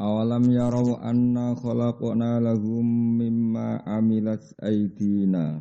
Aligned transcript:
Awalam 0.00 0.48
yarau 0.48 0.96
anna 1.04 1.52
khalaqna 1.52 2.40
lahum 2.40 3.20
mimma 3.20 3.84
amilat 3.84 4.40
aydina 4.64 5.60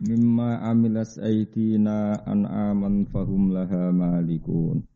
mimma 0.00 0.64
amilat 0.64 1.12
aydina 1.20 2.16
an'aman 2.24 3.04
fahum 3.12 3.52
laha 3.52 3.92
malikun. 3.92 4.88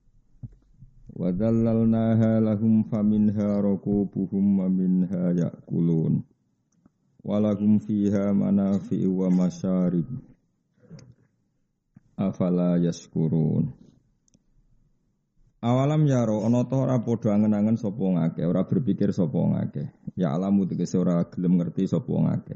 Wa 1.12 1.36
dhallalnaha 1.36 2.40
lahum 2.40 2.88
faminha 2.88 3.60
rakubuhum 3.60 4.56
wa 4.56 4.72
minha 4.72 5.36
ya'kulun. 5.36 6.24
Wa 7.20 7.44
lahum 7.44 7.76
fiha 7.76 8.32
manafi'u 8.32 9.20
wa 9.20 9.28
masyarib. 9.28 10.08
Afala 12.16 12.80
yaskurun 12.80 13.87
Awalam 15.58 16.06
yaro 16.06 16.46
ana 16.46 16.62
ta 16.70 16.76
ora 16.78 17.02
padha 17.02 17.34
angen-angen 17.34 17.74
sapa 17.74 17.98
ngake, 17.98 18.46
ora 18.46 18.62
berpikir 18.62 19.10
sapa 19.10 19.42
ngake. 19.42 19.90
Ya 20.14 20.30
alamu 20.30 20.70
tegese 20.70 20.94
ora 21.02 21.26
gelem 21.26 21.58
ngerti 21.58 21.90
sapa 21.90 22.14
ngake. 22.14 22.54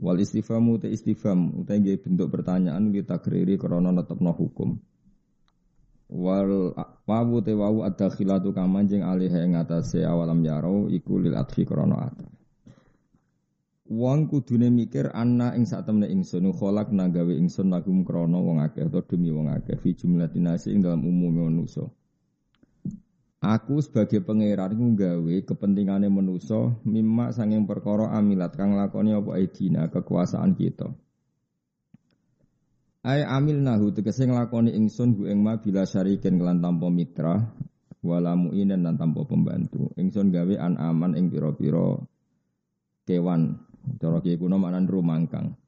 Wal 0.00 0.20
istifamu 0.20 0.80
te 0.80 0.88
istifham 0.88 1.52
utawa 1.56 1.76
nggih 1.80 2.00
bentuk 2.00 2.28
pertanyaan 2.32 2.92
li 2.92 3.00
takriri 3.04 3.60
krana 3.60 3.92
netepno 3.92 4.32
hukum. 4.32 4.80
Wal 6.08 6.72
wawu 7.08 7.44
te 7.44 7.52
wawu 7.52 7.84
adakhilatu 7.84 8.56
kamanjing 8.56 9.04
alih 9.04 9.32
ing 9.32 9.56
atase 9.56 10.00
awalam 10.04 10.40
yaro 10.44 10.88
iku 10.88 11.20
lil 11.20 11.36
adhi 11.36 11.64
krana. 11.68 12.12
Wong 13.86 14.26
kudune 14.26 14.66
mikir 14.66 15.14
anna 15.14 15.54
ing 15.54 15.62
sak 15.62 15.86
temne 15.86 16.10
ingsun 16.10 16.50
kholak 16.50 16.90
nang 16.90 17.14
gawe 17.14 17.30
ingsun 17.30 17.70
lagum 17.70 18.02
krana 18.02 18.34
wong 18.34 18.58
akeh 18.58 18.82
utawa 18.82 19.06
demi 19.06 19.30
wong 19.30 19.46
akeh 19.46 19.78
fi 19.78 19.94
jumlatin 19.94 20.42
nasi 20.42 20.74
ing 20.74 20.82
dalam 20.82 21.06
umume 21.06 21.46
manusa. 21.46 21.86
Aku 23.38 23.78
sebagai 23.78 24.26
pangeran 24.26 24.74
ku 24.74 24.98
gawe 24.98 25.34
kepentingane 25.46 26.10
manusa 26.10 26.74
mimma 26.82 27.30
sanging 27.30 27.62
perkara 27.62 28.10
amilat 28.18 28.58
kang 28.58 28.74
lakoni 28.74 29.14
apa 29.14 29.38
aidina 29.38 29.86
kekuasaan 29.86 30.58
kita. 30.58 30.90
Ai 33.06 33.22
amil 33.22 33.62
nahu 33.62 33.94
tegese 33.94 34.26
nglakoni 34.26 34.74
ingsun 34.74 35.14
hu 35.14 35.30
ing 35.30 35.38
ma 35.46 35.62
bila 35.62 35.86
syarikin 35.86 36.42
kelan 36.42 36.58
tanpa 36.58 36.90
mitra 36.90 37.38
wala 38.02 38.34
muinen 38.34 38.82
lan 38.82 38.98
tanpa 38.98 39.22
pembantu. 39.30 39.94
Ingsun 39.94 40.34
gawe 40.34 40.54
an 40.58 40.74
aman 40.74 41.14
ing 41.14 41.30
pira-pira 41.30 42.02
kewan 43.06 43.62
Cara 44.06 44.22
kiye 44.22 44.38
kuno 44.38 44.54
maknan 44.54 44.86
rumangkang. 44.86 45.58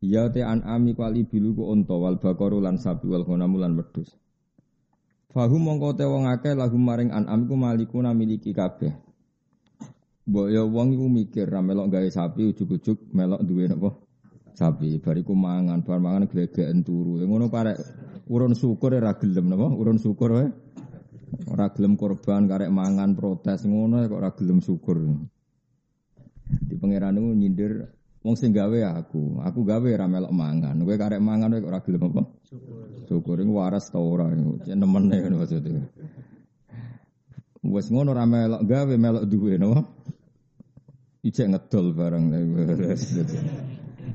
Ya 0.00 0.32
te 0.32 0.40
an 0.40 0.64
ami 0.64 0.96
kali 0.96 1.28
bilu 1.28 1.52
ku 1.52 1.68
unta 1.68 1.92
wal 1.92 2.16
bakaru 2.16 2.56
lan 2.56 2.80
sapi 2.80 3.04
wal 3.04 3.28
ghanam 3.28 3.60
lan 3.60 3.76
wedhus. 3.76 4.16
Fahum 5.28 5.68
mongko 5.68 5.92
te 5.92 6.08
wong 6.08 6.24
akeh 6.24 6.56
lagu 6.56 6.80
maring 6.80 7.12
an 7.12 7.28
ku 7.44 7.52
malikuna 7.60 8.16
miliki 8.16 8.56
kabeh. 8.56 8.96
Mbok 10.24 10.48
ya 10.48 10.64
wong 10.64 10.96
iku 10.96 11.06
mikir 11.12 11.52
ra 11.52 11.60
melok 11.60 11.92
gawe 11.92 12.08
sapi 12.08 12.48
ujug-ujug 12.48 13.12
melok 13.12 13.44
duwe 13.44 13.68
napa? 13.68 13.92
Sapi 14.56 14.96
bariku 14.96 15.36
mangan, 15.36 15.84
bar 15.84 16.00
mangan 16.00 16.32
glegeken 16.32 16.80
turu. 16.80 17.20
Ngono 17.20 17.52
parek 17.52 17.76
urun 18.32 18.56
syukur 18.56 18.96
ra 18.96 19.20
gelem 19.20 19.52
napa? 19.52 19.68
Urun 19.68 20.00
syukur 20.00 20.32
wae. 20.32 20.48
Ora 21.44 21.68
gelem 21.76 22.00
korban 22.00 22.48
karek 22.48 22.72
mangan 22.72 23.12
protes 23.12 23.68
ngono 23.68 24.00
kok 24.08 24.16
ora 24.16 24.32
gelem 24.32 24.64
syukur. 24.64 24.96
Di 26.66 26.74
pangeran 26.78 27.18
itu 27.18 27.30
nyindir 27.34 27.72
wong 28.20 28.36
sing 28.36 28.52
gawe 28.52 28.78
aku. 29.00 29.40
Aku 29.44 29.64
gawe 29.64 29.88
ra 29.96 30.06
melok 30.06 30.32
mangan. 30.32 30.76
Kowe 30.80 30.96
karek 30.96 31.22
mangan 31.22 31.56
kowe 31.56 31.68
ora 31.70 31.80
gelem 31.80 32.02
apa? 32.10 32.22
Syukur. 32.46 32.84
Syukur 33.08 33.38
waras 33.48 33.88
ta 33.88 33.98
ora. 33.98 34.28
Nemene 34.30 35.16
ngono 35.24 35.36
maksudnya. 35.40 35.82
Wes 37.64 37.86
ngono 37.92 38.10
ra 38.12 38.24
melok 38.24 38.62
gawe 38.64 38.94
melok 38.96 39.24
duwe 39.28 39.56
no. 39.56 39.70
Ijek 41.20 41.52
ngedol 41.52 41.92
barang. 41.92 42.24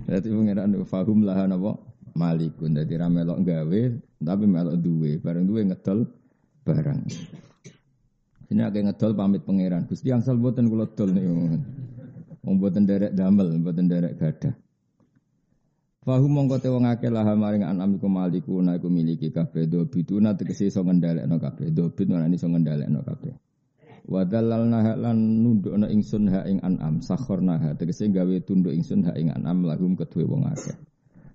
Dadi 0.06 0.28
pangeran 0.30 0.70
fahum 0.86 1.22
lah 1.26 1.46
napa? 1.46 1.78
Malikun. 2.18 2.78
Dadi 2.78 2.94
ra 2.98 3.10
melok 3.10 3.42
gawe 3.42 3.82
tapi 4.22 4.46
melok 4.46 4.76
duwe. 4.82 5.18
Barang 5.22 5.46
duwe 5.46 5.62
ngedol 5.66 6.10
barang. 6.66 7.00
Ini 8.46 8.62
agak 8.62 8.82
ngedol 8.86 9.12
pamit 9.18 9.42
pangeran. 9.42 9.90
Gusti 9.90 10.14
angsal 10.14 10.38
boten 10.38 10.70
kula 10.70 10.86
dol 10.94 11.10
niku. 11.10 11.34
Wong 12.46 12.62
boten 12.62 12.86
derek 12.86 13.18
damel, 13.18 13.58
boten 13.58 13.90
derek 13.90 14.22
gadah. 14.22 14.54
Fahu 16.06 16.30
mongko 16.30 16.62
te 16.62 16.70
wong 16.70 16.86
akeh 16.86 17.10
lah 17.10 17.26
maring 17.34 17.66
anam 17.66 17.98
iku 17.98 18.06
maliku 18.06 18.62
na 18.62 18.78
iku 18.78 18.94
miliki 18.94 19.34
kabeh 19.34 19.66
do 19.66 19.90
biduna 19.90 20.38
tegese 20.38 20.70
iso 20.70 20.86
ngendhalekno 20.86 21.42
kabeh 21.42 21.74
do 21.74 21.90
bid 21.90 22.14
ora 22.14 22.30
iso 22.30 22.46
ngendhalekno 22.46 23.02
kabeh. 23.02 23.34
Wa 24.06 24.22
dalalna 24.22 24.94
lan 24.94 25.42
nundukna 25.42 25.90
ingsun 25.90 26.30
ha 26.30 26.46
ing 26.46 26.62
anam 26.62 27.02
sakhorna 27.02 27.58
ha 27.58 27.74
tegese 27.74 28.06
gawe 28.14 28.38
tunduk 28.46 28.78
ingsun 28.78 29.02
ha 29.10 29.18
ing 29.18 29.34
anam 29.34 29.66
lahum 29.66 29.98
kedue 29.98 30.30
wong 30.30 30.46
akeh. 30.46 30.78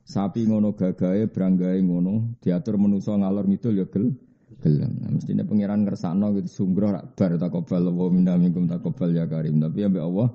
Sapi 0.07 0.47
ngono 0.47 0.79
gagahe 0.79 1.27
branggahe 1.27 1.83
ngono 1.83 2.39
diatur 2.39 2.79
menusa 2.79 3.19
ngalor 3.19 3.51
ngidul 3.51 3.75
ya 3.75 3.91
gel 3.91 4.15
gelem. 4.63 5.03
Nah, 5.03 5.11
mestine 5.11 5.43
pangeran 5.43 5.83
ngersakno 5.83 6.31
gitu 6.39 6.63
sungguh 6.63 6.95
rak 6.95 7.19
bar 7.19 7.35
takobal 7.43 7.91
wa 7.91 8.07
minna 8.07 8.39
minkum 8.39 8.71
takobal 8.71 9.11
ya 9.11 9.27
karim. 9.27 9.59
Tapi 9.59 9.83
ambek 9.83 10.05
Allah 10.07 10.31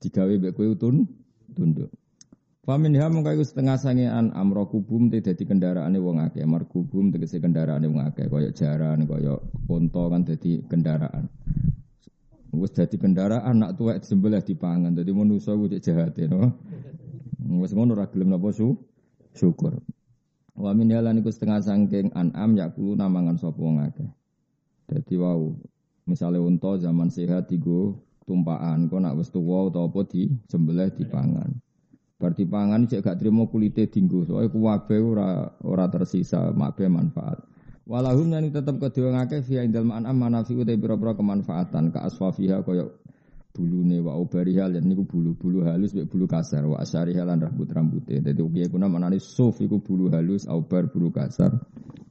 digawe 0.00 0.32
mbek 0.40 0.52
kowe 0.56 0.68
utun 0.72 1.04
tunduk. 1.52 1.92
Famin 2.60 2.92
ha 3.00 3.08
mung 3.08 3.24
kaya 3.24 3.40
setengah 3.40 3.80
sange 3.80 4.04
an 4.04 4.36
amro 4.36 4.68
kubum 4.68 5.08
te 5.08 5.24
dadi 5.24 5.48
kendaraane 5.48 5.96
wong 5.96 6.20
akeh. 6.20 6.44
Mar 6.44 6.68
kubum 6.68 7.08
tegese 7.08 7.40
kendaraane 7.40 7.88
wong 7.88 8.04
akeh 8.04 8.28
kaya 8.28 8.52
jaran, 8.52 9.08
kaya 9.08 9.40
unta 9.68 10.02
kan 10.12 10.22
dadi 10.28 10.60
kendaraan. 10.68 11.24
Wis 12.52 12.72
dadi 12.76 13.00
kendaraan 13.00 13.64
nak 13.64 13.80
tuwek 13.80 14.04
disembelih 14.04 14.44
dipangan. 14.44 14.92
Dadi 14.92 15.08
manusa 15.12 15.56
ku 15.56 15.72
cek 15.72 15.80
jahat 15.80 16.16
no. 16.28 16.52
Wis 17.64 17.72
ngono 17.72 17.96
ora 17.96 18.12
gelem 18.12 18.28
napa 18.28 18.52
su 18.52 18.76
syukur. 19.32 19.80
Wa 20.52 20.76
min 20.76 20.92
halan 20.92 21.24
iku 21.24 21.32
setengah 21.32 21.64
sangking 21.64 22.12
an'am 22.12 22.60
yakulu 22.60 22.92
namangan 22.92 23.40
sapa 23.40 23.56
wong 23.56 23.80
akeh. 23.80 24.10
Dadi 24.84 25.16
wau 25.16 25.56
misale 26.04 26.36
unta 26.36 26.76
zaman 26.76 27.08
sehat 27.08 27.48
digo 27.48 28.04
tumpaan 28.30 28.86
kok 28.86 29.02
nak 29.02 29.18
wis 29.18 29.34
tuwa 29.34 29.66
utawa 29.66 29.90
apa 29.90 30.06
di 30.06 30.30
sembelih 30.46 30.94
dipangan. 30.94 31.50
Bar 32.20 32.36
dipangan 32.38 32.86
cek 32.86 33.02
gak 33.02 33.18
trimo 33.18 33.50
kulite 33.50 33.90
dinggo. 33.90 34.22
Soale 34.22 34.46
kuwabe 34.46 35.02
ora 35.02 35.50
ora 35.66 35.90
tersisa 35.90 36.54
makbe 36.54 36.86
manfaat. 36.86 37.42
Walahum 37.90 38.30
yang 38.30 38.54
tetap 38.54 38.78
kedua 38.78 39.18
ngake 39.18 39.42
via 39.50 39.66
indal 39.66 39.82
ma'anam 39.82 40.14
manafi 40.14 40.54
utai 40.54 40.78
pira-pira 40.78 41.18
kemanfaatan 41.18 41.90
ka 41.90 42.06
aswafiha 42.06 42.62
kaya 42.62 42.86
bulune 43.50 43.98
wa 43.98 44.14
ubariha 44.14 44.70
lan 44.70 44.86
niku 44.86 45.02
bulu-bulu 45.10 45.66
halus 45.66 45.90
mek 45.90 46.06
bulu 46.06 46.30
kasar 46.30 46.62
wa 46.70 46.78
asyariha 46.78 47.26
lan 47.26 47.42
rambut 47.42 47.66
rambute. 47.66 48.22
Dadi 48.22 48.38
piye 48.46 48.70
kuna 48.70 48.86
manane 48.86 49.18
suf 49.18 49.58
iku 49.58 49.82
bulu 49.82 50.06
halus 50.14 50.46
aubar 50.46 50.86
bulu 50.86 51.10
kasar. 51.10 51.50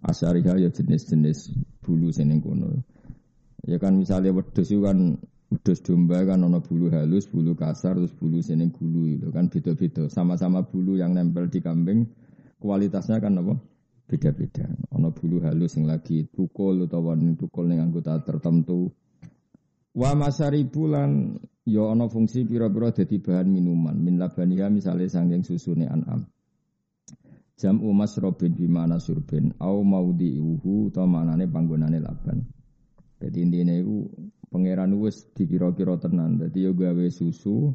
Asyariha 0.04 0.60
ya 0.60 0.68
jenis-jenis 0.68 1.56
bulu 1.80 2.12
sing 2.12 2.28
kono. 2.44 2.84
Ya 3.64 3.80
kan 3.80 3.96
misalnya 3.96 4.36
wedhus 4.36 4.68
itu 4.68 4.84
kan 4.84 5.16
Wedhus 5.50 5.82
domba 5.82 6.22
kan 6.30 6.46
ono 6.46 6.62
bulu 6.62 6.94
halus, 6.94 7.26
bulu 7.26 7.58
kasar, 7.58 7.98
terus 7.98 8.14
bulu 8.14 8.38
sini 8.38 8.70
gulu 8.70 9.10
itu 9.10 9.34
kan 9.34 9.50
beda-beda. 9.50 10.06
Sama-sama 10.06 10.62
bulu 10.62 10.94
yang 10.94 11.18
nempel 11.18 11.50
di 11.50 11.58
kambing, 11.58 12.06
kualitasnya 12.62 13.18
kan 13.18 13.42
apa? 13.42 13.58
Beda-beda. 14.06 14.70
Ono 14.94 15.10
bulu 15.10 15.42
halus 15.42 15.74
yang 15.74 15.90
lagi 15.90 16.30
tukul 16.30 16.86
atau 16.86 17.02
warna 17.02 17.34
tukul 17.34 17.66
yang 17.66 17.90
anggota 17.90 18.22
tertentu. 18.22 18.94
Wa 19.90 20.14
masaribu 20.14 20.86
lan 20.86 21.42
ya 21.66 21.82
ono 21.82 22.06
fungsi 22.14 22.46
pira-pira 22.46 22.94
dadi 22.94 23.18
bahan 23.18 23.50
minuman. 23.50 23.98
Min 23.98 24.22
labaniha 24.22 24.70
misalnya 24.70 25.10
sangking 25.10 25.42
susune 25.42 25.90
an'am. 25.90 26.30
Jam 27.60 27.82
umas 27.82 28.16
robin 28.22 28.54
bimana 28.54 29.02
surbin 29.02 29.52
au 29.60 29.84
maudi 29.84 30.38
uhu 30.40 30.94
atau 30.94 31.10
manane 31.10 31.50
panggonane 31.50 32.00
laban. 32.00 32.46
Jadi 33.20 33.38
intinya 33.44 33.76
itu 33.76 34.08
pangeran 34.50 34.98
wis 34.98 35.30
dikira-kira 35.38 35.96
tenan. 36.02 36.42
Jadi 36.42 36.66
yo 36.66 36.74
gawe 36.74 37.06
susu, 37.10 37.74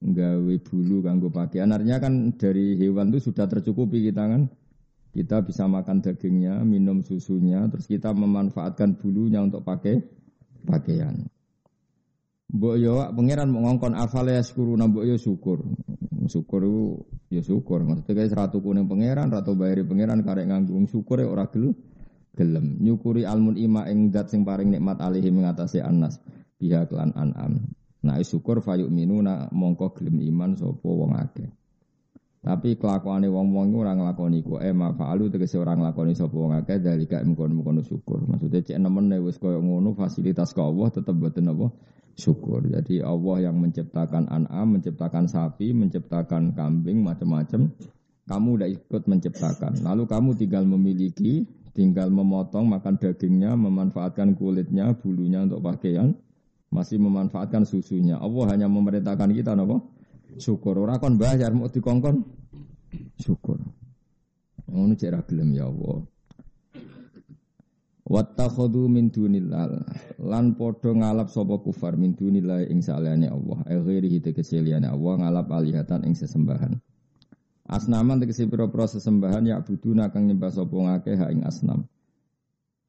gawe 0.00 0.54
bulu 0.62 1.02
kanggo 1.02 1.28
pakaian. 1.28 1.70
Artinya 1.74 1.98
kan 1.98 2.34
dari 2.38 2.78
hewan 2.78 3.10
itu 3.12 3.30
sudah 3.30 3.46
tercukupi 3.50 4.06
kita 4.10 4.24
kan. 4.26 4.42
Kita 5.16 5.40
bisa 5.40 5.64
makan 5.64 6.04
dagingnya, 6.04 6.60
minum 6.60 7.00
susunya, 7.00 7.64
terus 7.72 7.88
kita 7.88 8.12
memanfaatkan 8.12 9.00
bulunya 9.00 9.40
untuk 9.40 9.64
pakai 9.64 10.04
pakaian. 10.68 11.24
Mbok 12.52 12.76
yo 12.78 13.00
pangeran 13.16 13.48
mengongkon 13.48 13.96
afal 13.96 14.28
ya 14.30 14.44
syukur 14.44 14.76
mbok 14.76 15.04
yo 15.08 15.16
syukur. 15.16 15.64
Syukur 16.28 16.60
itu 16.68 16.84
ya 17.32 17.42
syukur. 17.42 17.80
Maksudnya 17.82 18.12
kayak 18.12 18.30
seratu 18.30 18.60
kuning 18.60 18.86
pangeran, 18.86 19.32
ratu 19.32 19.56
bayari 19.56 19.88
pangeran 19.88 20.20
karek 20.20 20.46
nganggung 20.52 20.84
syukur 20.84 21.22
ya 21.22 21.32
ora 21.32 21.48
gel 21.48 21.72
gelem. 22.36 22.76
Nyukuri 22.78 23.24
almun 23.24 23.56
ima 23.56 23.88
ing 23.88 24.12
dat 24.12 24.28
sing 24.28 24.44
paring 24.44 24.70
nikmat 24.76 25.00
alihi 25.00 25.32
mengatasi 25.32 25.80
anas 25.80 26.20
pihak 26.60 26.92
lan 26.92 27.16
an'am. 27.16 27.72
Nah 28.04 28.20
syukur 28.22 28.60
fayuk 28.60 28.92
minuna 28.92 29.48
mongko 29.50 29.96
gelem 29.96 30.20
iman 30.20 30.54
sapa 30.54 30.86
wong 30.86 31.16
akeh. 31.16 31.48
Tapi 32.46 32.78
kelakuane 32.78 33.26
wong-wong 33.26 33.74
ora 33.74 33.98
nglakoni 33.98 34.38
ku 34.46 34.62
eh 34.62 34.70
mafa'alu 34.70 35.34
tegese 35.34 35.58
ora 35.58 35.74
nglakoni 35.74 36.14
sapa 36.14 36.36
wong 36.38 36.54
akeh 36.54 36.78
dalika 36.78 37.18
mengkon-mengkon 37.18 37.82
syukur. 37.82 38.22
Maksudnya 38.22 38.62
cek 38.62 38.78
nemen 38.78 39.10
wis 39.26 39.42
koyo 39.42 39.58
ngono 39.58 39.98
fasilitas 39.98 40.54
ke 40.54 40.62
Allah 40.62 40.94
tetep 40.94 41.18
boten 41.18 41.50
apa 41.50 41.74
syukur. 42.14 42.62
Jadi 42.64 43.02
Allah 43.02 43.50
yang 43.50 43.58
menciptakan 43.58 44.30
an'am, 44.30 44.78
menciptakan 44.78 45.26
sapi, 45.26 45.74
menciptakan 45.74 46.54
kambing 46.54 47.02
macam-macam. 47.02 47.74
Kamu 48.26 48.48
udah 48.58 48.68
ikut 48.70 49.02
menciptakan. 49.06 49.86
Lalu 49.86 50.02
kamu 50.06 50.30
tinggal 50.34 50.66
memiliki, 50.66 51.46
tinggal 51.76 52.08
memotong, 52.08 52.64
makan 52.64 52.96
dagingnya, 52.96 53.52
memanfaatkan 53.52 54.32
kulitnya, 54.32 54.96
bulunya 54.96 55.44
untuk 55.44 55.60
pakaian, 55.60 56.16
masih 56.72 56.96
memanfaatkan 56.96 57.68
susunya. 57.68 58.16
Allah 58.16 58.56
hanya 58.56 58.66
memerintahkan 58.72 59.30
kita 59.36 59.52
apa? 59.52 59.84
Syukur. 60.40 60.80
Ora 60.80 60.96
kon 60.96 61.20
bayar 61.20 61.52
mau 61.52 61.68
dikongkon 61.68 62.24
syukur. 63.20 63.60
Ngono 64.66 64.96
cek 64.96 65.30
gelem 65.30 65.54
ya 65.54 65.68
Allah. 65.68 66.02
Wattakhadhu 68.06 68.86
min 68.86 69.10
dunillah 69.10 69.82
lan 70.22 70.54
padha 70.54 70.94
ngalap 70.94 71.26
sapa 71.26 71.58
kufar 71.58 71.98
min 71.98 72.14
dunillah 72.14 72.66
ing 72.70 72.78
saliyane 72.78 73.26
Allah. 73.26 73.58
Ghairihi 73.66 74.22
tegese 74.22 74.62
Allah 74.62 75.14
ngalap 75.18 75.46
alihatan 75.50 76.06
ing 76.06 76.14
sesembahan. 76.14 76.78
Asnaman 77.66 78.22
tegese 78.22 78.46
pira-pira 78.46 78.86
sesembahan 78.86 79.42
ya 79.42 79.58
buduna 79.58 80.14
kang 80.14 80.30
nyembah 80.30 80.54
sapa 80.54 80.70
ngakeh 80.74 81.18
ing 81.34 81.42
asnam. 81.42 81.90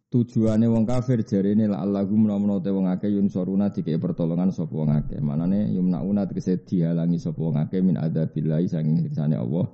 Tujuane 0.07 0.69
wong 0.69 0.87
kafir 0.87 1.25
jarene 1.25 1.67
la 1.67 1.83
Allahu 1.83 2.15
menawa 2.15 2.63
te 2.63 2.71
wong 2.71 2.87
akeh 2.87 3.11
yun 3.11 3.27
soruna 3.27 3.73
dikek 3.73 3.97
pertolongan 3.97 4.53
sapa 4.53 4.71
wong 4.71 4.93
akeh. 4.93 5.19
Manane 5.19 5.67
yumnauna 5.73 6.29
tegese 6.29 6.61
dihalangi 6.61 7.17
sapa 7.17 7.41
wong 7.41 7.57
akeh 7.57 7.81
min 7.81 7.97
adabillahi 7.97 8.69
sanging 8.69 9.01
siksane 9.01 9.35
Allah 9.35 9.65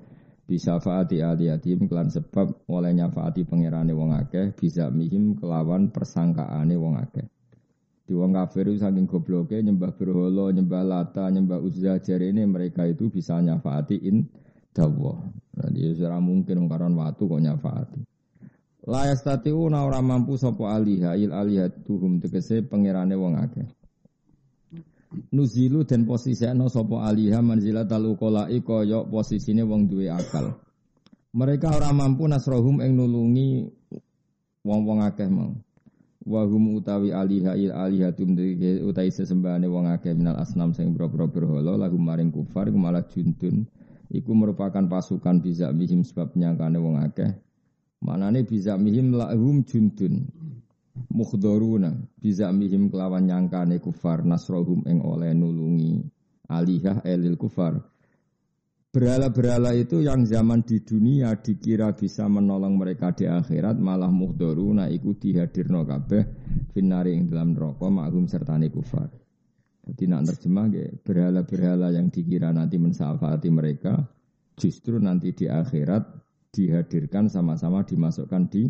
bisa 0.43 0.79
faati 0.79 1.23
aliyatim 1.23 1.87
kelan 1.87 2.11
sebab 2.11 2.67
oleh 2.71 2.91
nyafaati 2.95 3.47
pangerane 3.47 3.91
wong 3.91 4.15
akeh 4.15 4.55
bisa 4.55 4.87
mihim 4.87 5.35
kelawan 5.35 5.91
persangkaane 5.91 6.75
wong 6.79 6.95
akeh. 6.97 7.27
Di 8.03 8.11
wong 8.11 8.35
kafir 8.35 8.67
saking 8.75 9.07
gobloke 9.07 9.55
nyembah 9.59 9.95
berhala, 9.95 10.51
nyembah 10.51 10.83
lata, 10.83 11.27
nyembah 11.31 11.59
uzza 11.63 12.01
jarene 12.03 12.43
mereka 12.43 12.83
itu 12.83 13.07
bisa 13.07 13.39
nyafaati 13.39 14.01
in 14.03 14.27
dawa. 14.73 15.21
Jadi 15.53 16.01
ora 16.01 16.17
mungkin 16.17 16.65
karon 16.65 16.97
watu 16.97 17.29
kok 17.29 17.41
nyafaati. 17.41 18.01
La 18.89 19.07
yastatiu 19.07 19.69
ora 19.69 20.01
mampu 20.03 20.35
sapa 20.35 20.75
aliha 20.75 21.15
il 21.15 21.31
alihatuhum 21.31 22.19
tegese 22.19 22.65
pangerane 22.67 23.15
wong 23.15 23.39
akeh. 23.39 23.69
Nuzilu 25.31 25.85
dan 25.85 26.09
posisi 26.09 26.49
no 26.57 26.67
sopo 26.67 26.99
aliha 26.99 27.39
manzilat 27.39 27.87
al 27.93 28.17
ukolai 28.17 28.59
koyok 28.65 29.13
posisine 29.13 29.61
wong 29.63 29.87
duwe 29.87 30.09
akal. 30.09 30.57
Mereka 31.33 31.69
ora 31.69 31.93
mampu 31.93 32.25
nasrohum 32.27 32.81
eng 32.81 32.97
nulungi 32.97 33.69
wong-wong 34.65 35.05
akeh 35.05 35.29
mau. 35.29 35.53
Wahum 36.23 36.79
utawi 36.79 37.11
aliha 37.11 37.53
il 37.59 37.71
alihatum 37.71 38.35
utai 38.89 39.11
sesembahane 39.11 39.69
wong 39.69 39.91
akeh 39.91 40.15
minal 40.15 40.39
asnam 40.39 40.73
sing 40.73 40.91
boro-boro 40.95 41.29
berhala 41.29 41.77
lagu 41.77 41.99
maring 41.99 42.31
kufar 42.33 42.67
malah 42.73 43.05
juntun. 43.07 43.69
Iku 44.13 44.31
merupakan 44.37 44.85
pasukan 44.85 45.41
bisa 45.41 45.73
mihim 45.73 46.05
sebab 46.05 46.37
nyangkane 46.37 46.77
wong 46.77 47.01
akeh. 47.01 47.33
Manane 48.05 48.45
bisa 48.45 48.77
mihim 48.77 49.17
lahum 49.17 49.65
juntun 49.65 50.29
mukhdoruna 51.09 51.89
bisa 52.21 52.53
mihim 52.53 52.93
kelawan 52.93 53.25
nyangkane 53.25 53.81
kufar 53.81 54.21
nasrohum 54.21 54.85
eng 54.85 55.01
oleh 55.01 55.33
nulungi 55.33 56.05
alihah 56.49 57.01
elil 57.01 57.33
kufar 57.39 57.81
Berhala-berhala 58.93 59.73
itu 59.73 60.05
yang 60.05 60.21
zaman 60.21 60.61
di 60.61 60.85
dunia 60.85 61.33
dikira 61.41 61.97
bisa 61.97 62.29
menolong 62.29 62.77
mereka 62.77 63.09
di 63.09 63.25
akhirat 63.25 63.81
malah 63.81 64.13
muhdoruna 64.13 64.85
iku 64.85 65.17
dihadirno 65.17 65.81
kabeh 65.81 66.21
finari 66.77 67.17
ing 67.17 67.25
dalam 67.25 67.57
neraka 67.57 67.89
maghum 67.89 68.29
sertane 68.29 68.69
kufar. 68.69 69.22
Jadi 69.83 70.03
nak 70.07 70.23
terjemah 70.31 70.71
ya, 70.71 70.87
berhala-berhala 71.03 71.91
yang 71.91 72.07
dikira 72.07 72.55
nanti 72.55 72.79
mensafati 72.79 73.51
mereka 73.51 73.99
justru 74.55 74.95
nanti 74.95 75.35
di 75.35 75.51
akhirat 75.51 76.07
dihadirkan 76.55 77.27
sama-sama 77.27 77.83
dimasukkan 77.83 78.43
di 78.47 78.63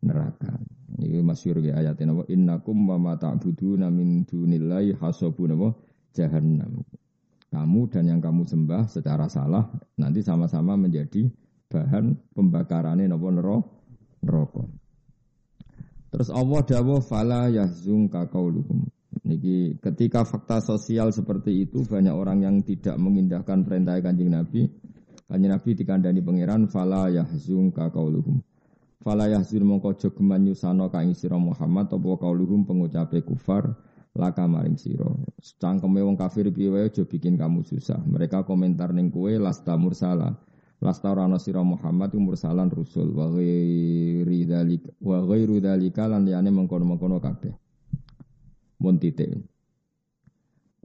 neraka. 0.00 0.56
Ini 0.96 1.20
masyhur 1.20 1.60
ya 1.60 1.76
ayat 1.76 2.00
ini 2.00 2.24
innakum 2.32 2.88
wa 2.88 2.96
ma 2.96 3.20
ta'buduna 3.20 3.92
min 3.92 4.24
dunillahi 4.24 4.96
hasabun 4.96 5.52
apa 5.60 5.68
jahannam. 6.16 6.80
Kamu 7.52 7.80
dan 7.92 8.08
yang 8.08 8.20
kamu 8.24 8.48
sembah 8.48 8.88
secara 8.88 9.28
salah 9.28 9.68
nanti 10.00 10.24
sama-sama 10.24 10.72
menjadi 10.80 11.28
bahan 11.68 12.16
pembakaran 12.32 13.04
napa 13.04 13.28
neraka. 14.24 14.64
Terus 16.16 16.32
Allah 16.32 16.60
dawuh 16.64 17.02
fala 17.04 17.52
yahzunka 17.52 18.32
qauluhum. 18.32 18.88
Niki 19.26 19.74
ketika 19.82 20.22
fakta 20.22 20.62
sosial 20.62 21.10
seperti 21.10 21.66
itu 21.66 21.82
banyak 21.82 22.14
orang 22.14 22.46
yang 22.46 22.56
tidak 22.62 22.94
mengindahkan 22.94 23.66
perintah 23.66 23.98
Kanjeng 23.98 24.30
Nabi. 24.30 24.70
Kanjeng 25.26 25.50
Nabi 25.50 25.70
dikandani 25.74 26.22
pangeran 26.22 26.70
fala 26.70 27.10
yahzunka 27.10 27.90
qauluhum. 27.90 28.38
Fala 29.02 29.26
yahzun 29.26 29.66
mongko 29.66 29.98
aja 29.98 30.08
geman 30.14 30.46
kang 30.90 31.10
sira 31.14 31.38
Muhammad 31.38 31.90
apa 31.90 32.10
kauluhum 32.22 32.66
pengucape 32.66 33.26
kufar 33.26 33.74
laka 34.14 34.46
maring 34.46 34.78
sira. 34.78 35.10
Cangkeme 35.58 36.06
wong 36.06 36.14
kafir 36.14 36.54
piye 36.54 36.70
wae 36.70 36.86
aja 36.86 37.02
bikin 37.02 37.34
kamu 37.34 37.66
susah. 37.66 37.98
Mereka 38.06 38.46
komentar 38.46 38.94
ning 38.94 39.10
kowe 39.10 39.30
lasta 39.42 39.74
mursala. 39.74 40.38
Lasta 40.78 41.10
ora 41.10 41.26
ana 41.26 41.42
sira 41.42 41.66
Muhammad 41.66 42.14
mursalan 42.14 42.70
rusul 42.70 43.10
wa 43.10 43.26
ghairi 43.34 44.46
dzalika 44.46 44.90
wa 45.02 45.18
ghairu 45.26 45.58
dzalika 45.58 46.06
lan 46.06 46.22
liyane 46.22 46.50
mengkono-mengkono 46.54 47.18
kabeh. 47.18 47.65
Mun 48.80 49.00
titik. 49.00 49.32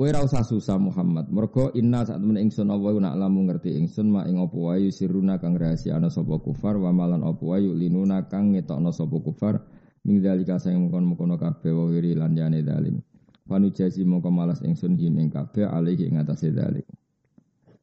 Kowe 0.01 0.09
ora 0.09 0.25
usah 0.25 0.41
susah 0.41 0.81
Muhammad. 0.81 1.29
Mergo 1.29 1.69
inna 1.77 2.01
saat 2.01 2.17
temen 2.17 2.39
ingsun 2.39 2.73
apa 2.73 2.89
nak 2.97 3.21
lamu 3.21 3.45
ngerti 3.45 3.77
ingsun 3.77 4.09
ma 4.09 4.25
ing 4.25 4.41
apa 4.41 4.57
wae 4.57 4.89
siruna 4.89 5.37
kang 5.37 5.53
rahasia 5.53 5.93
ana 5.99 6.09
sapa 6.09 6.41
kufar 6.41 6.79
wa 6.81 6.89
malan 6.89 7.21
apa 7.21 7.43
wae 7.45 7.69
linuna 7.69 8.25
kang 8.25 8.57
ngetokno 8.57 8.89
sapa 8.89 9.21
kufar 9.21 9.61
ming 10.01 10.17
dalika 10.25 10.57
sing 10.57 10.73
mengkon-mengkono 10.73 11.37
kabeh 11.37 11.69
wa 11.69 11.85
wiri 11.85 12.17
lan 12.17 12.33
jane 12.33 12.65
dalim. 12.65 12.97
Panu 13.45 13.69
jasi 13.69 14.01
mongko 14.01 14.33
malas 14.33 14.65
ingsun 14.65 14.97
him 14.97 15.21
ing 15.21 15.29
kabeh 15.29 15.69
alih 15.69 15.99
ing 16.01 16.17
atase 16.17 16.49
dalik. 16.49 16.89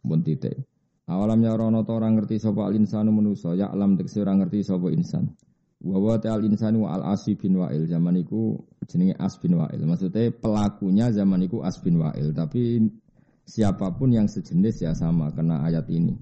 Mun 0.02 0.26
titik. 0.26 0.58
Awalam 1.06 1.38
ya 1.38 1.54
rono 1.54 1.86
to 1.86 1.94
ora 1.94 2.10
ngerti 2.10 2.42
sapa 2.42 2.66
insanu 2.74 3.14
manusa 3.14 3.54
ya 3.54 3.70
alam 3.70 3.94
tekse 3.94 4.26
ora 4.26 4.34
ngerti 4.34 4.66
sapa 4.66 4.90
insan. 4.90 5.38
Wa 5.78 6.18
ta'al 6.18 6.42
insanu 6.42 6.90
al 6.90 7.06
asi 7.14 7.38
bin 7.38 7.54
wa'il 7.54 7.86
zaman 7.86 8.18
iku 8.18 8.58
jenenge 8.90 9.14
as 9.22 9.38
bin 9.38 9.54
wa'il. 9.54 9.78
Maksudnya 9.86 10.34
pelakunya 10.34 11.06
zaman 11.14 11.46
iku 11.46 11.62
as 11.62 11.78
bin 11.78 12.02
wa'il, 12.02 12.34
tapi 12.34 12.82
siapa 13.46 13.94
pun 13.94 14.10
yang 14.10 14.26
sejenis 14.26 14.82
ya 14.82 14.92
sama 14.98 15.30
kena 15.30 15.62
ayat 15.62 15.86
ini. 15.86 16.18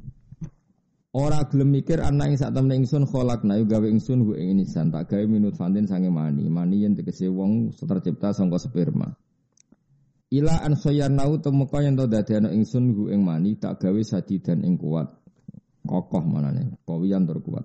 Ora 1.17 1.49
gelem 1.49 1.73
mikir 1.73 2.05
ana 2.05 2.29
ing 2.29 2.37
sak 2.37 2.53
temen 2.53 2.85
ingsun 2.85 3.09
kholak 3.09 3.41
na 3.49 3.57
gawe 3.57 3.89
ingsun 3.89 4.21
hu 4.29 4.37
ing 4.37 4.61
insan 4.61 4.93
tak 4.93 5.09
gawe 5.09 5.25
minut 5.25 5.57
fantin 5.57 5.89
sange 5.89 6.13
mani. 6.13 6.45
Mani 6.53 6.85
yen 6.85 6.93
tegese 6.93 7.33
wong 7.33 7.73
tercipta 7.73 8.37
sangka 8.37 8.61
sperma. 8.61 9.17
Ila 10.29 10.61
an 10.61 10.77
soyanau 10.77 11.41
temeka 11.41 11.81
yen 11.81 11.97
to 11.97 12.05
dadekno 12.05 12.53
ingsun 12.53 12.93
hu 12.93 13.09
ing 13.09 13.25
mani 13.25 13.57
tak 13.57 13.81
gawe 13.81 14.01
sadidan 14.05 14.61
ing 14.61 14.77
kuat. 14.77 15.09
Kokoh 15.89 16.21
manane, 16.29 16.77
kawiyan 16.85 17.25
tur 17.25 17.41
kuat. 17.41 17.65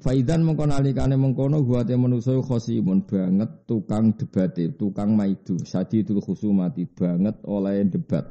Faidan 0.00 0.48
mengkono 0.48 0.72
alikane 0.72 1.16
mengkono 1.20 1.60
guate 1.60 1.92
manusa 1.92 2.32
khosimun 2.40 3.04
banget 3.04 3.68
tukang 3.68 4.16
debate, 4.16 4.72
tukang 4.72 5.12
maidu, 5.12 5.60
sadidul 5.60 6.24
khusumati 6.24 6.88
banget 6.88 7.36
oleh 7.44 7.84
debat. 7.84 8.24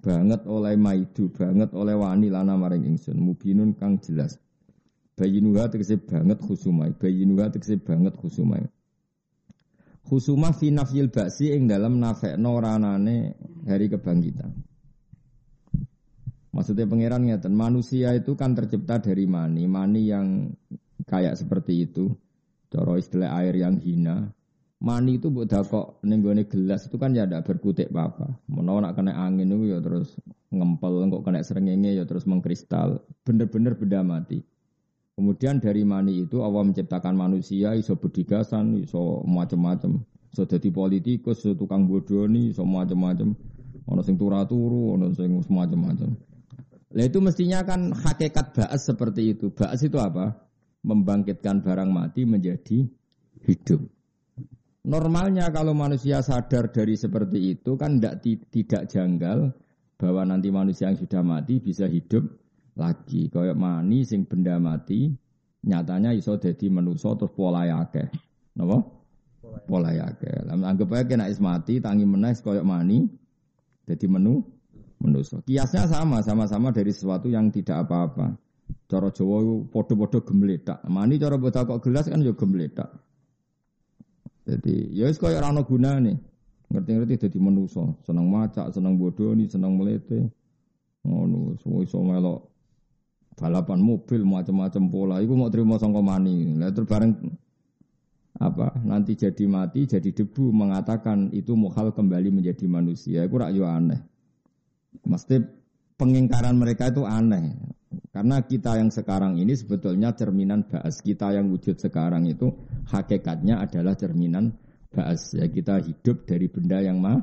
Banget 0.00 0.48
oleh 0.48 0.80
maidu, 0.80 1.28
banget 1.28 1.76
oleh 1.76 1.92
wani 1.92 2.32
lana 2.32 2.56
maring 2.56 2.88
ingsun, 2.88 3.20
mubinun 3.20 3.76
kang 3.76 4.00
jelas. 4.00 4.40
Bayinuha 5.12 5.68
tegese 5.68 6.00
banget 6.00 6.40
khusumai, 6.40 6.96
bayinuha 6.96 7.52
tegese 7.52 7.76
banget 7.84 8.16
khusumai. 8.16 8.64
Khusumah 10.08 10.56
fi 10.56 10.72
nafyil 10.72 11.12
baksi 11.12 11.52
ing 11.52 11.68
dalam 11.68 12.00
nafekno 12.00 12.56
ranane 12.56 13.36
hari 13.68 13.92
kebangkitan. 13.92 14.56
Maksudnya 16.54 16.88
pangeran 16.88 17.28
ngeten, 17.28 17.52
manusia 17.52 18.16
itu 18.16 18.32
kan 18.40 18.56
tercipta 18.56 19.04
dari 19.04 19.28
mani, 19.28 19.68
mani 19.68 20.02
yang 20.06 20.48
kayak 21.02 21.34
seperti 21.34 21.90
itu. 21.90 22.14
Coro 22.70 22.98
istilah 22.98 23.34
air 23.38 23.54
yang 23.54 23.78
hina. 23.78 24.30
Mani 24.84 25.16
itu 25.16 25.30
buat 25.30 25.48
kok 25.48 26.02
nenggone 26.04 26.44
gelas 26.44 26.90
itu 26.90 26.98
kan 26.98 27.14
ya 27.14 27.24
ada 27.24 27.40
berkutik 27.40 27.88
apa. 27.94 28.36
Menawa 28.50 28.90
nak 28.90 28.98
kena 28.98 29.14
angin 29.14 29.48
itu 29.48 29.72
ya 29.72 29.78
terus 29.80 30.12
ngempel, 30.50 31.06
kok 31.08 31.22
kena 31.24 31.40
serengenge 31.40 31.94
ya 31.96 32.04
terus 32.04 32.26
mengkristal. 32.26 33.00
Bener-bener 33.22 33.78
benda 33.78 34.02
mati. 34.04 34.42
Kemudian 35.14 35.62
dari 35.62 35.86
mani 35.86 36.26
itu 36.26 36.42
Allah 36.42 36.66
menciptakan 36.66 37.14
manusia 37.14 37.78
iso 37.78 37.94
bedigasan, 37.94 38.82
iso 38.82 39.22
macam-macam. 39.22 40.02
Iso 40.34 40.42
jadi 40.42 40.68
politikus, 40.74 41.46
iso 41.46 41.54
tukang 41.54 41.86
bodoni, 41.86 42.50
iso 42.50 42.66
macam-macam. 42.66 43.30
Ono 43.86 44.00
sing 44.02 44.18
turu-turu, 44.18 44.98
ono 44.98 45.14
sing 45.14 45.38
macam-macam. 45.46 46.10
Lah 46.94 47.04
itu 47.06 47.18
mestinya 47.22 47.62
kan 47.62 47.94
hakikat 47.94 48.54
ba'as 48.54 48.82
seperti 48.84 49.38
itu. 49.38 49.54
Ba'as 49.54 49.82
itu 49.86 49.98
apa? 50.02 50.43
Membangkitkan 50.84 51.64
barang 51.64 51.88
mati 51.88 52.28
menjadi 52.28 52.84
hidup. 53.48 53.80
Normalnya 54.84 55.48
kalau 55.48 55.72
manusia 55.72 56.20
sadar 56.20 56.68
dari 56.68 56.92
seperti 56.92 57.56
itu 57.56 57.72
kan 57.80 57.96
tidak 57.96 58.20
tidak 58.52 58.82
janggal 58.92 59.48
bahwa 59.96 60.22
nanti 60.28 60.52
manusia 60.52 60.92
yang 60.92 61.00
sudah 61.00 61.24
mati 61.24 61.56
bisa 61.56 61.88
hidup 61.88 62.20
lagi. 62.76 63.32
Kayak 63.32 63.56
mani 63.56 64.04
sing 64.04 64.28
benda 64.28 64.60
mati 64.60 65.08
nyatanya 65.64 66.12
iso 66.12 66.36
jadi 66.36 66.68
manusia 66.68 67.16
terus 67.16 67.32
pola 67.32 67.64
yake. 67.64 68.12
Napa? 68.60 68.84
Pola 69.64 69.88
yake. 69.96 70.44
Anggap 70.52 70.92
aja 70.92 71.04
kena 71.08 71.32
is 71.32 71.40
mati 71.40 71.80
tangi 71.80 72.04
menes 72.04 72.44
koyok 72.44 72.68
mani 72.68 73.08
jadi 73.88 74.04
menu 74.04 74.44
manusia. 75.00 75.40
Kiasnya 75.48 75.88
sama, 75.88 76.20
sama-sama 76.20 76.76
dari 76.76 76.92
sesuatu 76.92 77.32
yang 77.32 77.48
tidak 77.48 77.88
apa-apa. 77.88 78.36
Cara 78.88 79.08
Jawa 79.12 79.36
itu 79.42 79.54
podo-podo 79.68 80.20
gemletak. 80.24 80.80
Mani 80.88 81.20
cara 81.20 81.40
buat 81.40 81.56
kok 81.56 81.80
gelas 81.84 82.08
kan 82.08 82.20
juga 82.20 82.44
gemletak. 82.44 82.88
Jadi 84.44 84.92
ya 84.92 85.08
wis 85.08 85.16
koyo 85.16 85.40
ora 85.40 85.50
guna 85.64 86.00
nih. 86.00 86.16
Ngerti-ngerti 86.68 87.28
jadi 87.28 87.38
manusia. 87.40 87.84
Seneng 88.04 88.28
macak, 88.28 88.72
bodoh 88.98 89.32
nih, 89.32 89.46
seneng 89.46 89.78
melete. 89.78 90.26
Ngono, 91.04 91.54
semua 91.60 91.84
iso 91.84 92.00
melok 92.00 92.48
balapan 93.36 93.80
mobil 93.80 94.24
macam-macam 94.24 94.82
pola. 94.88 95.16
Iku 95.20 95.32
mau 95.36 95.52
terima 95.52 95.76
sangka 95.76 96.00
mani. 96.00 96.56
Lah 96.56 96.72
terus 96.72 96.88
apa 98.34 98.74
nanti 98.82 99.14
jadi 99.14 99.46
mati 99.46 99.86
jadi 99.86 100.10
debu 100.10 100.50
mengatakan 100.50 101.30
itu 101.30 101.54
mukhal 101.54 101.94
kembali 101.94 102.34
menjadi 102.34 102.66
manusia 102.66 103.22
itu 103.22 103.34
rak 103.38 103.54
aneh 103.54 104.02
Mesti 105.06 105.38
pengingkaran 105.98 106.56
mereka 106.58 106.90
itu 106.90 107.06
aneh. 107.06 107.54
Karena 108.10 108.42
kita 108.42 108.78
yang 108.78 108.90
sekarang 108.94 109.38
ini 109.38 109.54
sebetulnya 109.54 110.14
cerminan 110.14 110.66
baas. 110.66 111.02
Kita 111.02 111.34
yang 111.34 111.50
wujud 111.50 111.78
sekarang 111.78 112.26
itu 112.30 112.50
hakikatnya 112.90 113.62
adalah 113.62 113.98
cerminan 113.98 114.54
baas. 114.90 115.34
Ya 115.34 115.50
kita 115.50 115.82
hidup 115.82 116.26
dari 116.26 116.46
benda 116.46 116.78
yang 116.82 117.02
ma 117.02 117.18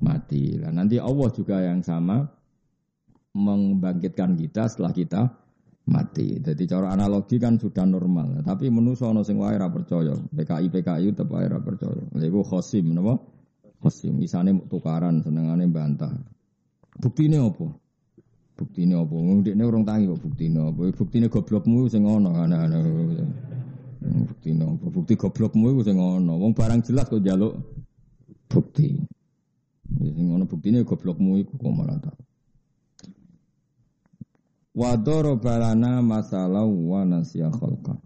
mati. 0.00 0.56
Nah, 0.60 0.72
nanti 0.72 0.96
Allah 1.00 1.28
juga 1.32 1.60
yang 1.60 1.80
sama 1.84 2.24
membangkitkan 3.36 4.36
kita 4.36 4.68
setelah 4.68 4.92
kita 4.92 5.22
mati. 5.88 6.40
Jadi 6.40 6.64
cara 6.64 6.92
analogi 6.92 7.36
kan 7.36 7.60
sudah 7.60 7.84
normal. 7.84 8.40
Tapi 8.44 8.72
menuso 8.72 9.08
ono 9.08 9.20
sing 9.24 9.36
wae 9.36 9.56
percaya. 9.56 10.16
PKI 10.16 10.66
PKI 10.72 11.06
tetep 11.12 11.28
wae 11.28 11.48
percaya. 11.48 12.00
Lha 12.16 12.28
khosim 12.44 12.96
napa? 12.96 13.20
Khosim 13.84 14.16
isane 14.24 14.56
tukaran 14.68 15.20
senengane 15.20 15.68
bantah. 15.68 16.12
Bukti 16.96 17.28
ini 17.28 17.36
apa? 17.36 17.83
Bukti 18.54 18.86
ini 18.86 18.94
apa? 18.94 19.14
Ini 19.50 19.62
orang 19.66 19.82
tangi 19.82 20.06
kok 20.06 20.22
bukti 20.22 20.46
ini 20.46 20.62
apa? 20.62 20.82
Bukti 20.94 21.16
ini 21.18 21.26
goblokmu 21.26 21.90
sing 21.90 22.06
ono 22.06 22.30
ana-ana. 22.38 22.78
Bukti 23.98 24.54
apa? 24.54 24.86
Bukti 24.94 25.14
goblokmu 25.18 25.74
itu 25.74 25.90
sing 25.90 25.98
ono. 25.98 26.38
Wong 26.38 26.54
barang 26.54 26.86
jelas 26.86 27.10
kok 27.10 27.18
jaluk 27.18 27.58
bukti. 28.46 28.94
Ya, 29.98 30.10
sing 30.14 30.30
ono 30.30 30.46
bukti 30.46 30.70
ini 30.70 30.86
goblokmu 30.86 31.42
itu 31.42 31.50
kok 31.58 31.74
malah 31.74 31.98
tak. 31.98 32.14
Wadoro 34.74 35.34
balana 35.38 35.98
masalah 35.98 36.66
wa 36.66 37.02
nasya 37.02 37.50
khalqa. 37.50 37.98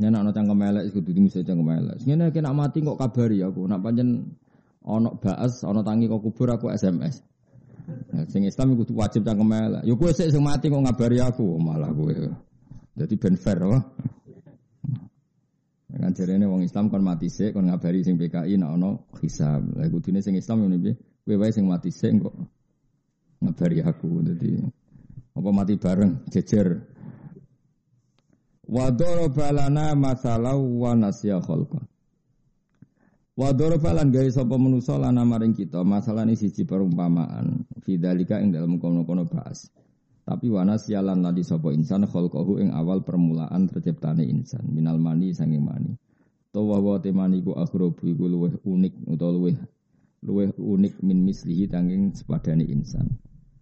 Yen 0.00 0.16
ana 0.16 0.32
cangkem 0.32 0.64
elek 0.64 0.88
iku 0.88 1.04
dudu 1.04 1.28
mesti 1.28 1.44
cangkem 1.44 1.68
elek. 1.76 2.00
Ngene 2.08 2.32
nak 2.32 2.56
mati 2.56 2.80
kok 2.80 2.96
kabari 2.96 3.44
aku. 3.44 3.68
Nak 3.68 3.84
pancen 3.84 4.32
ana 4.80 5.12
baas, 5.12 5.60
ana 5.60 5.84
tangi 5.84 6.08
kok 6.08 6.24
kubur 6.24 6.56
aku 6.56 6.72
SMS. 6.72 7.27
Sing 8.28 8.44
Islam 8.44 8.76
kudu 8.76 8.92
wajib 8.92 9.24
cangkem 9.24 9.48
elek. 9.48 9.82
Ya 9.88 9.94
kowe 9.96 10.12
sik 10.12 10.28
sing 10.28 10.44
mati 10.44 10.68
kok 10.68 10.84
ngabari 10.84 11.18
aku 11.24 11.56
malah 11.56 11.88
kowe. 11.92 12.12
Dadi 12.92 13.14
ben 13.16 13.36
fair 13.40 13.64
wae. 13.64 13.80
Kan 15.98 16.12
jarene 16.12 16.44
wong 16.44 16.62
Islam 16.62 16.92
kon 16.92 17.00
mati 17.00 17.32
sik 17.32 17.56
kon 17.56 17.64
ngabari 17.64 18.04
sing 18.04 18.20
PKI 18.20 18.60
nek 18.60 18.70
ana 18.76 18.90
hisab. 19.24 19.64
Lah 19.72 19.88
kudune 19.88 20.20
sing 20.20 20.36
Islam 20.36 20.68
ngene 20.68 20.76
piye? 20.76 20.94
Kowe 21.24 21.34
wae 21.40 21.52
sing 21.52 21.64
mati 21.64 21.88
sik 21.88 22.12
kok 22.20 22.36
ngabari 23.40 23.80
aku. 23.80 24.20
Dadi 24.20 24.50
apa 25.32 25.48
mati 25.48 25.74
bareng 25.80 26.28
jejer. 26.28 26.68
Wa 28.68 28.92
balana 29.32 29.96
masalah 29.96 30.60
wa 30.60 30.92
nasya 30.92 31.40
khalqa. 31.40 31.80
Wa 33.38 33.54
dzarafa 33.54 33.94
lan 33.94 34.10
gawe 34.10 34.26
sapa 34.34 34.58
manusa 34.58 34.98
maring 34.98 35.54
kita 35.54 35.86
masalah 35.86 36.26
ini 36.26 36.34
siji 36.34 36.66
perumpamaan 36.66 37.70
fidzalika 37.86 38.42
ing 38.42 38.50
dalam 38.50 38.82
kono-kono 38.82 39.30
bahas. 39.30 39.70
Tapi 40.26 40.50
wana 40.50 40.74
sialan 40.74 41.22
ladi 41.22 41.46
sapa 41.46 41.70
insan 41.70 42.10
khalqahu 42.10 42.58
ing 42.58 42.74
awal 42.74 43.06
permulaan 43.06 43.70
terciptane 43.70 44.26
insan 44.26 44.66
minal 44.66 44.98
mani 44.98 45.30
sanging 45.30 45.62
mani. 45.62 45.94
Tawa 46.50 46.82
wa 46.82 46.98
temani 46.98 47.38
ku 47.38 47.54
akhrobu 47.54 48.10
iku 48.10 48.26
luweh 48.26 48.58
unik 48.66 49.06
utawa 49.06 49.30
luweh 49.30 49.56
luweh 50.26 50.50
unik 50.58 50.98
min 51.06 51.22
mislihi 51.22 51.70
tanging 51.70 52.18
sepadane 52.18 52.66
insan. 52.66 53.06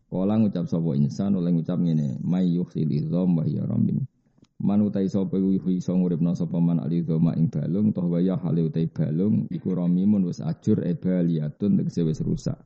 Kala 0.08 0.40
ngucap 0.40 0.72
sapa 0.72 0.96
insan 0.96 1.36
oleh 1.36 1.52
ngucap 1.52 1.76
ngene 1.76 2.16
may 2.24 2.48
yukhsil 2.48 3.12
wa 3.12 3.44
ya 3.44 3.68
rabbim. 3.68 4.08
Man 4.56 4.88
utai 4.88 5.04
sapa 5.04 5.36
iku 5.36 5.68
iso 5.68 5.92
nguripna 5.92 6.32
sapa 6.32 6.56
man 6.56 6.80
ali 6.80 7.04
doma 7.04 7.36
ing 7.36 7.52
balung 7.52 7.92
toh 7.92 8.08
waya 8.08 8.40
hale 8.40 8.64
utai 8.64 8.88
balung 8.88 9.44
iku 9.52 9.76
ramimun 9.76 10.24
wis 10.24 10.40
ajur 10.40 10.80
e 10.80 10.96
baliatun 10.96 11.76
tegese 11.76 12.00
wis 12.08 12.24
rusak. 12.24 12.56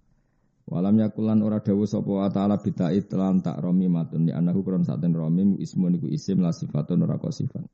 Walam 0.71 1.03
yakulan 1.03 1.43
ora 1.43 1.59
dawuh 1.59 1.91
sapa 1.91 2.31
taala 2.31 2.63
bitait 2.63 3.11
lan 3.11 3.43
tak 3.43 3.59
ramimatun 3.59 4.31
ya 4.31 4.39
anahu 4.39 4.63
kron 4.63 4.87
saten 4.87 5.19
ramim 5.19 5.59
ismun 5.59 5.99
iku 5.99 6.07
isim 6.07 6.39
la 6.39 6.55
sifatun 6.55 7.03
ora 7.03 7.19
sifat. 7.27 7.67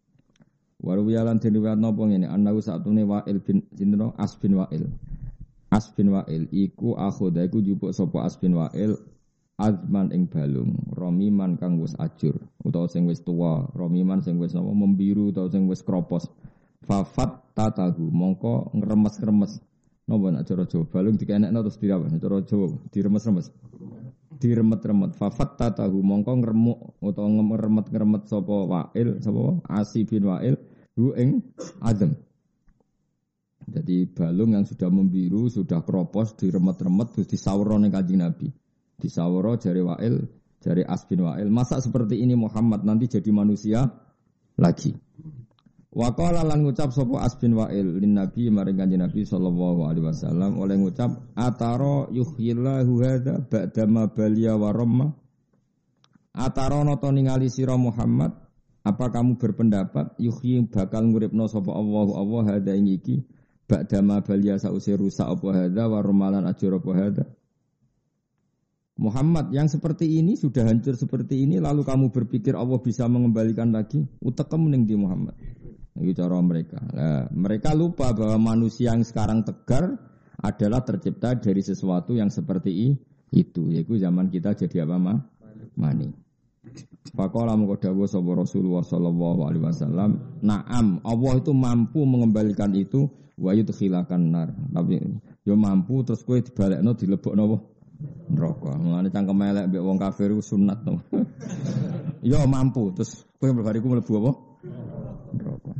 Waru 0.80 1.12
yalan 1.12 1.36
den 1.36 1.52
riwayat 1.60 1.76
napa 1.76 2.08
ngene 2.08 2.24
anahu 2.24 2.64
satune 2.64 3.04
wa'il 3.04 3.44
bin 3.44 3.68
sinten 3.76 4.16
as 4.16 4.32
bin 4.40 4.56
wa'il. 4.56 4.88
As 5.68 5.92
bin 5.92 6.08
wa'il 6.16 6.48
iku 6.56 6.96
akhoda 6.96 7.44
iku 7.44 7.60
jupuk 7.60 7.92
sapa 7.92 8.24
as 8.24 8.40
bin 8.40 8.56
azman 9.56 10.12
ing 10.12 10.28
balung 10.28 10.76
romiman 10.92 11.56
kang 11.56 11.80
wis 11.80 11.96
ajur 11.96 12.36
utawa 12.60 12.86
sing 12.92 13.08
wis 13.08 13.24
tua 13.24 13.64
romiman 13.72 14.20
sing 14.20 14.36
wis 14.36 14.52
apa 14.52 14.68
membiru 14.68 15.32
utawa 15.32 15.48
sing 15.48 15.64
wis 15.68 15.80
kropos. 15.80 16.28
Fafat 16.86 17.56
tatahu 17.56 18.12
mongko 18.12 18.70
ngremes-remes. 18.76 19.58
Napa 20.06 20.26
nak 20.30 20.46
cara 20.46 20.70
Jawa? 20.70 20.84
Balung 20.86 21.18
dikenekno 21.18 21.66
terus 21.66 21.82
dirawan 21.82 22.14
cara 22.14 22.38
Jawa? 22.46 22.68
Diremes-remes? 22.94 23.50
Diremet-remet. 24.38 25.18
Fafat 25.18 25.58
tatahu 25.58 25.98
mongko 26.04 26.32
ngremuk 26.38 26.78
utawa 27.02 27.26
ngeremet-ngeremet 27.26 28.30
sapa 28.30 28.54
wa'il 28.70 29.18
sapa 29.18 29.66
asi 29.66 30.06
bin 30.06 30.30
wa'il 30.30 30.54
hu 30.94 31.16
ing 31.18 31.42
azam. 31.82 32.14
Jadi 33.66 34.06
balung 34.14 34.54
yang 34.54 34.62
sudah 34.62 34.86
membiru, 34.86 35.50
sudah 35.50 35.82
kropos, 35.82 36.38
diremet-remet, 36.38 37.18
terus 37.18 37.26
disawur 37.26 37.74
ning 37.82 37.90
kanjeng 37.90 38.22
Nabi. 38.22 38.46
Di 38.96 39.12
Saworo 39.12 39.60
jari 39.60 39.84
Wa'il, 39.84 40.24
jari 40.64 40.82
Asbin 40.82 41.20
Wa'il. 41.20 41.52
Masa 41.52 41.78
seperti 41.84 42.16
ini 42.16 42.32
Muhammad 42.32 42.82
nanti 42.82 43.12
jadi 43.12 43.28
manusia 43.28 43.84
lagi. 44.56 44.96
Waqala 45.96 46.44
lan 46.44 46.60
ngucap 46.60 46.92
sapa 46.92 47.24
Asbin 47.24 47.56
Wa'il 47.56 48.04
lin 48.04 48.20
Nabi 48.20 48.52
maring 48.52 48.76
Kanjeng 48.76 49.00
Nabi 49.00 49.24
sallallahu 49.24 49.88
alaihi 49.88 50.04
wasallam 50.04 50.60
oleh 50.60 50.76
ngucap 50.76 51.08
ataro 51.32 52.12
yuhyillahu 52.12 52.92
hadza 53.00 53.40
ba'da 53.40 53.88
ma 53.88 54.04
baliya 54.04 54.60
Ataro 56.36 56.84
noto 56.84 57.08
ningali 57.08 57.48
sira 57.48 57.80
Muhammad 57.80 58.28
apa 58.84 59.08
kamu 59.08 59.40
berpendapat 59.40 60.20
yuhyi 60.20 60.68
bakal 60.68 61.08
nguripno 61.08 61.48
sapa 61.48 61.72
Allah 61.72 62.12
Allah 62.12 62.42
hadza 62.44 62.76
ing 62.76 62.92
iki 62.92 63.24
ba'da 63.64 64.04
ma 64.04 64.20
baliya 64.20 64.60
rusak 65.00 65.26
apa 65.32 65.48
hadza 65.64 65.84
wa 65.88 65.98
ramalan 66.04 66.44
ajur 66.44 66.76
apa 66.76 66.90
hadza 66.92 67.24
Muhammad 68.96 69.52
yang 69.52 69.68
seperti 69.68 70.20
ini 70.20 70.40
sudah 70.40 70.64
hancur 70.64 70.96
seperti 70.96 71.44
ini 71.44 71.60
lalu 71.60 71.84
kamu 71.84 72.08
berpikir 72.12 72.56
Allah 72.56 72.80
bisa 72.80 73.04
mengembalikan 73.04 73.68
lagi 73.72 74.04
utek 74.24 74.48
kemuning 74.48 74.88
di 74.88 74.96
Muhammad 74.96 75.36
itu 75.96 76.12
cara 76.16 76.40
mereka 76.40 76.80
nah, 76.92 77.28
mereka 77.32 77.76
lupa 77.76 78.16
bahwa 78.16 78.56
manusia 78.56 78.96
yang 78.96 79.04
sekarang 79.04 79.44
tegar 79.44 80.00
adalah 80.40 80.80
tercipta 80.84 81.36
dari 81.36 81.60
sesuatu 81.60 82.16
yang 82.16 82.32
seperti 82.32 82.96
itu 83.32 83.62
yaitu 83.68 84.00
zaman 84.00 84.32
kita 84.32 84.56
jadi 84.56 84.88
apa 84.88 84.96
mah 84.96 85.18
mani. 85.76 86.08
Pakola 87.14 87.54
mengko 87.54 87.78
dawuh 87.78 88.10
sapa 88.10 88.34
Rasulullah 88.34 88.82
sallallahu 88.82 89.40
alaihi 89.46 89.62
wasallam, 89.62 90.10
"Na'am, 90.42 90.98
Allah 91.06 91.32
itu 91.38 91.54
mampu 91.54 92.02
mengembalikan 92.02 92.74
itu 92.74 93.06
wa 93.38 93.54
yudkhilakan 93.54 94.22
nar." 94.34 94.50
Tapi 94.74 94.98
yo 95.46 95.54
mampu 95.54 96.02
terus 96.02 96.26
kowe 96.26 96.42
dibalekno 96.42 96.98
dilebokno 96.98 97.42
apa? 97.46 97.58
Neraka. 98.26 98.76
Mulane 98.76 99.08
cangkem 99.08 99.42
elek 99.42 99.64
mbek 99.70 99.82
wong 99.82 99.98
kafir 99.98 100.30
iku 100.34 100.42
sunat 100.42 100.82
to. 100.82 100.98
yo 102.30 102.42
mampu 102.44 102.92
terus 102.92 103.24
kowe 103.38 103.50
bariku 103.62 103.86
mlebu 103.88 104.12
apa? 104.20 104.32
Neraka. 105.32 105.72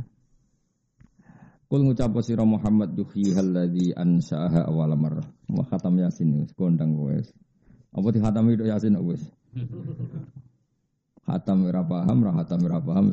Kul 1.67 1.83
ngucap 1.83 2.15
sira 2.23 2.47
Muhammad 2.47 2.95
yuhi 2.95 3.35
alladzi 3.35 3.91
ansaaha 3.91 4.71
awal 4.71 4.95
marrah. 4.95 5.27
Wa 5.51 5.67
khatam 5.67 5.99
Yasin 5.99 6.39
wis 6.39 6.55
kondang 6.55 6.95
wis. 6.95 7.27
Apa 7.91 8.07
di 8.15 8.23
khatam 8.23 8.47
itu 8.47 8.63
Yasin 8.63 8.95
wis? 9.03 9.19
Hatam 11.27 11.67
ora 11.67 11.83
paham, 11.83 12.23
ra 12.23 12.31
hatam 12.39 12.63
ora 12.63 12.79
paham. 12.79 13.11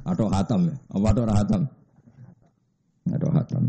Atau 0.00 0.32
hatam 0.32 0.72
ya? 0.72 0.74
Apa 0.88 1.06
atau 1.12 1.24
ra 1.28 1.34
hatam? 1.36 1.62
Atau 3.12 3.30
hatam. 3.36 3.64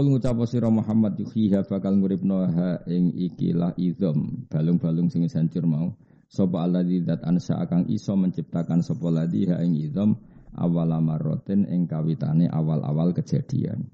Kul 0.00 0.16
ngucap 0.16 0.40
sira 0.48 0.72
Muhammad 0.72 1.20
yuhiha 1.20 1.60
bakal 1.68 2.00
nguripno 2.00 2.40
ha 2.48 2.80
ing 2.88 3.12
ikilah 3.12 3.76
izam 3.76 4.48
balung-balung 4.48 5.12
sing 5.12 5.28
hancur 5.28 5.68
mau. 5.68 5.92
Sapa 6.24 6.64
alladzi 6.64 7.04
zat 7.04 7.20
ansa 7.20 7.60
akan 7.60 7.84
iso 7.92 8.16
menciptakan 8.16 8.80
sapa 8.80 9.12
ladzi 9.12 9.52
ha 9.52 9.60
ing 9.60 9.76
izam 9.76 10.16
awal 10.56 10.88
amaroten 10.96 11.68
ing 11.68 11.84
kawitane 11.84 12.48
awal-awal 12.48 13.12
kejadian. 13.12 13.92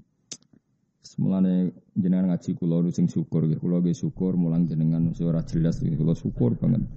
Semulane 1.03 1.75
jenengan 1.91 2.31
ngaji 2.31 2.55
kula 2.55 2.87
sing 2.87 3.11
syukur 3.11 3.43
nggih 3.43 3.59
kula 3.59 3.83
nggih 3.83 3.91
syukur 3.91 4.39
mulang 4.39 4.63
jenengan 4.63 5.11
ora 5.11 5.43
jelas 5.43 5.83
kula 5.83 6.15
syukur 6.15 6.55
banget. 6.55 6.87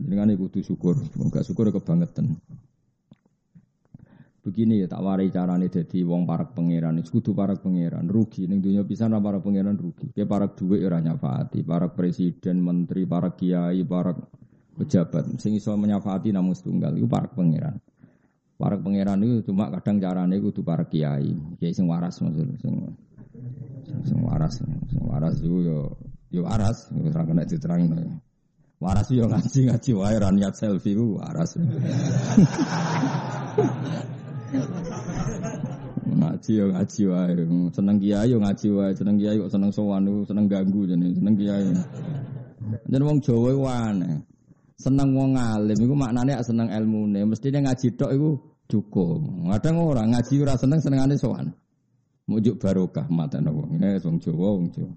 Jenengan 0.00 0.32
kudu 0.32 0.64
syukur, 0.64 0.96
enggak 1.20 1.44
syukur 1.44 1.68
kebangetan. 1.76 2.40
Begini 4.46 4.78
ya 4.78 4.86
tak 4.86 5.02
warai 5.02 5.26
carane 5.34 5.66
dadi 5.66 6.06
wong 6.06 6.22
parak 6.22 6.54
pangeran, 6.54 7.02
kudu 7.02 7.34
parak 7.34 7.66
pangeran, 7.66 8.06
rugi. 8.06 8.46
Ning 8.46 8.62
dunia 8.62 8.86
pisan 8.86 9.10
ora 9.10 9.18
parak 9.18 9.42
pangeran 9.42 9.74
rugi. 9.74 10.14
Ke 10.14 10.22
parak 10.22 10.54
dhuwit 10.54 10.86
ora 10.86 11.02
nyafaati, 11.02 11.66
parak 11.66 11.98
presiden, 11.98 12.62
menteri, 12.62 13.10
parak 13.10 13.42
kiai, 13.42 13.82
parak 13.82 14.14
pejabat. 14.78 15.34
Sing 15.42 15.58
iso 15.58 15.74
menyafaati 15.74 16.30
namung 16.30 16.54
setunggal 16.54 16.94
iku 16.94 17.10
parak 17.10 17.34
pangeran. 17.34 17.74
Parak 18.54 18.86
pangeran 18.86 19.18
itu 19.26 19.50
cuma 19.50 19.66
kadang 19.74 19.98
carane 19.98 20.38
kudu 20.38 20.62
parak 20.62 20.94
kiai, 20.94 21.26
kiai 21.58 21.74
sing 21.74 21.90
waras 21.90 22.22
maksud 22.22 22.46
sing 22.62 22.74
sing 24.06 24.18
waras, 24.22 24.62
sing 24.62 25.02
waras 25.10 25.42
iku 25.42 25.58
yo 25.58 25.78
yo 26.30 26.46
waras, 26.46 26.86
ora 26.94 27.26
kena 27.26 27.42
diterangno. 27.42 28.22
Waras 28.78 29.10
yo 29.10 29.26
ngaji 29.26 29.74
ngaji 29.74 29.90
wae 29.90 30.16
ra 30.22 30.30
niat 30.30 30.54
selfie 30.54 30.94
ku 30.94 31.18
waras. 31.18 31.58
ngaji 36.06 36.52
yo 36.56 36.64
ngaji 36.72 37.02
wae. 37.06 37.32
Seneng 37.74 37.96
kiai 38.00 38.30
yo 38.30 38.38
ngaji 38.40 38.68
wae, 38.72 38.92
seneng 38.94 39.16
kiai 39.18 39.36
kok 39.40 39.50
seneng 39.52 39.70
sowan 39.72 40.06
seneng 40.26 40.46
ganggu 40.48 40.86
jenenge, 40.86 41.18
seneng 41.18 41.34
kiai. 41.36 41.70
Jen 42.90 43.02
wong 43.02 43.18
Jawa 43.22 43.48
iku. 43.54 43.64
Seneng 44.76 45.08
wong 45.16 45.40
alim 45.40 45.78
iku 45.80 45.94
maknane 45.96 46.36
seneng 46.44 46.68
ilmune, 46.68 47.24
mestine 47.24 47.64
ngaji 47.64 47.96
tok 47.96 48.12
iku 48.12 48.30
cukup. 48.68 49.22
Kadang 49.56 49.80
ora 49.80 50.02
ngaji 50.04 50.34
ora 50.42 50.54
seneng 50.58 50.78
senengane 50.82 51.16
sowan. 51.16 51.48
Mujuk 52.26 52.58
barokah 52.58 53.06
mata 53.08 53.38
wong. 53.38 53.78
Eh 53.80 54.02
wong 54.02 54.18
Jawa 54.18 54.48
wong 54.58 54.68
Jawa. 54.74 54.92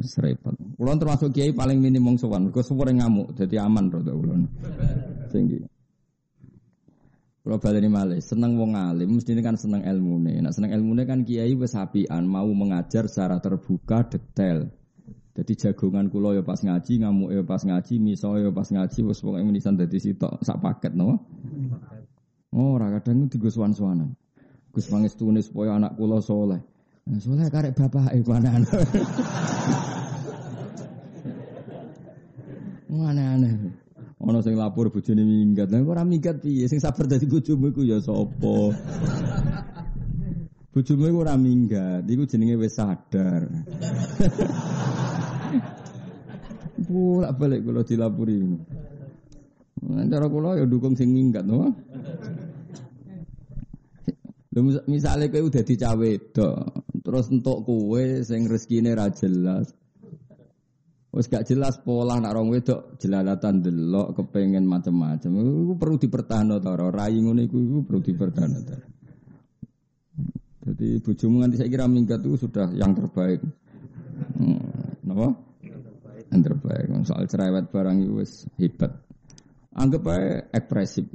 Serepet. 0.00 0.56
Kulon 0.80 0.96
termasuk 0.96 1.36
kiai 1.36 1.52
paling 1.52 1.76
minim 1.76 2.00
wong 2.00 2.16
sowan, 2.16 2.48
mergo 2.48 2.64
suwere 2.64 2.96
ngamuk, 2.96 3.36
jadi 3.36 3.60
aman 3.68 3.92
rada 3.92 4.12
kulon. 4.16 4.48
Tinggi. 5.28 5.60
Kalau 7.42 7.58
baleni 7.58 7.90
malih, 7.90 8.22
seneng 8.22 8.54
wong 8.54 8.78
alim, 8.78 9.18
mesti 9.18 9.34
kan 9.42 9.58
seneng 9.58 9.82
ilmune. 9.82 10.38
Nah, 10.38 10.54
seneng 10.54 10.78
ilmune 10.78 11.02
kan 11.02 11.26
kiai 11.26 11.58
wis 11.58 11.74
mau 12.22 12.46
mengajar 12.54 13.10
secara 13.10 13.42
terbuka, 13.42 14.06
detail. 14.06 14.70
Jadi 15.34 15.52
jagongan 15.58 16.06
kula 16.06 16.38
ya 16.38 16.46
pas 16.46 16.62
ngaji, 16.62 17.02
ngamuk 17.02 17.34
ya 17.34 17.42
pas 17.42 17.66
ngaji, 17.66 17.98
miso 17.98 18.38
ya 18.38 18.54
pas 18.54 18.70
ngaji, 18.70 18.98
wis 19.02 19.18
pokoke 19.18 19.42
menisan 19.42 19.74
dadi 19.74 19.98
sitok 19.98 20.38
sak 20.38 20.62
paket 20.62 20.94
no. 20.94 21.18
Oh, 22.54 22.78
ora 22.78 22.94
kadang 22.94 23.26
digo 23.26 23.50
suwan-suwanan. 23.50 24.14
Gus 24.70 24.86
pangestune 24.86 25.42
supaya 25.42 25.82
anak 25.82 25.98
kula 25.98 26.22
soleh. 26.22 26.62
Nah, 27.10 27.18
soleh 27.18 27.50
karek 27.50 27.74
bapak 27.74 28.14
iku 28.22 28.38
anak 28.38 28.62
Aneh-aneh. 32.92 33.81
Ono 34.22 34.38
sing 34.38 34.54
lapor 34.54 34.94
bojone 34.94 35.26
minggat. 35.26 35.66
Lah 35.74 35.82
ora 35.82 36.06
minggat 36.06 36.38
piye? 36.38 36.70
Sing 36.70 36.78
sabar 36.78 37.10
dadi 37.10 37.26
bojomu 37.26 37.74
iku 37.74 37.82
ya 37.82 37.98
sapa? 37.98 38.70
Bojomu 40.70 41.04
iku 41.10 41.18
ora 41.26 41.34
minggat, 41.34 42.06
iku 42.06 42.22
jenenge 42.30 42.54
wis 42.54 42.78
sadar. 42.78 43.50
Bolak 46.86 47.34
balik 47.34 47.66
kalau 47.66 47.82
dilapuri. 47.82 48.40
Cara 49.82 50.26
kula 50.30 50.54
ya 50.54 50.70
dukung 50.70 50.94
sing 50.94 51.10
minggat, 51.10 51.42
no. 51.42 51.74
Lho 54.52 54.60
misale 54.86 55.32
kowe 55.32 55.48
udah 55.48 55.64
dicawe 55.66 56.10
terus 57.02 57.26
entuk 57.32 57.66
kowe 57.66 58.04
sing 58.22 58.46
rezekine 58.46 58.94
ra 58.94 59.10
jelas. 59.10 59.74
Wes 61.12 61.28
gak 61.28 61.44
jelas 61.44 61.76
pola 61.84 62.16
nak 62.16 62.32
rong 62.32 62.48
wedok 62.48 62.96
jelalatan 62.96 63.60
delok 63.60 64.16
kepengen 64.16 64.64
macam-macam. 64.64 65.28
Iku 65.28 65.74
perlu 65.76 65.96
dipertahankan 66.00 66.64
ta 66.64 66.72
ora? 66.72 66.88
Rai 66.88 67.20
ngono 67.20 67.44
iku 67.44 67.60
iku 67.60 67.78
perlu 67.84 68.00
dipertahankan 68.00 68.62
ta. 68.64 68.76
Jadi 70.62 71.04
bojomu 71.04 71.44
nganti 71.44 71.60
saya 71.60 71.68
kira 71.68 71.84
minggat 71.84 72.24
itu 72.24 72.48
sudah 72.48 72.72
yang 72.72 72.96
terbaik. 72.96 73.44
Hmm, 74.40 75.04
napa? 75.04 75.36
Yang 76.32 76.42
terbaik. 76.48 76.86
Soal 77.04 77.28
cerewet 77.28 77.68
barang 77.68 77.96
itu 78.00 78.12
wis 78.16 78.32
hebat. 78.56 78.96
Anggap 79.76 80.08
aja 80.16 80.48
ekspresif. 80.48 81.12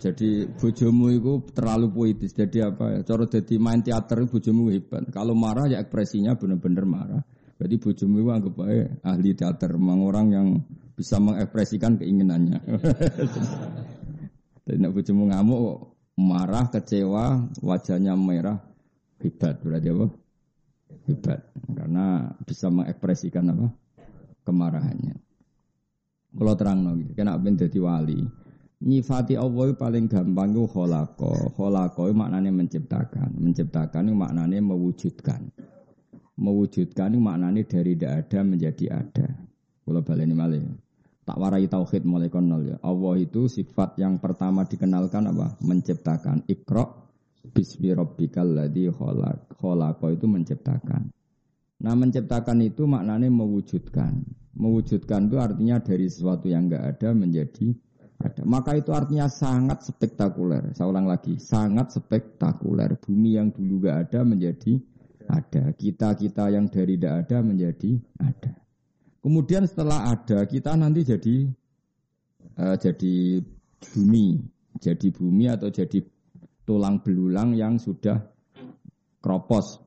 Jadi 0.00 0.48
bojomu 0.56 1.12
itu 1.12 1.32
terlalu 1.52 1.92
puitis. 1.92 2.32
Jadi 2.32 2.64
apa 2.64 2.96
ya? 2.96 3.00
Cara 3.04 3.28
jadi 3.28 3.54
main 3.60 3.84
teater 3.84 4.24
bojomu 4.24 4.72
hebat. 4.72 5.04
Kalau 5.12 5.36
marah 5.36 5.68
ya 5.68 5.84
ekspresinya 5.84 6.32
benar-benar 6.32 6.88
marah. 6.88 7.20
Jadi 7.54 7.74
bojomu 7.78 8.18
itu 8.18 8.30
anggap 8.34 8.54
aja 8.66 8.86
ahli 9.06 9.30
teater, 9.32 9.70
memang 9.78 10.00
orang 10.04 10.26
yang 10.34 10.48
bisa 10.98 11.22
mengekspresikan 11.22 11.94
keinginannya. 11.96 12.58
Jadi 14.66 14.78
nak 14.82 14.92
bojomu 14.92 15.30
ngamuk, 15.30 15.94
marah, 16.18 16.66
kecewa, 16.68 17.46
wajahnya 17.62 18.18
merah, 18.18 18.58
hebat 19.22 19.62
berarti 19.62 19.88
apa? 19.94 20.06
Hebat, 21.06 21.40
karena 21.70 22.32
bisa 22.42 22.66
mengekspresikan 22.74 23.54
apa? 23.54 23.66
Kemarahannya. 24.44 25.16
Kalau 26.34 26.54
terang 26.58 26.82
lagi, 26.82 27.06
kena 27.14 27.38
ben 27.38 27.54
jadi 27.54 27.78
wali. 27.78 28.18
Nyifati 28.84 29.38
Allah 29.38 29.72
paling 29.78 30.10
gampang 30.10 30.52
itu. 30.52 30.66
Kholako 30.68 32.10
itu 32.10 32.18
maknanya 32.18 32.50
menciptakan. 32.52 33.32
Menciptakan 33.38 34.10
itu 34.10 34.16
maknanya 34.18 34.60
mewujudkan 34.60 35.48
mewujudkan 36.34 37.14
maknanya 37.18 37.62
dari 37.66 37.94
tidak 37.94 38.12
ada 38.26 38.38
menjadi 38.42 38.84
ada. 38.90 39.28
Kalau 39.84 40.00
balik 40.00 40.24
ini 40.24 40.34
malah 40.34 40.64
tak 41.24 41.40
warai 41.40 41.64
tauhid 41.68 42.04
mulai 42.04 42.28
konol 42.28 42.68
ya. 42.68 42.76
Allah 42.84 43.16
itu 43.16 43.48
sifat 43.48 43.96
yang 43.96 44.20
pertama 44.20 44.68
dikenalkan 44.68 45.24
apa? 45.32 45.56
Menciptakan. 45.64 46.44
Ikro 46.48 46.84
bismi 47.52 47.96
rabbikal 47.96 48.44
ladzi 48.44 48.92
khalaq. 48.92 50.00
Itu 50.12 50.26
menciptakan. 50.28 51.12
Nah, 51.80 51.94
menciptakan 51.96 52.64
itu 52.64 52.84
maknanya 52.84 53.28
mewujudkan. 53.32 54.24
Mewujudkan 54.54 55.26
itu 55.28 55.36
artinya 55.40 55.76
dari 55.80 56.06
sesuatu 56.08 56.46
yang 56.46 56.70
enggak 56.70 56.96
ada 56.96 57.08
menjadi 57.16 57.74
ada. 58.20 58.42
Maka 58.46 58.78
itu 58.78 58.94
artinya 58.94 59.26
sangat 59.26 59.84
spektakuler. 59.84 60.76
Saya 60.76 60.92
ulang 60.92 61.08
lagi, 61.08 61.36
sangat 61.40 61.92
spektakuler. 61.92 63.00
Bumi 63.00 63.36
yang 63.36 63.48
dulu 63.52 63.84
enggak 63.84 63.96
ada 64.08 64.20
menjadi 64.28 64.80
ada. 65.28 65.72
Kita-kita 65.74 66.52
yang 66.52 66.68
dari 66.68 66.96
tidak 66.96 67.26
ada 67.26 67.38
menjadi 67.44 67.98
ada. 68.20 68.52
Kemudian 69.24 69.64
setelah 69.64 70.12
ada, 70.12 70.44
kita 70.44 70.76
nanti 70.76 71.00
jadi 71.00 71.48
uh, 72.60 72.76
jadi 72.76 73.40
bumi, 73.80 74.36
jadi 74.76 75.08
bumi 75.08 75.44
atau 75.48 75.72
jadi 75.72 76.04
tulang 76.68 77.00
belulang 77.00 77.56
yang 77.56 77.80
sudah 77.80 78.20
kropos. 79.24 79.80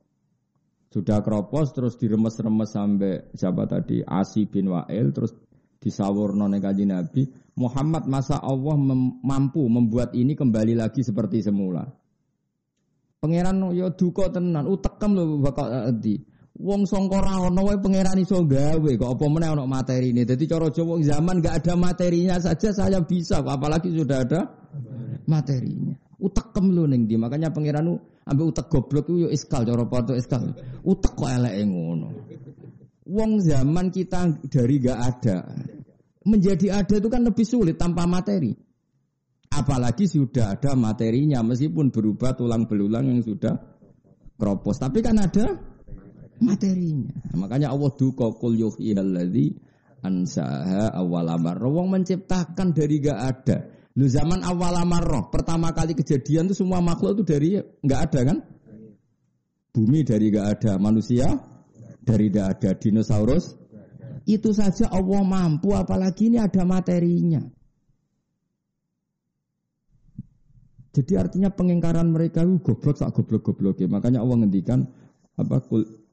Sudah 0.89 1.21
kropos 1.21 1.69
terus 1.75 1.99
diremes-remes 2.01 2.73
sampai 2.73 3.29
siapa 3.37 3.69
tadi 3.69 4.01
Asi 4.01 4.49
bin 4.49 4.73
Wa'il 4.73 5.13
terus 5.13 5.35
disawur 5.77 6.33
none 6.33 6.57
kaji 6.57 6.89
Nabi 6.89 7.29
Muhammad 7.57 8.05
masa 8.05 8.37
Allah 8.37 8.77
mem 8.77 9.17
mampu 9.25 9.65
membuat 9.65 10.13
ini 10.13 10.37
kembali 10.37 10.77
lagi 10.77 11.01
seperti 11.01 11.41
semula. 11.41 11.89
Pangeran 13.17 13.73
yo 13.73 13.89
duka 13.97 14.29
tenan, 14.29 14.69
utekem 14.69 15.17
lho 15.17 15.41
bakal 15.41 15.89
adi. 15.89 16.21
Wong 16.57 16.89
sangka 16.89 17.21
ra 17.21 17.49
ono 17.49 17.69
wae 17.69 17.77
pangeran 17.77 18.17
iso 18.17 18.41
gawe 18.41 18.91
kok 18.97 19.09
apa 19.13 19.25
meneh 19.29 19.49
materi 19.69 20.09
ini. 20.09 20.25
Jadi 20.25 20.49
cara 20.49 20.69
Jawa 20.73 20.97
zaman 21.01 21.37
gak 21.41 21.61
ada 21.61 21.73
materinya 21.77 22.41
saja 22.41 22.73
saya 22.73 23.01
bisa 23.01 23.45
kok 23.45 23.53
apalagi 23.53 23.93
sudah 23.93 24.25
ada 24.25 24.41
materinya. 25.29 25.93
Utekem 26.17 26.73
lho 26.73 26.89
ning 26.89 27.05
di 27.05 27.13
makanya 27.13 27.53
pangeran 27.53 27.93
ambek 28.25 28.45
utek 28.53 28.65
goblok 28.73 29.05
yo 29.09 29.29
iskal 29.29 29.65
cara 29.65 29.85
pato 29.85 30.17
iskal. 30.17 30.53
Utek 30.81 31.13
kok 31.13 31.29
eleke 31.29 31.61
ngono. 31.65 32.09
Wong 33.05 33.41
zaman 33.41 33.93
kita 33.93 34.45
dari 34.49 34.77
gak 34.81 34.97
ada 34.97 35.37
menjadi 36.27 36.83
ada 36.83 36.95
itu 36.99 37.07
kan 37.07 37.21
lebih 37.21 37.45
sulit 37.45 37.77
tanpa 37.77 38.03
materi. 38.09 38.66
Apalagi 39.47 40.05
sudah 40.05 40.59
ada 40.59 40.75
materinya 40.75 41.41
meskipun 41.41 41.89
berubah 41.89 42.35
tulang 42.35 42.67
belulang 42.67 43.07
yang 43.09 43.21
sudah 43.23 43.55
kropos. 44.37 44.77
Tapi 44.77 44.99
kan 45.01 45.17
ada 45.17 45.55
materinya. 46.43 47.11
Makanya 47.33 47.73
Allah 47.73 47.91
duka 47.95 48.31
kul 48.37 48.59
yuhyilladzi 48.59 49.57
ansaha 50.05 50.93
awal 50.93 51.31
amarrah. 51.31 51.71
Wong 51.71 51.89
menciptakan 51.89 52.75
dari 52.75 53.01
gak 53.01 53.19
ada. 53.19 53.57
Lu 53.97 54.05
zaman 54.05 54.45
awal 54.45 54.77
amarrah, 54.77 55.33
pertama 55.33 55.73
kali 55.73 55.97
kejadian 55.97 56.53
itu 56.53 56.61
semua 56.61 56.77
makhluk 56.85 57.17
itu 57.17 57.23
dari 57.25 57.49
gak 57.81 58.01
ada 58.13 58.19
kan? 58.29 58.37
Bumi 59.73 60.05
dari 60.05 60.29
gak 60.29 60.47
ada, 60.53 60.71
manusia 60.77 61.33
dari 62.05 62.29
gak 62.29 62.61
ada, 62.61 62.69
dinosaurus 62.77 63.57
itu 64.27 64.51
saja 64.51 64.91
Allah 64.91 65.23
mampu 65.23 65.71
apalagi 65.71 66.29
ini 66.29 66.37
ada 66.37 66.67
materinya. 66.67 67.41
Jadi 70.97 71.13
artinya 71.13 71.53
pengingkaran 71.53 72.09
mereka 72.09 72.41
itu 72.41 72.57
goblok 72.57 72.97
tak 72.97 73.13
goblok 73.13 73.53
goblok 73.53 73.77
Makanya 73.85 74.25
Allah 74.25 74.41
ngendikan 74.41 74.81
apa 75.37 75.61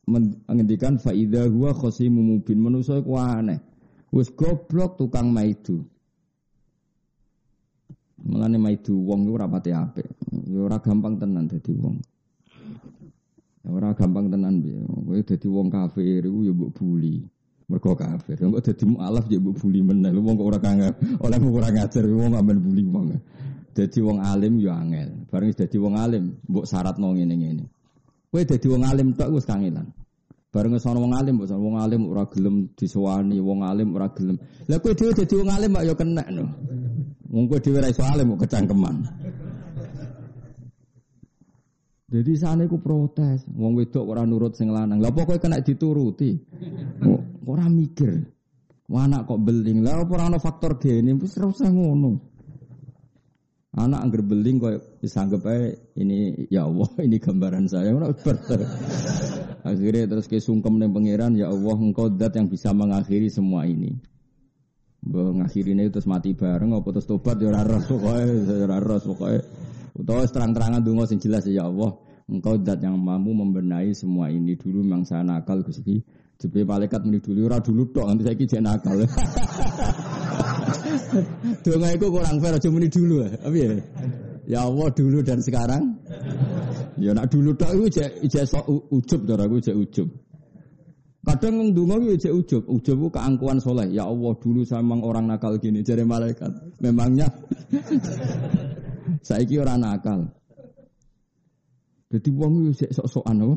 mengendikan 0.04 1.00
faida 1.00 1.48
huwa 1.48 1.72
khosimu 1.72 2.20
mubin 2.20 2.60
manusa 2.60 3.00
iku 3.00 3.16
aneh. 3.16 3.64
Wis 4.12 4.28
goblok 4.36 5.00
tukang 5.00 5.32
maidu. 5.32 5.88
Mulane 8.28 8.60
maidu 8.60 8.92
wong 9.08 9.24
iku 9.24 9.32
ora 9.40 9.48
pati 9.48 9.72
apik. 9.72 10.04
Ya 10.52 10.60
ora 10.60 10.76
gampang 10.76 11.16
tenan 11.16 11.48
dadi 11.48 11.72
wong. 11.72 11.96
Ya 13.64 13.68
ora 13.72 13.96
gampang 13.96 14.28
tenan 14.28 14.60
piye. 14.60 14.84
Kowe 14.84 15.16
dadi 15.24 15.48
wong 15.48 15.72
kafir 15.72 16.28
iku 16.28 16.44
ya 16.44 16.52
mbok 16.52 16.76
buli. 16.76 17.24
Mergo 17.72 17.96
kafir. 17.96 18.36
Engko 18.36 18.60
dadi 18.60 18.84
mualaf 18.84 19.32
ya 19.32 19.40
mbok 19.40 19.56
buli 19.64 19.80
meneh. 19.80 20.12
Lu 20.12 20.20
wong 20.20 20.36
kok 20.36 20.48
ora 20.52 20.60
kang 20.60 20.84
oleh 21.24 21.38
ora 21.40 21.72
ngajar 21.72 22.04
wong 22.04 22.36
amen 22.36 22.60
buli 22.60 22.84
wong. 22.84 23.08
Dadi 23.74 23.98
wong 23.98 24.22
alim 24.22 24.62
ya 24.62 24.78
angel. 24.78 25.26
Bareng 25.26 25.50
dadi 25.50 25.76
wong 25.82 25.98
alim 25.98 26.38
mbok 26.46 26.62
syaratno 26.62 27.10
ngene-ngene. 27.10 27.66
Kowe 28.30 28.42
dadi 28.46 28.66
wong 28.70 28.86
alim 28.86 29.10
tok 29.18 29.34
wis 29.34 29.42
kangelan. 29.42 29.90
Bareng 30.54 30.78
sono 30.78 31.02
wong 31.02 31.18
alim, 31.18 31.42
wong 31.42 31.82
alim 31.82 32.06
ora 32.06 32.30
gelem 32.30 32.70
disowani, 32.78 33.42
wong 33.42 33.66
alim 33.66 33.90
ora 33.98 34.06
gelem. 34.14 34.38
Lah 34.70 34.78
kowe 34.78 34.94
dhewe 34.94 35.10
dadi 35.10 35.34
wong 35.34 35.50
alim 35.50 35.70
mak 35.74 35.82
ya 35.82 35.94
kena 35.98 36.22
no. 36.30 36.46
Wong 37.34 37.50
kowe 37.50 37.58
dhewe 37.58 37.82
ra 37.82 37.90
iso 37.90 38.06
alim 38.06 38.38
kok 38.38 38.46
kecangkeman. 38.46 38.96
Jadi 42.14 42.32
sana 42.38 42.62
aku 42.62 42.78
protes, 42.78 43.42
wong 43.50 43.74
wedok 43.74 44.06
ora 44.06 44.22
nurut 44.22 44.54
sing 44.54 44.70
lanang. 44.70 45.02
Lah 45.02 45.10
pokoke 45.10 45.42
kena 45.42 45.58
dituruti. 45.58 46.38
Ora 47.42 47.66
mikir. 47.66 48.22
Anak 48.94 49.26
kok 49.26 49.42
beling. 49.42 49.82
Lah 49.82 50.06
ora 50.06 50.30
ana 50.30 50.38
faktor 50.38 50.78
gene, 50.78 51.18
wis 51.18 51.34
ora 51.42 51.50
usah 51.50 51.74
ngono. 51.74 52.33
Anak 53.74 54.06
angger 54.06 54.22
beling 54.22 54.62
kok 54.62 55.02
bisa 55.02 55.26
anggap 55.26 55.50
aja 55.50 55.74
ini 55.98 56.46
ya 56.46 56.70
Allah 56.70 56.86
ini 57.06 57.18
gambaran 57.18 57.66
saya. 57.66 57.90
Akhirnya 59.68 60.06
terus 60.06 60.30
ke 60.30 60.38
sungkem 60.38 60.78
nih 60.78 60.86
pangeran 60.94 61.34
ya 61.34 61.50
Allah 61.50 61.74
engkau 61.74 62.06
dat 62.06 62.38
yang 62.38 62.46
bisa 62.46 62.70
mengakhiri 62.70 63.26
semua 63.26 63.66
ini. 63.66 63.98
Mengakhirinya 65.02 65.90
terus 65.90 66.06
mati 66.06 66.38
bareng 66.38 66.70
apa 66.70 66.86
terus 66.94 67.10
tobat 67.10 67.34
ya 67.42 67.50
ora 67.50 67.82
pokoknya 67.82 68.24
ya 68.46 68.66
ora 68.78 68.96
pokoknya. 69.02 69.42
Utawa 69.98 70.22
terang-terangan 70.22 70.80
donga 70.86 71.10
sing 71.10 71.18
jelas 71.18 71.42
ya 71.50 71.66
Allah 71.66 71.98
engkau 72.30 72.54
dat 72.62 72.78
yang 72.78 72.94
mampu 72.94 73.34
membenahi 73.34 73.90
semua 73.90 74.30
ini 74.30 74.54
dulu 74.54 74.86
memang 74.86 75.02
saya 75.02 75.26
nakal 75.26 75.66
Gusti. 75.66 75.98
Jadi 76.38 76.62
malaikat 76.62 77.02
muni 77.02 77.18
dulu 77.18 77.50
ora 77.50 77.58
dulu 77.58 77.90
tok 77.90 78.06
nanti 78.06 78.22
saya 78.22 78.38
kijek 78.38 78.62
nakal. 78.62 79.02
Donga 81.64 81.88
itu 81.94 82.06
kurang 82.10 82.36
fair 82.42 82.54
aja 82.56 82.68
muni 82.70 82.88
dulu 82.90 83.24
Apa 83.24 83.56
ya? 83.56 83.72
Ya 84.44 84.60
Allah 84.68 84.88
dulu 84.92 85.24
dan 85.24 85.40
sekarang. 85.40 85.96
Ya 87.00 87.16
nak 87.16 87.32
dulu 87.32 87.56
tok 87.56 87.72
iku 87.74 87.86
jek 88.28 88.44
sok 88.44 88.64
ujub 88.92 89.20
cara 89.24 89.48
aku 89.48 89.58
ujub. 89.60 90.08
Kadang 91.24 91.54
wong 91.56 91.68
donga 91.72 91.96
iku 92.04 92.16
jek 92.20 92.34
ujub, 92.36 92.62
ujub 92.68 92.96
ku 93.00 93.08
keangkuhan 93.08 93.58
soleh. 93.58 93.88
Ya 93.88 94.04
Allah 94.04 94.32
dulu 94.36 94.60
saya 94.68 94.84
memang 94.84 95.00
orang 95.00 95.32
nakal 95.32 95.56
gini 95.56 95.80
jare 95.80 96.04
malaikat. 96.04 96.52
Memangnya 96.84 97.32
saiki 99.26 99.56
orang 99.56 99.80
nakal. 99.80 100.28
Jadi 102.12 102.28
wong 102.36 102.68
iku 102.68 102.84
jek 102.84 102.90
sok-sokan 102.92 103.48
apa? 103.48 103.56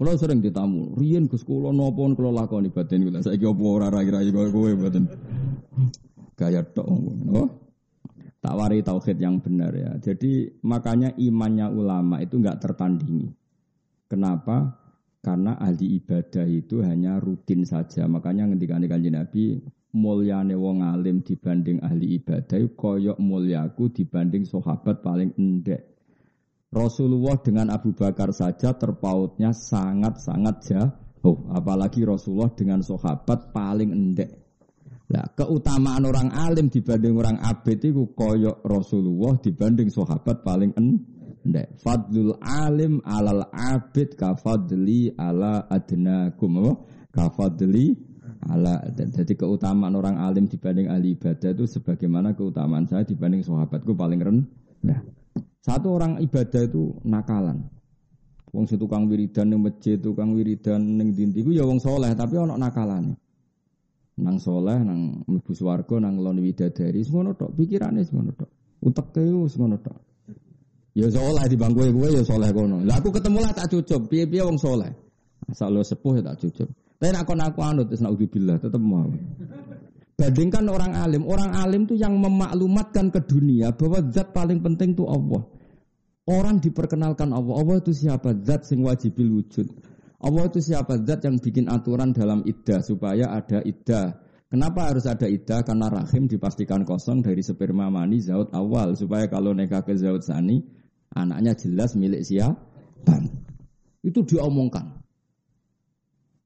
Kalau 0.00 0.16
sering 0.16 0.40
ditamu, 0.40 0.96
riyen 0.96 1.28
Gus 1.28 1.44
kula 1.44 1.76
napa 1.76 2.00
kula 2.16 2.32
lakoni 2.32 2.72
batin 2.72 3.04
kula. 3.04 3.20
Saiki 3.20 3.44
apa 3.44 3.64
ora 3.68 3.92
rai-rai 3.92 4.32
kowe 4.32 4.72
batin 4.80 5.04
gaya 6.40 6.64
tok 6.64 6.88
oh 7.36 7.60
takwari 8.40 8.80
tauhid 8.80 9.20
yang 9.20 9.38
benar 9.38 9.72
ya. 9.76 9.92
Jadi 10.00 10.60
makanya 10.64 11.12
imannya 11.20 11.68
ulama 11.70 12.24
itu 12.24 12.40
nggak 12.40 12.58
tertandingi. 12.58 13.28
Kenapa? 14.08 14.80
Karena 15.20 15.60
ahli 15.60 16.00
ibadah 16.00 16.48
itu 16.48 16.80
hanya 16.80 17.20
rutin 17.20 17.68
saja. 17.68 18.08
Makanya 18.08 18.48
ketika 18.56 18.80
kanjeng 18.80 19.20
Nabi 19.20 19.60
mulyane 19.92 20.56
wong 20.56 20.80
alim 20.80 21.20
dibanding 21.20 21.84
ahli 21.84 22.16
ibadah 22.16 22.56
koyok 22.72 23.20
mulyaku 23.20 23.92
dibanding 23.92 24.48
sahabat 24.48 25.04
paling 25.04 25.36
endek. 25.36 25.92
Rasulullah 26.70 27.36
dengan 27.42 27.68
Abu 27.74 27.92
Bakar 27.92 28.30
saja 28.32 28.72
terpautnya 28.72 29.50
sangat-sangat 29.50 30.56
jauh 30.70 31.50
apalagi 31.50 32.06
Rasulullah 32.06 32.54
dengan 32.54 32.80
sahabat 32.80 33.50
paling 33.50 33.90
endek 33.90 34.39
Nah, 35.10 35.26
keutamaan 35.34 36.06
orang 36.06 36.30
alim 36.30 36.70
dibanding 36.70 37.18
orang 37.18 37.42
abid 37.42 37.82
itu 37.82 38.14
koyok 38.14 38.62
Rasulullah 38.62 39.34
dibanding 39.42 39.90
sahabat 39.90 40.46
paling 40.46 40.70
endek. 40.78 41.74
Fadlul 41.82 42.38
alim 42.38 43.02
alal 43.02 43.50
abid 43.50 44.14
kafadli 44.14 45.10
ala 45.18 45.66
adnakum. 45.66 46.62
Apa? 46.62 46.72
Kafadli 47.10 47.90
ala 48.46 48.86
jadi 48.94 49.34
keutamaan 49.34 49.98
orang 49.98 50.14
alim 50.22 50.46
dibanding 50.46 50.86
ahli 50.86 51.18
ibadah 51.18 51.58
itu 51.58 51.66
sebagaimana 51.66 52.38
keutamaan 52.38 52.86
saya 52.86 53.02
dibanding 53.02 53.42
sahabatku 53.42 53.98
paling 53.98 54.22
rendah. 54.22 55.02
Satu 55.58 55.98
orang 55.98 56.22
ibadah 56.22 56.70
itu 56.70 56.94
nakalan. 57.02 57.66
Wong 58.54 58.66
tukang 58.66 59.10
wiridan 59.10 59.50
ning 59.50 59.62
masjid, 59.62 59.98
tukang 59.98 60.34
wiridan 60.38 60.98
ning 60.98 61.14
dindi 61.14 61.42
ya 61.54 61.62
wong 61.66 61.78
soleh 61.78 62.10
tapi 62.14 62.34
ono 62.34 62.58
nakalane 62.58 63.14
nang 64.20 64.36
soleh, 64.36 64.78
nang 64.84 65.24
mlebu 65.24 65.52
swarga, 65.56 65.96
nang 65.98 66.20
lon 66.20 66.38
widadari, 66.44 67.00
semono 67.00 67.32
tok, 67.32 67.56
pikirane 67.56 68.04
semono 68.04 68.30
tok. 68.36 68.50
Uteke 68.84 69.24
semono 69.48 69.76
tok. 69.80 69.96
Ya 70.92 71.06
soleh 71.08 71.44
di 71.46 71.56
bangku 71.56 71.86
kowe 71.90 72.08
ya 72.10 72.22
soleh 72.26 72.50
kono. 72.50 72.82
Lah 72.82 72.98
aku 72.98 73.14
ketemu 73.14 73.38
lah 73.40 73.52
tak 73.54 73.70
cucup, 73.70 74.10
piye-piye 74.10 74.42
wong 74.42 74.58
soleh. 74.58 74.90
Asal 75.48 75.72
lo 75.72 75.82
sepuh 75.82 76.18
ya 76.18 76.22
tak 76.34 76.42
cucup. 76.42 76.68
Tapi 77.00 77.16
nak 77.16 77.24
kon 77.24 77.40
aku 77.40 77.60
anut 77.64 77.88
wis 77.88 78.04
naudzubillah 78.04 78.60
tetep 78.60 78.82
mau. 78.82 79.08
Bandingkan 80.20 80.68
orang 80.68 80.92
alim, 81.00 81.24
orang 81.24 81.56
alim 81.56 81.88
tuh 81.88 81.96
yang 81.96 82.12
memaklumatkan 82.20 83.08
ke 83.08 83.24
dunia 83.24 83.72
bahwa 83.72 84.04
zat 84.12 84.36
paling 84.36 84.60
penting 84.60 84.92
tuh 84.92 85.08
Allah. 85.08 85.48
Orang 86.28 86.60
diperkenalkan 86.60 87.32
Allah. 87.32 87.54
Allah 87.56 87.76
itu 87.80 87.96
siapa? 87.96 88.36
Zat 88.44 88.68
sing 88.68 88.84
wajibil 88.84 89.40
wujud. 89.40 89.72
Allah 90.20 90.52
itu 90.52 90.60
siapa 90.60 91.00
zat 91.00 91.24
yang 91.24 91.40
bikin 91.40 91.72
aturan 91.72 92.12
dalam 92.12 92.44
iddah 92.44 92.84
supaya 92.84 93.32
ada 93.32 93.64
iddah. 93.64 94.20
Kenapa 94.52 94.92
harus 94.92 95.08
ada 95.08 95.24
iddah? 95.24 95.64
Karena 95.64 95.88
rahim 95.88 96.28
dipastikan 96.28 96.84
kosong 96.84 97.24
dari 97.24 97.40
sperma 97.40 97.88
mani 97.88 98.20
zaut 98.20 98.52
awal 98.52 98.92
supaya 99.00 99.32
kalau 99.32 99.56
nikah 99.56 99.80
ke 99.80 99.96
zaut 99.96 100.20
sani 100.20 100.60
anaknya 101.16 101.56
jelas 101.56 101.96
milik 101.96 102.20
siapa. 102.20 103.16
Itu 104.04 104.20
diomongkan. 104.28 105.00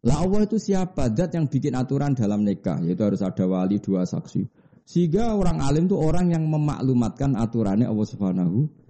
Lah 0.04 0.22
Allah 0.22 0.46
itu 0.46 0.60
siapa? 0.62 1.10
Zat 1.10 1.34
yang 1.34 1.50
bikin 1.50 1.74
aturan 1.74 2.14
dalam 2.14 2.46
nikah 2.46 2.78
yaitu 2.78 3.02
harus 3.02 3.26
ada 3.26 3.42
wali 3.50 3.82
dua 3.82 4.06
saksi. 4.06 4.46
Sehingga 4.86 5.34
orang 5.34 5.64
alim 5.64 5.90
itu 5.90 5.96
orang 5.98 6.30
yang 6.30 6.46
memaklumatkan 6.46 7.34
aturannya 7.34 7.88
Allah 7.88 8.06
Subhanahu 8.06 8.84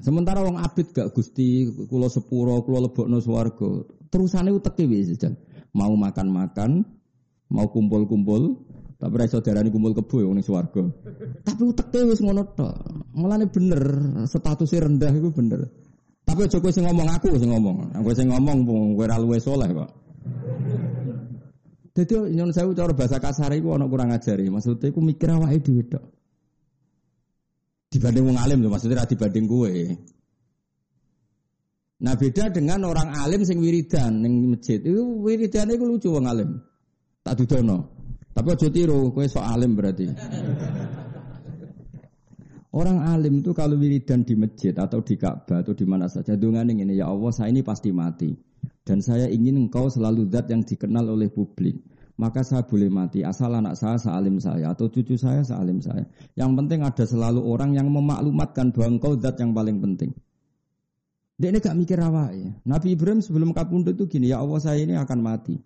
Sementara 0.00 0.40
wong 0.40 0.56
abid 0.56 0.96
gak 0.96 1.12
gusti 1.12 1.68
kulo 1.86 2.08
sepuro 2.08 2.64
kulo 2.64 2.88
lebokno 2.88 3.20
swarga. 3.20 3.84
Terusane 4.14 4.54
uteke 4.54 4.86
wis 4.86 5.10
Mau 5.74 5.90
makan-makan, 5.98 6.86
mau 7.50 7.66
kumpul-kumpul, 7.66 8.62
tapi 8.94 9.14
ra 9.18 9.26
saudarane 9.26 9.74
kumpul 9.74 9.90
kebo 9.90 10.22
ya 10.22 10.30
ning 10.30 10.46
swarga. 10.46 10.86
Tapi 11.42 11.62
uteke 11.66 12.06
wis 12.06 12.22
ngono 12.22 12.46
tok. 12.54 12.78
Mulane 13.18 13.50
bener 13.50 13.82
statusnya 14.30 14.86
rendah 14.86 15.10
itu 15.10 15.34
bener. 15.34 15.66
Tapi 16.24 16.46
aja 16.46 16.56
kowe 16.62 16.72
sing 16.72 16.86
ngomong 16.86 17.10
aku 17.10 17.36
sing 17.36 17.50
ngomong. 17.50 17.90
Aku 17.90 18.14
sing 18.14 18.30
ngomong 18.30 18.64
kowe 18.64 19.02
ora 19.02 19.18
luwe 19.18 19.42
saleh 19.42 19.68
kok. 19.74 19.90
Dadi 21.94 22.14
nyon 22.32 22.54
sewu 22.54 22.72
cara 22.72 22.94
bahasa 22.96 23.18
kasar 23.20 23.50
iku 23.52 23.76
ana 23.76 23.90
kurang 23.90 24.14
ajari. 24.14 24.46
Maksudnya 24.48 24.94
iku 24.94 25.02
mikir 25.04 25.34
awake 25.34 25.58
dhewe 25.58 25.84
tok. 25.90 26.04
Dibanding 27.92 28.24
wong 28.30 28.38
alim 28.38 28.58
lho, 28.62 28.70
maksudnya 28.70 29.02
ra 29.02 29.10
dibanding 29.10 29.44
kowe. 29.50 29.70
Nah 32.02 32.18
beda 32.18 32.50
dengan 32.50 32.90
orang 32.90 33.14
alim 33.14 33.46
sing 33.46 33.62
wiridan 33.62 34.24
ning 34.24 34.50
masjid. 34.50 34.82
Itu 34.82 35.22
wiridan 35.22 35.70
iku 35.70 35.84
lucu 35.86 36.10
wong 36.10 36.26
alim. 36.26 36.58
Tak 37.22 37.38
dudono. 37.38 37.94
Tapi 38.34 38.48
aja 38.50 38.66
tiru, 38.66 39.14
kowe 39.14 39.22
sok 39.30 39.46
alim 39.46 39.78
berarti. 39.78 40.10
Orang 42.74 43.06
alim 43.06 43.38
itu 43.38 43.54
kalau 43.54 43.78
wiridan 43.78 44.26
di 44.26 44.34
masjid 44.34 44.74
atau 44.74 44.98
di 44.98 45.14
Ka'bah 45.14 45.62
atau 45.62 45.78
di 45.78 45.86
mana 45.86 46.10
saja 46.10 46.34
dengan 46.34 46.66
ini 46.66 46.98
ya 46.98 47.06
Allah 47.06 47.30
saya 47.30 47.54
ini 47.54 47.62
pasti 47.62 47.94
mati 47.94 48.34
dan 48.82 48.98
saya 48.98 49.30
ingin 49.30 49.70
engkau 49.70 49.86
selalu 49.86 50.26
zat 50.26 50.50
yang 50.50 50.66
dikenal 50.66 51.06
oleh 51.06 51.30
publik 51.30 51.78
maka 52.18 52.42
saya 52.42 52.66
boleh 52.66 52.90
mati 52.90 53.22
asal 53.22 53.54
anak 53.54 53.78
saya 53.78 53.94
sealim 53.98 54.42
saya 54.42 54.74
atau 54.74 54.90
cucu 54.90 55.14
saya 55.14 55.46
sealim 55.46 55.78
saya 55.78 56.02
yang 56.34 56.58
penting 56.58 56.82
ada 56.82 57.06
selalu 57.06 57.46
orang 57.46 57.78
yang 57.78 57.86
memaklumatkan 57.90 58.70
bahwa 58.70 58.98
engkau 58.98 59.12
zat 59.22 59.38
yang 59.38 59.54
paling 59.54 59.78
penting 59.78 60.10
dia 61.34 61.50
ini 61.50 61.58
gak 61.58 61.74
mikir 61.74 61.98
apa 61.98 62.30
ya 62.30 62.50
Nabi 62.62 62.94
Ibrahim 62.94 63.18
sebelum 63.18 63.50
kapundut 63.50 63.98
itu 63.98 64.06
gini 64.06 64.30
ya 64.30 64.42
Allah 64.42 64.60
saya 64.62 64.78
ini 64.82 64.94
akan 64.94 65.18
mati 65.18 65.58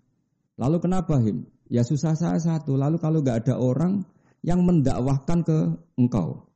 lalu 0.57 0.77
kenapa 0.81 1.21
him 1.21 1.45
ya 1.69 1.85
susah 1.85 2.17
saya 2.17 2.41
satu 2.41 2.73
lalu 2.73 2.97
kalau 2.97 3.21
gak 3.21 3.45
ada 3.45 3.55
orang 3.61 4.01
yang 4.41 4.65
mendakwahkan 4.65 5.45
ke 5.45 5.57
engkau 5.99 6.49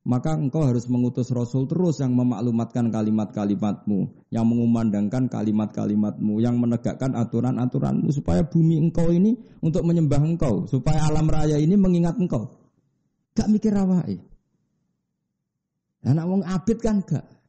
maka 0.00 0.32
engkau 0.32 0.64
harus 0.64 0.88
mengutus 0.88 1.28
Rasul 1.28 1.68
terus 1.68 2.00
yang 2.00 2.16
memaklumatkan 2.16 2.88
kalimat-kalimatmu, 2.88 4.32
yang 4.32 4.48
mengumandangkan 4.48 5.28
kalimat-kalimatmu, 5.28 6.40
yang 6.40 6.56
menegakkan 6.56 7.12
aturan-aturanmu 7.12 8.08
supaya 8.08 8.40
bumi 8.40 8.80
engkau 8.80 9.12
ini 9.12 9.36
untuk 9.60 9.84
menyembah 9.84 10.24
engkau, 10.24 10.64
supaya 10.72 11.04
alam 11.04 11.28
raya 11.28 11.60
ini 11.60 11.76
mengingat 11.76 12.16
engkau. 12.16 12.48
Gak 13.36 13.52
mikir 13.52 13.76
awai. 13.76 14.16
Anak 16.00 16.24
wong 16.24 16.42
abid 16.48 16.80
kan 16.80 17.04
gak. 17.04 17.39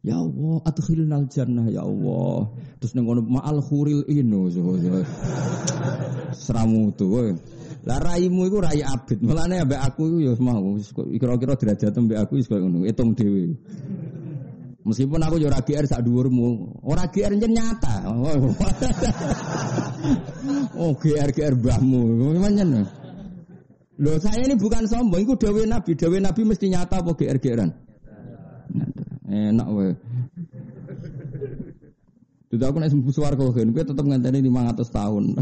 Ya 0.00 0.16
Allah, 0.16 0.64
adkhilnal 0.64 1.28
jannah 1.28 1.68
ya 1.68 1.84
Allah. 1.84 2.48
Terus 2.80 2.96
nengono 2.96 3.20
ma'al 3.20 3.60
khuril 3.60 4.08
ino. 4.08 4.48
Seramu 6.32 6.88
tuh. 6.96 7.36
Lah 7.84 8.00
raimu 8.00 8.48
iku 8.48 8.64
rai 8.64 8.80
abid. 8.80 9.20
Mulane 9.20 9.60
ambek 9.60 9.76
aku 9.76 10.08
iku 10.08 10.18
ya 10.24 10.32
mau 10.40 10.72
kira-kira 10.96 11.52
derajat 11.56 11.92
ambek 11.96 12.16
aku 12.16 12.40
wis 12.40 12.48
koyo 12.48 12.64
ngono, 12.64 12.88
hitung 12.88 13.12
dhewe. 13.12 13.56
Meskipun 14.80 15.20
aku 15.20 15.36
yo 15.36 15.52
ora 15.52 15.60
GR 15.60 15.84
sak 15.84 16.00
dhuwurmu, 16.00 16.80
ora 16.88 17.04
GR 17.12 17.36
nyen 17.36 17.52
nyata. 17.52 18.08
oh 20.80 20.96
GR 20.96 21.28
GR 21.28 21.54
mbahmu, 21.60 22.00
nyen. 22.48 22.88
Loh 24.00 24.16
saya 24.16 24.48
ini 24.48 24.56
bukan 24.56 24.88
sombong, 24.88 25.28
itu 25.28 25.36
dawe 25.36 25.60
Nabi, 25.68 25.92
dawe 25.92 26.16
Nabi 26.16 26.40
mesti 26.48 26.72
nyata 26.72 27.04
apa 27.04 27.12
GR 27.12 27.36
GRan? 27.36 27.89
Enak 29.30 29.68
wae. 29.70 29.94
Tidak 32.50 32.66
aku 32.66 32.82
nek 32.82 32.90
sembuh 32.90 33.14
swarga 33.14 33.46
kan, 33.54 33.70
kowe 33.70 33.86
tetep 33.86 34.02
ngenteni 34.02 34.42
500 34.42 34.90
tahun. 34.90 35.24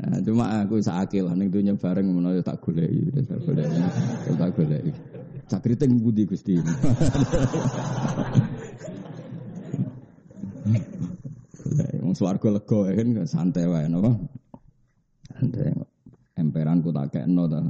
Nah, 0.00 0.16
cuma 0.24 0.64
aku 0.64 0.80
sakit 0.80 1.28
lah 1.28 1.36
ning 1.36 1.52
dunya 1.52 1.76
bareng 1.76 2.08
ngono 2.08 2.32
ya 2.32 2.40
tak 2.40 2.64
goleki, 2.64 3.20
tak 3.20 3.36
goleki. 3.44 3.80
Ya 4.26 4.32
tak 4.32 4.50
goleki. 4.56 4.92
Cak 5.44 5.60
kriting 5.60 6.00
budi 6.00 6.24
Gusti. 6.24 6.56
Wong 12.00 12.16
swarga 12.16 12.48
lega 12.48 12.80
ya 12.88 12.92
kan 12.96 13.08
santai 13.28 13.68
wae 13.68 13.92
napa. 13.92 14.16
Santai. 15.36 15.68
Emperanku 16.40 16.88
tak 16.96 17.12
kekno 17.12 17.44
ta. 17.44 17.60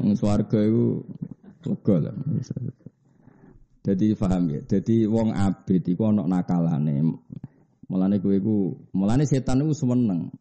Wong 0.00 0.14
swarga 0.14 0.58
iku 0.62 1.02
lega 1.66 1.96
lah. 2.08 2.14
Jadi 3.86 4.18
paham 4.18 4.50
ya. 4.50 4.60
Jadi 4.66 5.06
wong 5.06 5.30
abid 5.30 5.86
iku 5.86 6.10
ana 6.10 6.26
nakalane. 6.26 7.06
Mulane 7.86 8.18
kowe 8.18 8.34
iku, 8.34 8.74
mulane 8.98 9.22
setan 9.30 9.62
iku 9.62 9.70
seneng. 9.70 10.34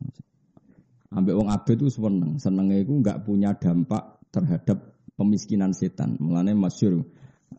Ambek 1.13 1.38
wong 1.38 1.53
abet 1.53 1.77
iku 1.77 1.93
seneng. 1.93 2.41
Senenge 2.41 2.81
iku 2.81 3.05
enggak 3.05 3.21
punya 3.21 3.53
dampak 3.53 4.17
terhadap 4.33 4.97
pemiskinan 5.13 5.77
setan. 5.77 6.17
Mulane 6.17 6.57
masyhur 6.57 7.05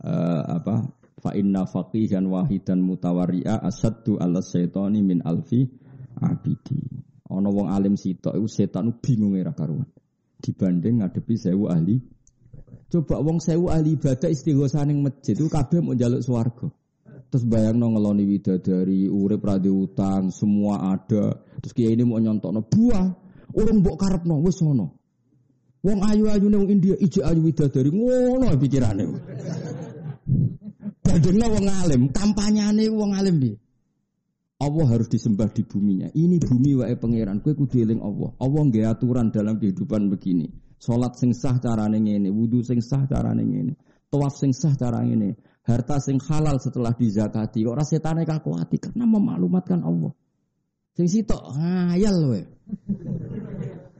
uh, 0.02 0.42
apa 0.59 0.90
fa 1.22 1.31
inna 1.38 1.70
faqihan 1.70 2.26
wahidan 2.26 2.83
mutawari'a 2.83 3.62
asaddu 3.62 4.18
ala 4.18 4.42
syaitani 4.42 5.07
min 5.07 5.22
alfi 5.22 5.70
abidi. 6.18 6.83
Ana 7.31 7.46
wong 7.46 7.70
alim 7.70 7.94
sitok 7.94 8.35
iku 8.35 8.48
setan 8.50 8.90
bingung 8.98 9.38
ora 9.38 9.55
karuan. 9.55 9.87
Dibanding 10.42 11.07
ngadepi 11.07 11.35
sewu 11.38 11.70
ahli 11.70 12.15
Coba 12.87 13.18
wong 13.18 13.42
sewu 13.42 13.66
ahli 13.66 13.99
ibadah 13.99 14.31
istighosah 14.31 14.87
ning 14.87 15.03
masjid 15.03 15.35
itu 15.35 15.51
kabeh 15.51 15.83
mau 15.83 15.94
njaluk 15.94 16.22
swarga. 16.22 16.70
Terus 17.27 17.42
bayang 17.42 17.83
no 17.83 17.90
ngeloni 17.90 18.22
widadari, 18.22 19.11
urip 19.11 19.42
radi 19.42 19.66
utang, 19.66 20.31
semua 20.31 20.94
ada. 20.94 21.35
Terus 21.59 21.75
kiai 21.75 21.99
ini 21.99 22.07
mau 22.07 22.22
nyontok 22.22 22.51
no 22.55 22.62
buah, 22.62 23.07
orang 23.59 23.83
bok 23.83 23.96
karep 23.99 24.22
no, 24.22 24.38
wes 24.46 24.62
sono. 24.62 24.94
Wong 25.83 25.99
ayu 26.07 26.31
ayu 26.31 26.46
nih 26.46 26.62
India, 26.70 26.94
ije 26.94 27.27
ayu 27.27 27.42
widadari, 27.42 27.90
ngono 27.90 28.46
pikirane. 28.55 29.05
Badengna 31.03 31.46
wong 31.51 31.66
alim, 31.66 32.03
kampanyane 32.14 32.87
wong 32.94 33.18
alim 33.18 33.37
bi. 33.42 33.51
Allah 34.57 34.87
harus 34.88 35.12
disembah 35.12 35.53
di 35.53 35.68
buminya. 35.68 36.09
Ini 36.16 36.40
bumi 36.40 36.81
wae 36.81 36.96
pangeran. 36.96 37.44
Kue 37.44 37.53
kudu 37.53 37.77
eling 37.77 38.01
Allah. 38.01 38.33
Allah 38.40 38.62
nggak 38.64 38.88
aturan 38.88 39.29
dalam 39.29 39.61
kehidupan 39.61 40.09
begini. 40.09 40.49
Salat 40.77 41.17
sing 41.17 41.33
sah 41.33 41.57
carane 41.57 41.99
ngene, 41.99 42.29
wudu 42.29 42.61
sing 42.61 42.85
sah 42.85 43.09
carane 43.09 43.43
ngene, 43.43 43.73
tawaf 44.12 44.37
sing 44.37 44.53
sah 44.53 44.77
carane 44.77 45.09
ngene 45.12 45.29
harta 45.67 45.99
sing 45.99 46.23
halal 46.23 46.57
setelah 46.62 46.95
dizakati. 46.95 47.67
Ora 47.67 47.83
setane 47.83 48.23
kakuati 48.23 48.79
karena 48.79 49.05
memaklumatkan 49.05 49.83
Allah. 49.83 50.15
Sing 50.95 51.11
sitok 51.11 51.59
ngayal 51.59 52.17
we. 52.31 52.41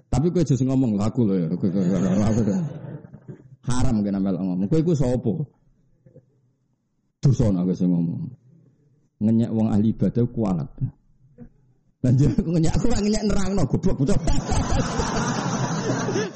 Tapi 0.07 0.27
kowe 0.33 0.41
aja 0.41 0.55
ngomong 0.57 0.97
lagu 0.97 1.27
lho 1.27 1.35
ya. 1.37 1.49
Haram 3.67 4.01
kena 4.01 4.23
melok 4.23 4.41
ngomong. 4.41 4.67
Kowe 4.71 4.81
iku 4.81 4.95
sapa? 4.95 5.35
Dosa 7.21 7.51
nek 7.51 7.69
sing 7.75 7.91
ngomong. 7.91 8.31
Ngenyek 9.21 9.51
wong 9.51 9.69
ahli 9.75 9.91
ibadah 9.93 10.25
kualat. 10.31 10.71
Lanjut 12.05 12.31
aku 12.39 12.49
ngenyek 12.55 12.73
aku 12.79 12.87
ngenyek 12.95 13.23
nerangno 13.27 13.63
goblok 13.67 13.97
bocah. 13.99 14.19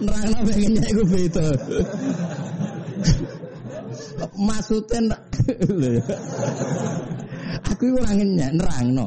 Nerangno 0.01 0.39
pengen 0.47 0.71
ngenyek 0.77 0.91
iku 0.93 1.05
beda. 1.07 1.47
Maksudnya 4.41 5.17
Aku 7.71 7.85
ora 7.97 8.13
ngenyek 8.15 8.51
nerangno. 8.57 9.07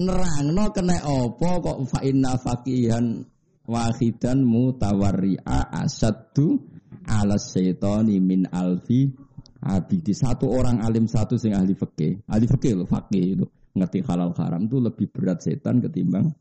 Nerangno 0.00 0.64
kena 0.72 0.96
apa 1.02 1.50
kok 1.60 1.78
fa 1.88 2.00
inna 2.06 2.36
faqihan 2.40 3.20
wahidan 3.68 4.42
mutawarri'a 4.42 5.70
asaddu 5.84 6.56
ala 7.04 7.36
syaitani 7.36 8.16
min 8.18 8.48
alfi 8.48 9.12
abidi. 9.60 10.12
Satu 10.16 10.48
orang 10.48 10.80
alim 10.80 11.04
satu 11.04 11.36
sing 11.36 11.52
ahli 11.52 11.76
fikih. 11.76 12.24
Ahli 12.26 12.46
fikih 12.48 12.72
lho, 12.80 12.84
fakih 12.88 13.24
itu. 13.36 13.46
Ngerti 13.70 14.02
halal 14.02 14.34
haram 14.34 14.66
itu 14.66 14.82
lebih 14.82 15.06
berat 15.14 15.46
setan 15.46 15.78
ketimbang 15.78 16.34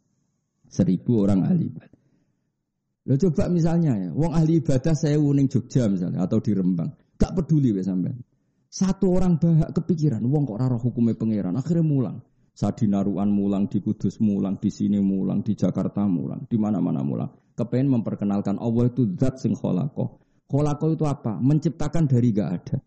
seribu 0.65 1.21
orang 1.27 1.45
ahli 1.45 1.69
ibadah. 1.69 1.98
Lo 3.09 3.17
coba 3.17 3.49
misalnya 3.49 3.97
ya, 3.97 4.09
wong 4.13 4.37
ahli 4.37 4.61
ibadah 4.61 4.93
saya 4.93 5.17
wuning 5.17 5.49
Jogja 5.49 5.89
misalnya 5.89 6.29
atau 6.29 6.37
di 6.37 6.53
Rembang. 6.53 6.93
Gak 7.17 7.33
peduli 7.33 7.73
ya 7.73 7.81
sampean. 7.81 8.21
Satu 8.69 9.17
orang 9.17 9.41
bahak 9.41 9.73
kepikiran, 9.73 10.21
wong 10.29 10.45
kok 10.45 10.61
raro 10.61 10.77
hukumnya 10.77 11.17
pangeran, 11.17 11.57
akhirnya 11.57 11.81
mulang. 11.81 12.21
Saat 12.53 12.85
di 12.85 12.85
Naruan 12.85 13.33
mulang, 13.33 13.65
di 13.65 13.81
Kudus 13.81 14.21
mulang, 14.21 14.61
di 14.61 14.69
sini 14.69 15.01
mulang, 15.01 15.41
di 15.41 15.57
Jakarta 15.57 16.05
mulang, 16.05 16.45
di 16.45 16.53
mana-mana 16.61 17.01
mulang. 17.01 17.33
Kepengen 17.57 17.97
memperkenalkan 17.97 18.61
Allah 18.61 18.93
itu 18.93 19.09
zat 19.17 19.41
sing 19.41 19.57
kholako. 19.57 20.21
Kholako 20.45 20.93
itu 20.93 21.09
apa? 21.09 21.41
Menciptakan 21.41 22.05
dari 22.05 22.29
gak 22.29 22.49
ada. 22.61 22.77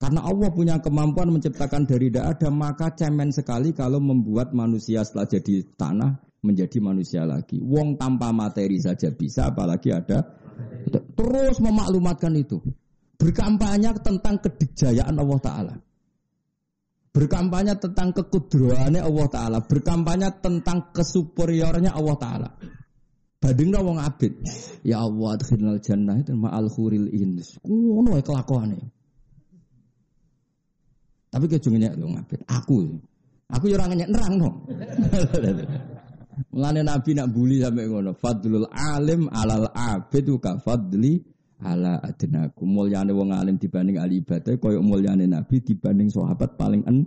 Karena 0.00 0.24
Allah 0.24 0.48
punya 0.56 0.80
kemampuan 0.80 1.36
menciptakan 1.36 1.84
dari 1.84 2.08
tidak 2.08 2.40
ada, 2.40 2.48
maka 2.48 2.96
cemen 2.96 3.28
sekali 3.28 3.76
kalau 3.76 4.00
membuat 4.00 4.56
manusia 4.56 5.04
setelah 5.04 5.28
jadi 5.28 5.68
tanah 5.76 6.29
menjadi 6.40 6.78
manusia 6.80 7.22
lagi. 7.28 7.60
Wong 7.60 8.00
tanpa 8.00 8.32
materi 8.32 8.80
saja 8.80 9.12
bisa, 9.12 9.52
apalagi 9.52 9.92
ada. 9.92 10.24
Terus 10.88 11.56
memaklumatkan 11.60 12.32
itu. 12.36 12.60
Berkampanye 13.20 13.92
tentang 14.00 14.40
kedikjayaan 14.40 15.16
Allah 15.20 15.40
Ta'ala. 15.40 15.74
Berkampanye 17.10 17.76
tentang 17.76 18.16
kekudraannya 18.16 19.04
Allah 19.04 19.28
Ta'ala. 19.28 19.58
Berkampanye 19.60 20.28
tentang 20.40 20.88
kesuperiornya 20.96 21.92
Allah 21.92 22.16
Ta'ala. 22.16 22.48
Badingna 23.40 23.80
wong 23.80 24.00
abid. 24.00 24.40
Ya 24.84 25.00
Allah, 25.04 25.36
adkhilnal 25.36 25.80
jannah 25.80 26.16
itu 26.20 26.32
ma'al 26.32 26.68
khuril 26.72 27.08
ins. 27.12 27.56
Ngono 27.64 28.16
kelakuannya. 28.20 28.84
Tapi 31.30 31.46
kejungnya 31.46 31.94
lu 31.96 32.10
ngabid. 32.10 32.42
Aku. 32.48 33.00
Aku 33.50 33.64
yo 33.66 33.74
ora 33.78 33.90
ngenyek 33.90 34.10
nerang 34.10 34.34
no. 34.38 34.50
Mulane 36.48 36.80
Nabi 36.80 37.10
nak 37.12 37.28
bully 37.28 37.60
sampai 37.60 37.84
ngono. 37.84 38.16
Fadlul 38.16 38.66
alim 38.72 39.28
alal 39.28 39.68
abid 39.68 40.26
ka 40.40 40.56
fadli 40.56 41.20
ala 41.60 42.00
adnaku. 42.00 42.64
Mulyane 42.64 43.12
wong 43.12 43.36
alim 43.36 43.60
dibanding 43.60 44.00
ahli 44.00 44.24
ibadah 44.24 44.56
koyo 44.56 44.80
mulyane 44.80 45.28
Nabi 45.28 45.60
dibanding 45.60 46.08
sahabat 46.08 46.56
paling 46.56 46.82
en. 46.88 47.04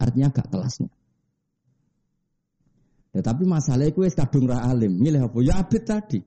Artinya 0.00 0.28
gak 0.32 0.48
kelasnya. 0.52 0.88
Ya, 3.10 3.20
tapi 3.26 3.42
masalahnya 3.42 3.90
itu 3.90 4.06
kadung 4.14 4.46
ra 4.46 4.70
alim, 4.70 4.94
milih 4.94 5.26
apa? 5.26 5.38
Ya 5.42 5.58
abid 5.58 5.82
tadi. 5.82 6.20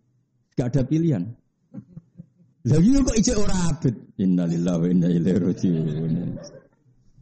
Gak 0.57 0.73
ada 0.73 0.81
pilihan. 0.83 1.23
Lagi 2.63 2.95
iya 2.95 2.99
kok 3.03 3.17
ijek 3.19 3.37
ora 3.39 3.55
abid. 3.71 3.95
Innalillahi 4.19 4.79
wa 4.79 4.87
inna 4.87 5.07
ilaihi 5.11 5.39
rajiun. 5.39 6.13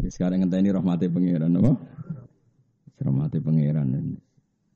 Ya, 0.02 0.10
sekarang 0.10 0.46
ngenteni 0.46 0.70
rahmati 0.74 1.06
pangeran 1.10 1.58
apa? 1.62 1.72
Rahmati 3.02 3.38
pangeran. 3.38 4.18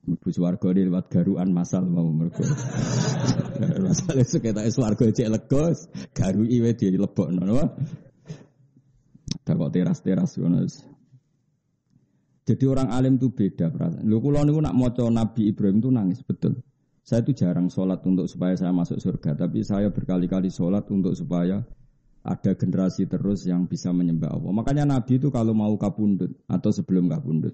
Ibu 0.06 0.30
swarga 0.30 0.70
di 0.70 0.86
lewat 0.86 1.10
garuan 1.10 1.50
masal 1.50 1.89
mau 1.89 2.06
mergo. 2.13 2.46
Masal 3.86 4.22
itu 4.22 4.38
kita 4.38 4.62
swarga 4.70 5.10
cek 5.10 5.30
legos, 5.34 5.89
garu 6.13 6.46
iwe 6.46 6.78
di 6.78 6.94
lebokno 6.94 7.41
apa? 7.41 7.65
kok 9.46 9.72
teras-teras 9.74 10.38
ngono. 10.38 10.65
Jadi 12.46 12.63
orang 12.70 12.94
alim 12.94 13.18
itu 13.18 13.34
beda 13.34 13.74
perasaan. 13.74 14.06
Lu 14.06 14.22
kalau 14.22 14.46
niku 14.46 14.62
nak 14.62 14.78
maca 14.78 15.10
Nabi 15.10 15.50
Ibrahim 15.50 15.82
itu 15.82 15.89
nangis 15.89 16.22
betul. 16.22 16.62
Saya 17.02 17.26
itu 17.26 17.34
jarang 17.38 17.70
sholat 17.70 18.02
untuk 18.06 18.30
supaya 18.30 18.54
saya 18.58 18.74
masuk 18.74 18.98
surga, 18.98 19.34
tapi 19.34 19.62
saya 19.62 19.89
berkali-kali 19.89 20.50
sholat 20.50 20.86
untuk 20.89 21.13
supaya 21.18 21.62
ada 22.26 22.52
generasi 22.58 23.06
terus 23.06 23.46
yang 23.46 23.70
bisa 23.70 23.94
menyembah 23.94 24.34
Allah. 24.34 24.52
Makanya 24.54 24.86
Nabi 24.98 25.22
itu 25.22 25.30
kalau 25.30 25.54
mau 25.54 25.74
kapundut 25.78 26.34
atau 26.50 26.74
sebelum 26.74 27.06
kapundut, 27.10 27.54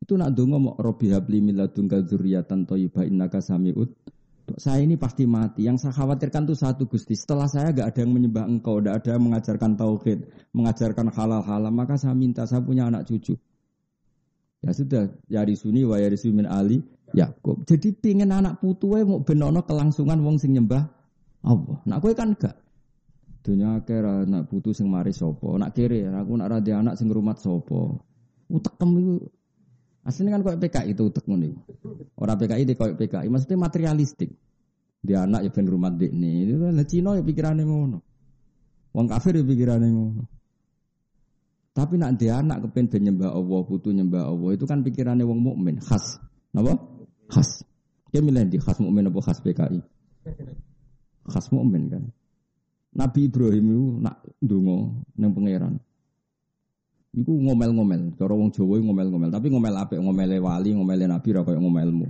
itu 0.00 0.16
nak 0.16 0.32
dongo 0.32 0.56
mau 0.56 0.74
Robi 0.80 1.12
habli 1.12 1.44
miladunka 1.44 2.00
dzurriatan 2.00 2.64
thayyibah 2.64 3.04
innaka 3.04 3.44
samiut. 3.44 3.92
Saya 4.58 4.82
ini 4.82 4.98
pasti 4.98 5.30
mati. 5.30 5.68
Yang 5.68 5.86
saya 5.86 5.94
khawatirkan 5.94 6.42
itu 6.48 6.58
satu 6.58 6.90
Gusti. 6.90 7.14
Setelah 7.14 7.46
saya 7.46 7.70
gak 7.70 7.94
ada 7.94 8.02
yang 8.02 8.18
menyembah 8.18 8.50
engkau, 8.50 8.82
gak 8.82 9.06
ada 9.06 9.14
yang 9.14 9.30
mengajarkan 9.30 9.78
tauhid, 9.78 10.26
mengajarkan 10.50 11.06
halal-halal, 11.14 11.70
maka 11.70 11.94
saya 11.94 12.18
minta 12.18 12.42
saya 12.50 12.58
punya 12.58 12.90
anak 12.90 13.06
cucu. 13.06 13.38
Ya 14.60 14.74
sudah, 14.74 15.06
yari 15.30 15.54
suni 15.54 15.86
wa 15.86 16.02
yari 16.02 16.18
min 16.34 16.50
ali 16.50 16.82
Yakub. 17.14 17.62
Jadi 17.62 17.94
pingin 17.94 18.34
anak 18.34 18.58
putu 18.58 18.94
mau 19.06 19.22
benono 19.22 19.62
kelangsungan 19.62 20.18
wong 20.18 20.42
sing 20.42 20.54
nyembah 20.54 20.82
Allah. 21.46 21.78
Nak 21.86 21.98
kowe 22.02 22.12
kan 22.14 22.34
gak. 22.34 22.54
Dunia 23.40 23.80
kira 23.88 24.28
anak 24.28 24.52
putu 24.52 24.76
sing 24.76 24.90
mari 24.90 25.14
sopo. 25.14 25.56
Nak 25.56 25.72
kiri 25.72 26.04
aku 26.04 26.32
nak 26.36 26.50
rada 26.52 26.72
anak 26.76 26.94
sing 27.00 27.08
rumat 27.08 27.40
sopo. 27.40 28.04
Utek 28.50 28.74
temu 28.76 29.22
Aslinya 30.00 30.40
kan 30.40 30.42
kayak 30.42 30.58
PKI 30.64 30.96
itu 30.96 31.02
utek 31.12 31.24
ngono. 31.28 31.60
Orang 32.16 32.36
PKI 32.40 32.64
di 32.64 32.74
kayak 32.76 32.96
PKI, 32.96 33.28
maksudnya 33.28 33.58
materialistik. 33.60 34.32
Dia 35.00 35.24
anak 35.24 35.48
ya 35.48 35.50
ben 35.52 35.66
rumah 35.68 35.92
dek 35.92 36.12
nih. 36.12 36.48
Itu 36.48 36.60
kan 36.60 36.80
Cina 36.88 37.10
ya 37.16 37.22
pikirannya 37.24 37.64
ngono. 37.64 37.98
Wong 38.96 39.06
kafir 39.08 39.36
ya 39.36 39.44
pikirannya 39.44 39.88
ngono. 39.92 40.22
Tapi 41.70 41.94
nak 41.96 42.18
dia 42.18 42.40
anak 42.40 42.68
kepen 42.68 42.90
ben 42.90 43.02
nyembah 43.08 43.30
Allah, 43.32 43.60
putu 43.64 43.94
nyembah 43.94 44.28
Allah 44.28 44.50
itu 44.52 44.64
kan 44.66 44.82
pikirannya 44.84 45.24
wong 45.24 45.40
mukmin 45.40 45.80
khas. 45.80 46.20
Napa? 46.52 46.76
Khas. 47.30 47.64
Dia 48.10 48.20
milih 48.20 48.50
di 48.50 48.58
khas 48.58 48.80
mukmin 48.82 49.06
apa 49.06 49.20
khas 49.22 49.38
PKI? 49.40 49.80
Khas 51.30 51.46
mukmin 51.54 51.88
kan. 51.88 52.04
Nabi 52.90 53.30
Ibrahim 53.30 53.66
itu 53.70 53.84
nak 54.02 54.16
ndonga 54.42 54.76
nang 55.14 55.30
pangeran. 55.30 55.74
Iku 57.10 57.42
ngomel-ngomel, 57.42 58.14
cara 58.14 58.38
wong 58.38 58.54
Jawa 58.54 58.78
ngomel-ngomel, 58.78 59.34
tapi 59.34 59.50
ngomel 59.50 59.74
apa? 59.74 59.98
Ngomele 59.98 60.38
wali, 60.38 60.70
ngomele 60.78 61.10
nabi 61.10 61.34
ra 61.34 61.42
ngomelmu. 61.42 62.06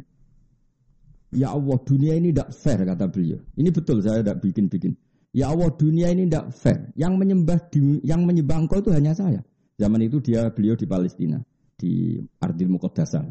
Ya 1.32 1.56
Allah, 1.56 1.78
dunia 1.80 2.18
ini 2.18 2.34
tidak 2.34 2.52
fair 2.52 2.84
kata 2.84 3.06
beliau. 3.08 3.40
Ini 3.56 3.70
betul 3.72 4.02
saya 4.04 4.20
tidak 4.20 4.44
bikin-bikin. 4.44 4.92
Ya 5.30 5.48
Allah, 5.48 5.70
dunia 5.72 6.10
ini 6.10 6.26
tidak 6.26 6.52
fair. 6.52 6.92
Yang 6.98 7.12
menyembah 7.16 7.58
yang 8.02 8.26
menyembah 8.26 8.56
engkau 8.66 8.82
itu 8.82 8.90
hanya 8.92 9.14
saya. 9.16 9.40
Zaman 9.80 10.04
itu 10.04 10.20
dia 10.20 10.50
beliau 10.52 10.76
di 10.76 10.84
Palestina, 10.84 11.40
di 11.78 12.20
Ardil 12.42 12.68
Muqaddasah. 12.68 13.24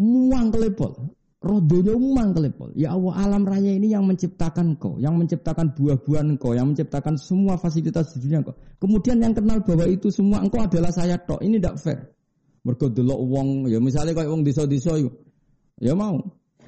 Muang 0.00 0.50
kelepol. 0.50 1.14
Rodonya 1.40 1.96
umang 1.96 2.36
kelepol. 2.36 2.68
Ya 2.76 2.92
Allah 2.92 3.16
alam 3.16 3.48
raya 3.48 3.72
ini 3.72 3.88
yang 3.88 4.04
menciptakan 4.04 4.76
kau, 4.76 5.00
yang 5.00 5.16
menciptakan 5.16 5.72
buah-buahan 5.72 6.36
kau, 6.36 6.52
yang 6.52 6.68
menciptakan 6.68 7.16
semua 7.16 7.56
fasilitas 7.56 8.12
di 8.12 8.28
dunia 8.28 8.44
kau. 8.44 8.52
Kemudian 8.76 9.24
yang 9.24 9.32
kenal 9.32 9.64
bahwa 9.64 9.88
itu 9.88 10.12
semua 10.12 10.44
engkau 10.44 10.60
adalah 10.60 10.92
saya 10.92 11.16
tok. 11.16 11.40
Ini 11.40 11.56
tidak 11.56 11.80
fair. 11.80 12.12
Mergo 12.60 12.92
delok 12.92 13.20
wong 13.24 13.48
ya 13.72 13.80
misalnya 13.80 14.12
kayak 14.12 14.28
wong 14.28 14.44
desa-desa 14.44 15.00
ya 15.80 15.96
mau 15.96 16.20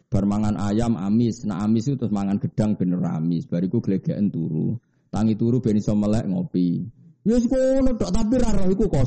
bar 0.08 0.24
mangan 0.24 0.56
ayam 0.56 0.96
amis, 0.96 1.44
nah 1.44 1.60
amis 1.68 1.92
itu 1.92 2.00
terus 2.00 2.12
mangan 2.12 2.40
gedang 2.40 2.72
bener 2.72 3.04
amis, 3.12 3.44
bariku 3.44 3.84
glegeken 3.84 4.32
turu. 4.32 4.76
Tangi 5.12 5.36
turu 5.36 5.60
ben 5.60 5.76
iso 5.76 5.92
melek 5.92 6.24
ngopi. 6.32 6.80
Ya 7.28 7.36
sekono 7.36 7.92
tok 8.00 8.08
tapi 8.08 8.40
ra 8.40 8.56
roh 8.56 8.72
iku 8.72 8.88
kok? 8.88 9.04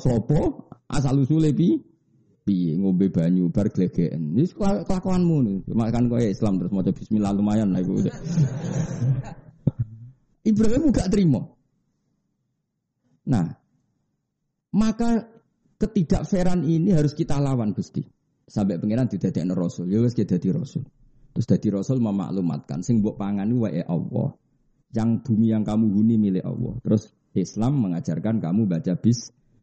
Asal 0.86 1.25
usule 1.25 1.58
pi 1.58 1.73
piye 2.45 2.77
ngombe 2.77 3.10
banyu 3.10 3.49
bar 3.49 3.73
glegeken. 3.73 4.38
Wis 4.38 4.53
kelakuanmu 4.53 5.38
nih. 5.41 5.58
Cuma 5.65 5.89
kan 5.89 6.05
kowe 6.05 6.21
Islam 6.21 6.62
terus 6.62 6.71
maca 6.71 6.93
bismillah 6.93 7.34
lumayan 7.34 7.73
lah 7.73 7.81
iku. 7.81 8.05
Ibrahim 10.49 10.93
gak 10.93 11.10
terima. 11.10 11.41
Nah, 13.25 13.49
maka 14.77 15.25
ketidakfairan 15.81 16.62
ini 16.62 16.93
harus 16.93 17.17
kita 17.17 17.41
lawan 17.41 17.73
Gusti. 17.73 18.05
Sampai 18.45 18.77
pangeran 18.77 19.10
didadekno 19.10 19.58
rasul, 19.58 19.89
ya 19.89 19.97
wis 20.05 20.13
dadi 20.13 20.53
rasul. 20.53 20.86
Terus 21.34 21.49
dadi 21.49 21.67
rasul 21.73 21.97
memaklumatkan 21.97 22.86
sing 22.86 23.01
mbok 23.01 23.17
pangan 23.17 23.49
wae 23.58 23.81
Allah. 23.81 24.38
Yang 24.93 25.25
bumi 25.25 25.49
yang 25.49 25.65
kamu 25.65 25.89
huni 25.89 26.15
milik 26.21 26.45
Allah. 26.45 26.77
Terus 26.86 27.10
Islam 27.34 27.81
mengajarkan 27.81 28.38
kamu 28.38 28.69
baca 28.69 28.93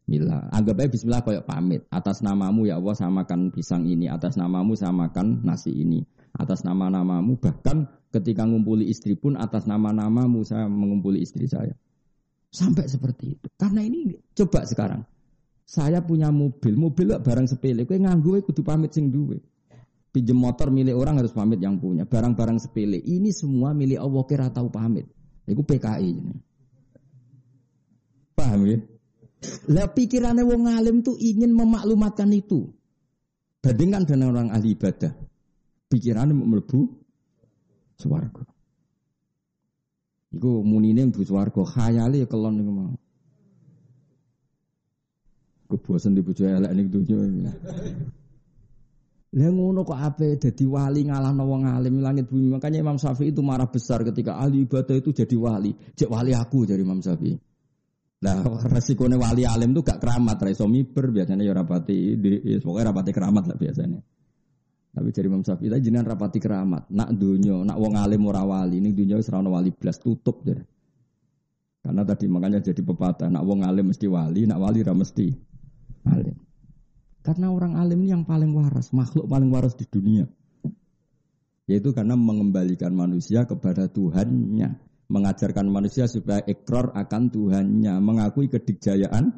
bismillah. 0.03 0.51
Anggap 0.51 0.75
aja 0.83 0.89
bismillah 0.91 1.21
kayak 1.23 1.45
pamit. 1.47 1.81
Atas 1.89 2.19
namamu 2.19 2.67
ya 2.67 2.77
Allah 2.77 2.95
samakan 2.95 3.49
pisang 3.55 3.87
ini. 3.87 4.11
Atas 4.11 4.35
namamu 4.35 4.75
samakan 4.75 5.41
nasi 5.47 5.71
ini. 5.71 6.03
Atas 6.33 6.65
nama-namamu 6.65 7.37
bahkan 7.37 7.85
ketika 8.09 8.41
ngumpuli 8.41 8.89
istri 8.89 9.13
pun 9.13 9.37
atas 9.37 9.69
nama-namamu 9.69 10.41
saya 10.41 10.65
mengumpuli 10.65 11.21
istri 11.21 11.45
saya. 11.45 11.77
Sampai 12.53 12.85
seperti 12.89 13.37
itu. 13.37 13.47
Karena 13.57 13.81
ini 13.81 14.13
coba 14.33 14.65
sekarang. 14.65 15.01
Saya 15.63 16.03
punya 16.05 16.29
mobil, 16.29 16.75
mobil 16.75 17.15
gak 17.15 17.23
barang 17.25 17.47
sepele. 17.49 17.87
Kue 17.87 17.97
nganggu 17.97 18.45
kudu 18.45 18.61
pamit 18.61 18.93
sing 18.93 19.09
duwe. 19.09 19.41
Pinjem 20.13 20.37
motor 20.37 20.69
milik 20.69 20.93
orang 20.93 21.17
harus 21.17 21.33
pamit 21.33 21.57
yang 21.57 21.81
punya. 21.81 22.05
Barang-barang 22.05 22.61
sepele. 22.61 23.01
Ini 23.01 23.33
semua 23.33 23.73
milik 23.73 23.97
Allah 23.97 24.23
kira 24.29 24.45
tahu 24.53 24.69
pamit. 24.69 25.09
Itu 25.49 25.65
PKI. 25.65 26.13
Paham 28.37 28.61
ya? 28.69 28.77
Lah 29.71 29.87
pikirannya 29.91 30.43
wong 30.43 30.67
alim 30.67 31.03
tuh 31.03 31.15
ingin 31.19 31.51
memaklumatkan 31.55 32.29
itu. 32.31 32.71
Bandingkan 33.63 34.03
dengan 34.03 34.35
orang 34.35 34.49
ahli 34.51 34.75
ibadah. 34.75 35.15
Pikirannya 35.87 36.35
mau 36.35 36.47
melebu 36.47 36.79
swarga. 37.95 38.43
Iku 40.35 40.65
munine 40.65 41.07
mlebu 41.07 41.23
swarga, 41.23 41.61
khayale 41.63 42.23
ya 42.23 42.27
kelon 42.27 42.59
niku 42.59 42.71
mau. 42.73 42.95
Kebosan 45.71 46.13
di 46.13 46.21
bojo 46.21 46.43
elek 46.43 46.71
ning 46.75 46.87
donya. 46.91 47.53
Lah 49.33 49.49
ngono 49.49 49.81
kok 49.81 49.97
ape 49.97 50.37
dadi 50.37 50.61
wali 50.69 51.09
ngalahno 51.09 51.41
wong 51.49 51.65
alim 51.65 51.97
langit 52.03 52.29
bumi. 52.29 52.53
Makanya 52.53 52.85
Imam 52.85 53.01
Syafi'i 53.01 53.33
itu 53.33 53.41
marah 53.41 53.65
besar 53.65 54.05
ketika 54.05 54.37
ahli 54.37 54.69
ibadah 54.69 54.93
itu 54.93 55.09
jadi 55.09 55.33
wali. 55.33 55.73
Cek 55.73 56.05
wali 56.05 56.37
aku 56.37 56.69
dari 56.69 56.85
Imam 56.85 57.01
Syafi'i. 57.01 57.52
Nah, 58.23 58.39
resikonya 58.71 59.19
wali 59.19 59.43
alim 59.43 59.75
itu 59.75 59.83
gak 59.83 59.99
keramat, 59.99 60.39
raiso 60.39 60.63
miber 60.63 61.11
biasanya 61.11 61.43
ya 61.43 61.51
rapati, 61.51 62.15
di, 62.15 62.39
ya, 62.39 62.63
pokoknya 62.63 62.95
rapati 62.95 63.11
keramat 63.11 63.43
lah 63.51 63.57
biasanya. 63.59 63.99
Tapi 64.93 65.09
dari 65.11 65.27
Imam 65.27 65.43
Syafi'i 65.43 65.67
tadi 65.67 65.83
jenengan 65.83 66.15
rapati 66.15 66.39
keramat, 66.39 66.87
nak 66.87 67.11
dunia, 67.11 67.67
nak 67.67 67.75
wong 67.75 67.99
alim 67.99 68.23
ora 68.23 68.47
wali, 68.47 68.79
ini 68.79 68.95
dunia 68.95 69.19
wis 69.19 69.27
wali 69.27 69.75
belas 69.75 69.99
tutup 69.99 70.39
jadi. 70.47 70.63
Karena 71.83 72.07
tadi 72.07 72.31
makanya 72.31 72.63
jadi 72.63 72.79
pepatah, 72.79 73.27
nak 73.27 73.43
wong 73.43 73.67
alim 73.67 73.91
mesti 73.91 74.07
wali, 74.07 74.47
nak 74.47 74.55
wali 74.63 74.79
ra 74.79 74.95
mesti 74.95 75.27
alim. 76.07 76.37
Karena 77.27 77.51
orang 77.51 77.75
alim 77.75 78.07
ini 78.07 78.15
yang 78.15 78.23
paling 78.23 78.55
waras, 78.55 78.95
makhluk 78.95 79.27
paling 79.27 79.51
waras 79.51 79.75
di 79.75 79.83
dunia. 79.83 80.23
Yaitu 81.67 81.91
karena 81.91 82.15
mengembalikan 82.15 82.95
manusia 82.95 83.43
kepada 83.43 83.91
Tuhannya. 83.91 84.92
Mengajarkan 85.13 85.69
manusia 85.69 86.09
supaya 86.09 86.41
ekor 86.49 86.89
akan 86.97 87.29
Tuhannya. 87.29 88.01
Mengakui 88.01 88.49
kedikjayaan 88.49 89.29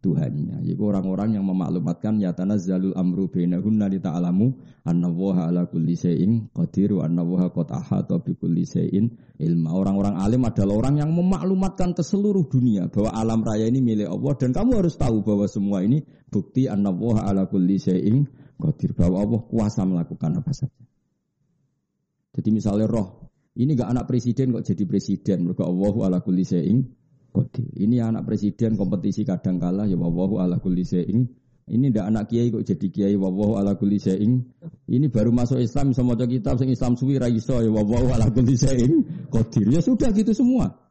Tuhannya. 0.00 0.62
Yaitu 0.62 0.80
orang-orang 0.80 1.36
yang 1.36 1.44
memaklumatkan 1.44 2.16
ya 2.22 2.32
tanazzalul 2.32 2.96
amru 2.96 3.28
bainahunna 3.28 3.92
li 3.92 4.00
ta'lamu 4.00 4.56
annallaha 4.88 5.52
ala 5.52 5.68
kulli 5.68 5.98
syai'in 5.98 6.48
qadir 6.54 6.96
wa 6.96 7.04
annallaha 7.04 7.52
qad 7.52 7.68
ahata 7.76 8.22
bi 8.22 8.32
kulli 8.38 8.64
syai'in 8.64 9.12
ilma. 9.42 9.74
Orang-orang 9.76 10.16
alim 10.16 10.48
adalah 10.48 10.80
orang 10.80 11.02
yang 11.02 11.10
memaklumatkan 11.12 11.92
ke 11.92 12.00
seluruh 12.00 12.48
dunia 12.48 12.88
bahwa 12.88 13.10
alam 13.12 13.44
raya 13.44 13.68
ini 13.68 13.84
milik 13.84 14.08
Allah 14.08 14.32
dan 14.38 14.56
kamu 14.56 14.80
harus 14.80 14.96
tahu 14.96 15.20
bahwa 15.26 15.44
semua 15.50 15.84
ini 15.84 16.00
bukti 16.30 16.70
annallaha 16.70 17.28
ala 17.28 17.44
kulli 17.50 17.76
syai'in 17.76 18.24
qadir 18.56 18.96
bahwa 18.96 19.20
Allah 19.20 19.40
kuasa 19.44 19.84
melakukan 19.84 20.40
apa 20.40 20.52
saja. 20.56 20.82
Jadi 22.38 22.54
misalnya 22.54 22.86
roh, 22.86 23.27
ini 23.58 23.74
gak 23.74 23.90
anak 23.90 24.06
presiden 24.06 24.54
kok 24.54 24.62
jadi 24.62 24.84
presiden, 24.86 25.50
mereka 25.50 25.66
Allahu 25.66 26.06
ala 26.06 26.22
kulli 26.22 26.46
syai'in. 26.46 26.86
Ini 27.58 28.02
anak 28.02 28.26
presiden 28.26 28.74
kompetisi 28.78 29.22
kadang 29.22 29.58
kalah 29.58 29.86
ya 29.86 29.98
wawahu 29.98 30.38
ala 30.38 30.62
kulli 30.62 30.86
syai'in. 30.86 31.26
Ini 31.68 31.92
ndak 31.92 32.06
anak 32.08 32.24
kiai 32.32 32.48
kok 32.48 32.64
jadi 32.64 32.86
kiai 32.88 33.14
wawahu 33.18 33.60
ala 33.60 33.74
kulli 33.76 34.00
syai'in. 34.00 34.46
Ini 34.88 35.06
baru 35.10 35.34
masuk 35.34 35.60
Islam 35.60 35.92
bisa 35.92 36.02
maca 36.06 36.24
kitab 36.24 36.56
sing 36.56 36.72
Islam 36.72 36.96
suwi 36.96 37.20
ra 37.20 37.28
iso 37.28 37.58
ya 37.60 37.68
wawahu 37.68 38.14
ala 38.14 38.30
kulli 38.30 38.54
syai'in 38.56 39.26
qadir. 39.28 39.66
Ya 39.68 39.82
sudah 39.84 40.10
gitu 40.14 40.32
semua. 40.32 40.87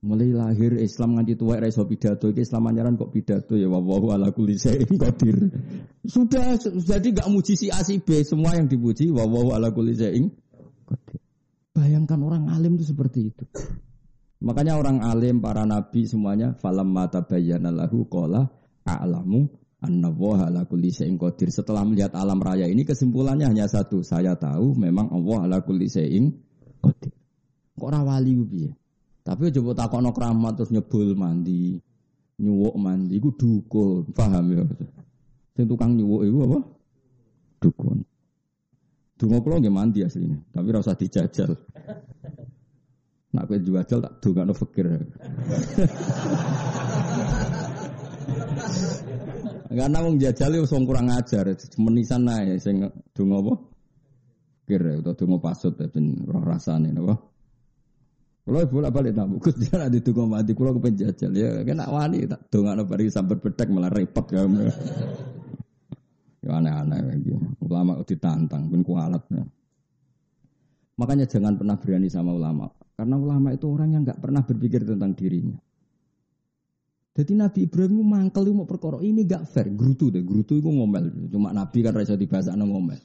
Mulai 0.00 0.32
lahir 0.32 0.80
Islam 0.80 1.20
nganti 1.20 1.36
tua 1.36 1.60
iso 1.60 1.84
pidato 1.84 2.32
iki 2.32 2.40
Islam 2.40 2.72
anyaran 2.72 2.96
kok 2.96 3.12
pidato 3.12 3.52
ya 3.52 3.68
wawahu 3.68 4.16
ala 4.16 4.32
kulli 4.32 4.56
syai'in 4.56 4.96
qadir. 4.96 5.52
Sudah 6.08 6.56
jadi 6.60 7.08
gak 7.12 7.28
muji 7.28 7.52
si 7.52 7.68
A 7.68 7.84
si 7.84 8.00
B 8.00 8.24
semua 8.24 8.56
yang 8.56 8.64
dipuji 8.64 9.12
wawahu 9.12 9.52
ala 9.52 9.68
kulli 9.76 9.92
syai'in 9.92 10.32
qadir. 10.88 11.20
Bayangkan 11.76 12.16
orang 12.24 12.48
alim 12.48 12.80
itu 12.80 12.96
seperti 12.96 13.28
itu. 13.28 13.44
Makanya 14.40 14.80
orang 14.80 15.04
alim, 15.04 15.44
para 15.44 15.68
nabi 15.68 16.08
semuanya 16.08 16.56
falam 16.56 16.88
mata 16.96 17.20
bayana 17.20 17.68
lahu 17.68 18.08
kola 18.08 18.48
a'lamu 18.88 19.52
annallaha 19.84 20.48
ala 20.48 20.64
kulli 20.64 20.96
syai'in 20.96 21.20
qadir. 21.20 21.52
Setelah 21.52 21.84
melihat 21.84 22.16
alam 22.16 22.40
raya 22.40 22.64
ini 22.64 22.88
kesimpulannya 22.88 23.52
hanya 23.52 23.68
satu, 23.68 24.00
saya 24.00 24.32
tahu 24.32 24.80
memang 24.80 25.12
Allah 25.12 25.38
ala 25.44 25.58
kulli 25.60 25.92
syai'in 25.92 26.32
qadir. 26.80 27.12
Kok 27.76 27.84
ora 27.84 28.00
wali 28.00 28.32
piye? 28.48 28.72
Tapi 29.20 29.52
coba 29.52 29.76
takokno 29.76 30.10
keramat 30.16 30.52
terus 30.56 30.72
nyebul 30.72 31.12
mandi, 31.12 31.76
nyuwuk 32.40 32.74
mandi 32.80 33.20
iku 33.20 33.30
dukun, 33.36 34.08
paham 34.16 34.56
ya? 34.56 34.64
Sing 35.54 35.68
tukang 35.68 35.92
nyuwuk 35.94 36.24
iku 36.24 36.38
apa? 36.48 36.58
Dukun. 37.60 37.98
Dungo 39.20 39.44
kula 39.44 39.60
nggih 39.60 39.68
mandi 39.68 40.00
aslinya, 40.00 40.40
tapi 40.48 40.72
ora 40.72 40.80
usah 40.80 40.96
dijajal. 40.96 41.52
Nak 43.30 43.44
kowe 43.46 43.60
jual 43.60 43.84
tak 43.84 44.18
dongakno 44.24 44.56
fakir. 44.56 44.88
Karena 49.70 50.02
wong 50.02 50.18
jajal 50.18 50.58
itu 50.58 50.66
wong 50.66 50.82
kurang 50.82 51.14
ajar, 51.14 51.46
menisan 51.78 52.26
ae 52.26 52.58
sing 52.58 52.82
donga 53.14 53.38
apa? 53.38 53.54
Fakir 54.66 54.82
utawa 54.98 55.14
donga 55.14 55.38
pasut 55.38 55.78
ben 55.78 56.26
roh 56.26 56.42
rasane 56.42 56.90
napa. 56.90 57.29
Kalau 58.50 58.66
bolak 58.66 58.90
balik 58.90 59.14
tak 59.14 59.30
bukus 59.30 59.54
dia 59.62 59.78
ada 59.78 59.94
tunggu 60.02 60.26
mati, 60.26 60.58
kalau 60.58 60.74
kepen 60.74 60.98
jajal 60.98 61.30
ya 61.30 61.62
kena 61.62 61.86
wani 61.86 62.26
tak 62.26 62.50
dongakno 62.50 62.82
bari 62.82 63.06
sampai 63.06 63.38
bedek 63.38 63.70
malah 63.70 63.94
repot 63.94 64.26
kamu. 64.26 64.66
ya 66.42 66.58
aneh-aneh 66.58 66.98
gitu. 67.22 67.38
Ulama 67.62 68.02
ditantang 68.02 68.66
pun 68.66 68.82
kualat. 68.82 69.22
Ya. 69.30 69.46
Makanya 70.98 71.30
jangan 71.30 71.62
pernah 71.62 71.78
berani 71.78 72.10
sama 72.10 72.34
ulama. 72.34 72.66
Karena 72.98 73.22
ulama 73.22 73.54
itu 73.54 73.70
orang 73.70 73.94
yang 73.94 74.02
nggak 74.02 74.18
pernah 74.18 74.42
berpikir 74.42 74.82
tentang 74.82 75.14
dirinya. 75.14 75.54
Jadi 77.14 77.32
Nabi 77.38 77.70
Ibrahim 77.70 78.02
mangkel 78.02 78.50
mau 78.50 78.66
perkara 78.66 78.98
ini 78.98 79.30
gak 79.30 79.46
fair, 79.46 79.70
grutu 79.70 80.10
deh, 80.10 80.26
grutu 80.26 80.58
itu 80.58 80.66
ngomel. 80.66 81.30
Cuma 81.30 81.54
Nabi 81.54 81.86
kan 81.86 81.94
rasa 81.94 82.18
dibahas 82.18 82.50
anak 82.50 82.66
ngomel. 82.66 82.98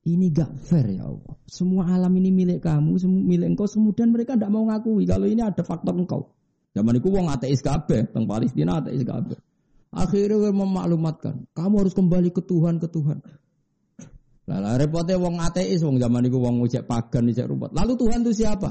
Ini 0.00 0.32
gak 0.32 0.56
fair 0.64 0.96
ya 0.96 1.04
Allah. 1.04 1.36
Semua 1.44 1.84
alam 1.84 2.08
ini 2.16 2.32
milik 2.32 2.64
kamu, 2.64 2.96
milik 3.04 3.52
engkau. 3.52 3.68
Kemudian 3.68 4.08
mereka 4.08 4.32
tidak 4.32 4.48
mau 4.48 4.64
ngakui 4.64 5.04
kalau 5.04 5.28
ini 5.28 5.44
ada 5.44 5.60
faktor 5.60 5.92
engkau. 5.92 6.32
Zaman 6.72 6.96
itu 6.96 7.12
wong 7.12 7.28
ateis 7.28 7.60
kabeh, 7.60 8.08
teng 8.08 8.24
Palestina 8.24 8.80
ateis 8.80 9.04
kabeh. 9.04 9.36
Akhirnya 9.90 10.54
memaklumatkan, 10.54 11.50
kamu 11.50 11.74
harus 11.82 11.94
kembali 11.98 12.30
ke 12.30 12.46
Tuhan, 12.46 12.78
ke 12.78 12.86
Tuhan. 12.86 13.18
Lah 14.46 14.78
repotnya 14.78 15.18
wong 15.18 15.42
ateis, 15.42 15.82
wong 15.82 15.98
zaman 15.98 16.30
itu 16.30 16.38
wong 16.38 16.62
ngecek 16.62 16.86
pagan, 16.86 17.26
ngecek 17.26 17.50
rumput. 17.50 17.70
Lalu 17.74 17.92
Tuhan 17.98 18.22
itu 18.22 18.32
siapa? 18.46 18.70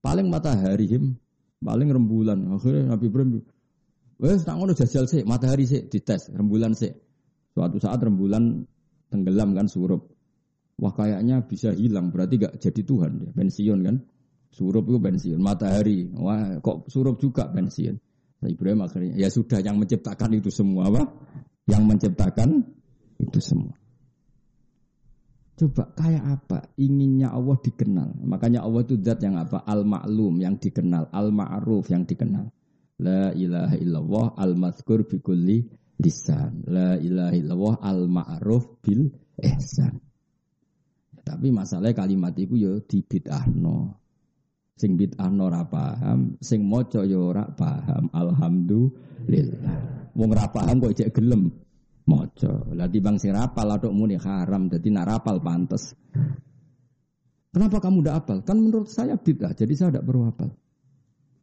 Paling 0.00 0.32
matahari 0.32 0.88
him, 0.88 1.20
paling 1.60 1.92
rembulan. 1.92 2.48
Akhirnya 2.48 2.96
Nabi 2.96 3.04
Ibrahim, 3.12 3.30
wes 4.16 4.42
tak 4.48 4.56
ngono 4.56 4.72
jajal 4.72 5.04
sih, 5.04 5.20
matahari 5.22 5.68
sih 5.68 5.84
dites, 5.84 6.32
rembulan 6.32 6.72
sih. 6.72 6.96
Suatu 7.52 7.76
saat 7.76 8.00
rembulan 8.00 8.64
tenggelam 9.12 9.52
kan 9.52 9.68
surup. 9.68 10.15
Wah 10.76 10.92
kayaknya 10.92 11.40
bisa 11.48 11.72
hilang, 11.72 12.12
berarti 12.12 12.36
gak 12.36 12.60
jadi 12.60 12.82
Tuhan 12.84 13.12
ya, 13.24 13.30
pensiun 13.32 13.80
kan. 13.80 13.96
Surup 14.52 14.88
itu 14.88 14.98
pensiun, 15.00 15.40
matahari, 15.40 16.08
wah 16.16 16.60
kok 16.60 16.88
surup 16.88 17.20
juga 17.20 17.48
pensiun. 17.48 17.96
Nah, 18.40 18.48
Ibrahim 18.52 18.84
akhirnya, 18.84 19.16
ya 19.16 19.28
sudah 19.32 19.64
yang 19.64 19.80
menciptakan 19.80 20.36
itu 20.36 20.52
semua 20.52 20.92
apa? 20.92 21.02
Yang 21.64 21.82
menciptakan 21.88 22.48
itu 23.20 23.40
semua. 23.40 23.72
Coba 25.56 25.88
kayak 25.96 26.24
apa 26.24 26.58
inginnya 26.76 27.32
Allah 27.32 27.56
dikenal. 27.56 28.20
Makanya 28.28 28.60
Allah 28.60 28.84
itu 28.84 29.00
zat 29.00 29.24
yang 29.24 29.40
apa? 29.40 29.64
Al-ma'lum 29.64 30.36
yang 30.36 30.60
dikenal, 30.60 31.08
al-ma'ruf 31.08 31.88
yang 31.88 32.04
dikenal. 32.04 32.52
La 33.00 33.32
ilaha 33.32 33.76
illallah 33.80 34.26
al-mazkur 34.36 35.08
bi 35.08 35.16
kulli 35.24 35.64
lisan. 35.96 36.60
La 36.68 37.00
ilaha 37.00 37.32
illallah 37.32 37.74
al-ma'ruf 37.80 38.84
bil 38.84 39.08
ihsan. 39.40 40.05
Tapi 41.26 41.50
masalah 41.50 41.90
kalimat 41.90 42.30
itu 42.38 42.54
ya 42.54 42.78
dibid'ahno. 42.78 43.98
Sing 44.78 44.94
bid'ahno 44.94 45.50
ora 45.50 45.66
paham, 45.66 46.38
sing 46.38 46.62
maca 46.62 47.02
ya 47.02 47.18
ora 47.18 47.50
paham. 47.50 48.06
Alhamdulillah. 48.14 50.14
Wong 50.14 50.30
ora 50.30 50.46
paham 50.46 50.78
kok 50.78 50.94
cek 50.94 51.10
gelem 51.10 51.50
Mojo. 52.06 52.70
Lah 52.78 52.86
bang 52.86 53.18
sing 53.18 53.34
rapal 53.34 53.66
aduk 53.66 53.90
muni 53.90 54.14
haram 54.14 54.70
jadi 54.70 54.86
nak 54.94 55.06
rapal 55.10 55.42
pantes. 55.42 55.90
Kenapa 57.50 57.82
kamu 57.82 58.06
udah 58.06 58.14
apal? 58.22 58.46
Kan 58.46 58.62
menurut 58.62 58.86
saya 58.86 59.18
bid'ah, 59.18 59.56
jadi 59.56 59.72
saya 59.74 59.88
tidak 59.90 60.06
perlu 60.06 60.30
apal. 60.30 60.54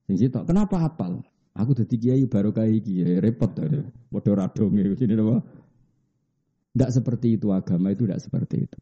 Sing 0.07 0.15
situ, 0.15 0.39
kenapa 0.47 0.87
apal? 0.87 1.19
Aku 1.57 1.75
jadi 1.75 1.95
kiai 1.99 2.23
baru 2.29 2.55
kiai 2.55 3.19
repot 3.19 3.51
tadi. 3.51 3.81
Bodoh 4.07 4.37
radong 4.37 4.77
itu 4.77 5.03
sini 5.03 5.19
apa? 5.19 5.41
Tidak 6.73 6.89
seperti 6.89 7.27
itu 7.37 7.49
agama 7.49 7.91
itu 7.91 8.05
tidak 8.05 8.21
seperti 8.21 8.55
itu. 8.65 8.79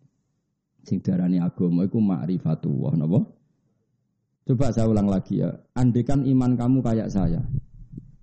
Sing 0.81 0.99
darani 1.01 1.37
agama 1.37 1.85
itu 1.85 2.01
ma'rifatullah, 2.01 2.93
napa? 2.97 3.19
Coba 4.41 4.73
saya 4.73 4.89
ulang 4.89 5.05
lagi 5.05 5.39
ya. 5.39 5.53
Andekan 5.77 6.25
iman 6.25 6.57
kamu 6.57 6.81
kayak 6.81 7.13
saya, 7.13 7.45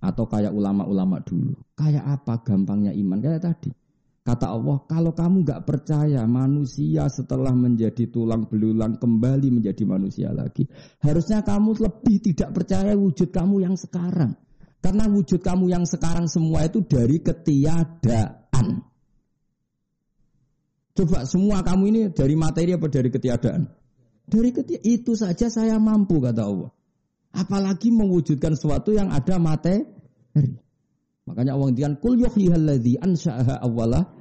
atau 0.03 0.27
kayak 0.27 0.51
ulama-ulama 0.51 1.23
dulu. 1.23 1.55
Kayak 1.79 2.19
apa 2.19 2.43
gampangnya 2.43 2.91
iman? 2.91 3.19
Kayak 3.23 3.43
tadi. 3.47 3.71
Kata 4.19 4.51
Allah, 4.51 4.83
kalau 4.85 5.15
kamu 5.15 5.41
gak 5.41 5.63
percaya 5.65 6.21
manusia 6.27 7.07
setelah 7.09 7.55
menjadi 7.55 8.11
tulang 8.11 8.45
belulang 8.45 8.99
kembali 8.99 9.47
menjadi 9.49 9.83
manusia 9.87 10.29
lagi. 10.29 10.67
Harusnya 11.01 11.41
kamu 11.41 11.73
lebih 11.79 12.21
tidak 12.21 12.53
percaya 12.53 12.93
wujud 12.93 13.31
kamu 13.31 13.65
yang 13.65 13.73
sekarang. 13.79 14.35
Karena 14.79 15.07
wujud 15.09 15.41
kamu 15.41 15.71
yang 15.71 15.87
sekarang 15.87 16.29
semua 16.29 16.67
itu 16.67 16.83
dari 16.85 17.19
ketiadaan. 17.19 18.88
Coba 20.99 21.23
semua 21.23 21.63
kamu 21.63 21.83
ini 21.95 22.01
dari 22.11 22.35
materi 22.35 22.75
apa 22.75 22.91
dari 22.91 23.07
ketiadaan? 23.07 23.71
Dari 24.27 24.51
ketiadaan. 24.51 24.83
Itu 24.83 25.15
saja 25.15 25.47
saya 25.47 25.79
mampu 25.79 26.19
kata 26.19 26.43
Allah. 26.43 26.75
Apalagi 27.31 27.87
mewujudkan 27.87 28.59
sesuatu 28.59 28.91
yang 28.91 29.07
ada 29.07 29.39
materi. 29.39 29.87
Makanya 31.29 31.55
Allah 31.55 31.71
ngendikan 31.71 31.95
kul 32.03 32.19
yuhyihalladzi 32.19 32.99
ansha'aha 32.99 33.63
awwala 33.63 34.11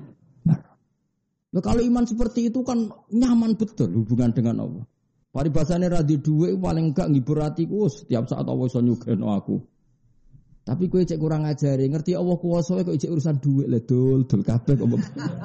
Nah, 1.49 1.64
kalau 1.64 1.81
iman 1.81 2.05
seperti 2.05 2.53
itu 2.53 2.61
kan 2.61 2.93
nyaman 3.09 3.57
betul 3.57 3.89
hubungan 4.05 4.37
dengan 4.37 4.68
Allah. 4.68 4.85
Paribasane 5.33 5.89
ra 5.89 6.05
dhuwit 6.05 6.61
paling 6.61 6.93
enggak 6.93 7.09
ngibur 7.09 7.41
setiap 7.89 8.29
saat 8.29 8.45
Allah 8.45 8.68
iso 8.68 8.85
nyugeno 8.85 9.33
aku. 9.33 9.57
Tapi 10.68 10.84
kowe 10.92 11.00
cek 11.00 11.16
kurang 11.16 11.48
ajari, 11.48 11.88
ngerti 11.88 12.12
Allah 12.12 12.36
kuwasa 12.36 12.84
kok 12.84 12.92
cek 12.92 13.08
urusan 13.08 13.40
dhuwit 13.40 13.72
le 13.72 13.80
dul 13.88 14.28
dul 14.28 14.44
kabeh 14.44 14.76
kok. 14.76 15.00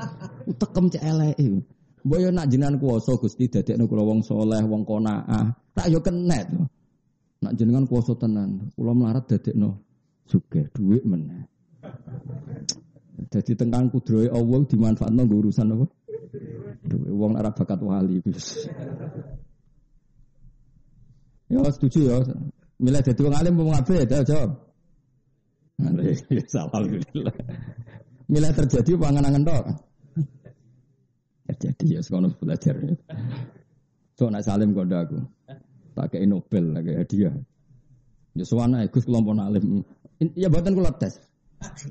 Tekem 0.60 0.92
cek 0.92 1.00
eleke. 1.00 1.64
Mbok 2.04 2.20
yo 2.20 2.30
nak 2.36 2.52
jenengan 2.52 2.76
kuwasa 2.76 3.16
Gusti 3.16 3.48
dadekno 3.48 3.88
kula 3.88 4.04
wong 4.04 4.20
soleh, 4.20 4.60
wong 4.68 4.84
qanaah. 4.84 5.56
Tak 5.72 5.88
yo 5.88 6.04
kenet. 6.04 6.52
Nak 7.40 7.56
jenengan 7.56 7.88
kuwasa 7.88 8.20
tenan, 8.20 8.68
kula 8.76 8.92
melarat 8.92 9.24
dadekno 9.32 9.80
suge 10.28 10.68
duit 10.76 11.08
meneh. 11.08 11.48
Jadi 13.32 13.56
tentang 13.56 13.88
kudroy 13.88 14.28
Allah 14.28 14.60
dimanfaatkan 14.68 15.24
nggo 15.24 15.40
urusan 15.40 15.72
apa? 15.72 15.86
Duit 16.84 17.16
wong 17.16 17.40
ora 17.40 17.56
bakat 17.56 17.80
wali 17.80 18.20
wis. 18.28 18.68
Ya 21.48 21.64
setuju 21.64 22.12
ya. 22.12 22.20
Milih 22.84 23.00
dadi 23.00 23.22
wong 23.24 23.36
alim 23.40 23.56
wong 23.56 23.72
apik 23.72 24.04
ya 24.04 24.20
jawab. 24.28 24.73
Alhamdulillah. 25.84 27.36
Mila 28.32 28.50
terjadi 28.56 28.92
pangan-angan 28.96 29.44
tok. 29.44 29.66
Terjadi 31.44 32.00
ya 32.00 32.02
sekolah 32.02 32.32
belajar. 32.40 32.76
So 34.16 34.32
nak 34.32 34.48
salim 34.48 34.72
kode 34.72 34.96
aku. 34.96 35.20
Kayak 35.94 36.26
Nobel 36.26 36.74
lagi 36.74 36.96
hadiah. 36.98 37.36
Ya 38.34 38.44
suwana 38.48 38.88
Gus 38.90 39.06
kelompok 39.06 39.38
alim. 39.38 39.84
Ya 40.34 40.50
buatan 40.50 40.74
kula 40.74 40.90
tes. 40.98 41.20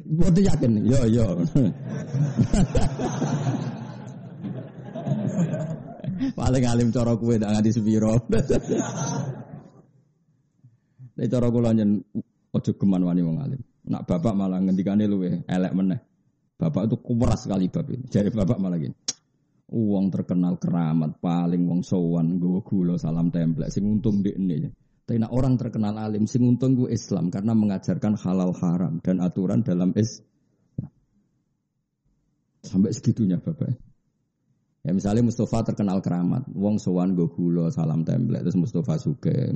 Buatan 0.08 0.42
yakin. 0.42 0.72
Yo 0.88 1.06
yo. 1.06 1.26
Paling 6.38 6.64
alim 6.66 6.88
cara 6.94 7.18
kue 7.18 7.34
tak 7.38 7.50
nganti 7.50 7.70
sepiro. 7.74 8.14
Nek 11.18 11.26
cara 11.28 11.46
kula 11.50 11.70
nyen 11.74 12.02
ojo 12.54 12.70
geman 12.74 13.02
wani 13.06 13.22
wong 13.22 13.38
alim. 13.42 13.62
Nak 13.82 14.06
bapak 14.06 14.34
malah 14.34 14.62
ngendikane 14.62 15.10
luwe 15.10 15.42
elek 15.50 15.72
meneh. 15.74 16.00
Bapak 16.54 16.86
itu 16.86 16.96
kuras 17.02 17.50
sekali 17.50 17.66
bab 17.66 17.90
ini. 17.90 18.06
Jadi 18.06 18.30
bapak 18.30 18.58
malah 18.62 18.78
gini. 18.78 18.94
Uang 19.72 20.12
terkenal 20.12 20.60
keramat 20.60 21.18
paling 21.18 21.64
wong 21.66 21.82
sowan 21.82 22.38
gue 22.38 22.60
gula 22.62 23.00
salam 23.00 23.32
template 23.32 23.72
sing 23.74 23.88
untung 23.88 24.22
di 24.22 24.30
ini. 24.30 24.70
Tapi 25.02 25.18
nak 25.18 25.34
orang 25.34 25.58
terkenal 25.58 25.98
alim 25.98 26.30
sing 26.30 26.46
untung 26.46 26.78
gue 26.78 26.92
Islam 26.94 27.32
karena 27.34 27.58
mengajarkan 27.58 28.14
halal 28.14 28.54
haram 28.54 29.02
dan 29.02 29.18
aturan 29.18 29.66
dalam 29.66 29.90
Islam. 29.98 30.28
Sampai 32.62 32.94
segitunya 32.94 33.42
bapak. 33.42 33.74
Ya 34.82 34.94
misalnya 34.94 35.26
Mustafa 35.26 35.74
terkenal 35.74 35.98
keramat, 36.02 36.46
wong 36.54 36.78
sowan 36.78 37.18
gue 37.18 37.26
gula 37.30 37.74
salam 37.74 38.06
template 38.06 38.46
terus 38.46 38.58
Mustafa 38.58 38.98
suke, 39.02 39.50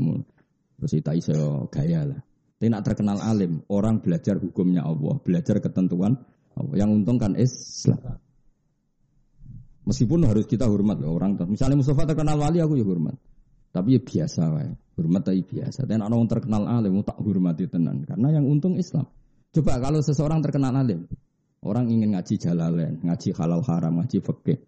terus 0.78 0.92
itu 0.94 1.12
iso 1.14 1.70
gaya 1.70 2.02
lah. 2.06 2.20
Tapi 2.56 2.72
nak 2.72 2.88
terkenal 2.88 3.20
alim, 3.20 3.60
orang 3.68 4.00
belajar 4.00 4.40
hukumnya 4.40 4.80
Allah, 4.80 5.20
belajar 5.20 5.60
ketentuan 5.60 6.16
Allah. 6.56 6.74
Yang 6.80 6.90
untung 7.04 7.20
kan 7.20 7.36
Islam. 7.36 8.16
Meskipun 9.84 10.24
harus 10.24 10.48
kita 10.48 10.64
hormat 10.64 10.98
loh 10.98 11.14
orang. 11.14 11.36
Misalnya 11.46 11.78
Mustafa 11.78 12.08
terkenal 12.08 12.40
wali, 12.40 12.58
aku 12.58 12.80
ya 12.80 12.84
hormat. 12.88 13.14
Tapi 13.70 13.94
ya 13.94 14.00
biasa 14.00 14.42
wae. 14.56 14.72
Hormat 14.96 15.22
tapi 15.28 15.44
biasa. 15.44 15.84
Dan 15.84 16.00
orang 16.00 16.24
terkenal 16.26 16.64
alim, 16.64 16.96
tak 17.04 17.20
hormati 17.20 17.68
tenan. 17.68 18.08
Karena 18.08 18.40
yang 18.40 18.48
untung 18.48 18.80
Islam. 18.80 19.04
Coba 19.52 19.76
kalau 19.76 20.00
seseorang 20.00 20.40
terkenal 20.40 20.72
alim, 20.72 21.04
orang 21.60 21.92
ingin 21.92 22.16
ngaji 22.16 22.34
jalalain, 22.40 22.96
ngaji 23.04 23.36
halal 23.36 23.60
haram, 23.68 24.00
ngaji 24.00 24.24
fikih. 24.24 24.58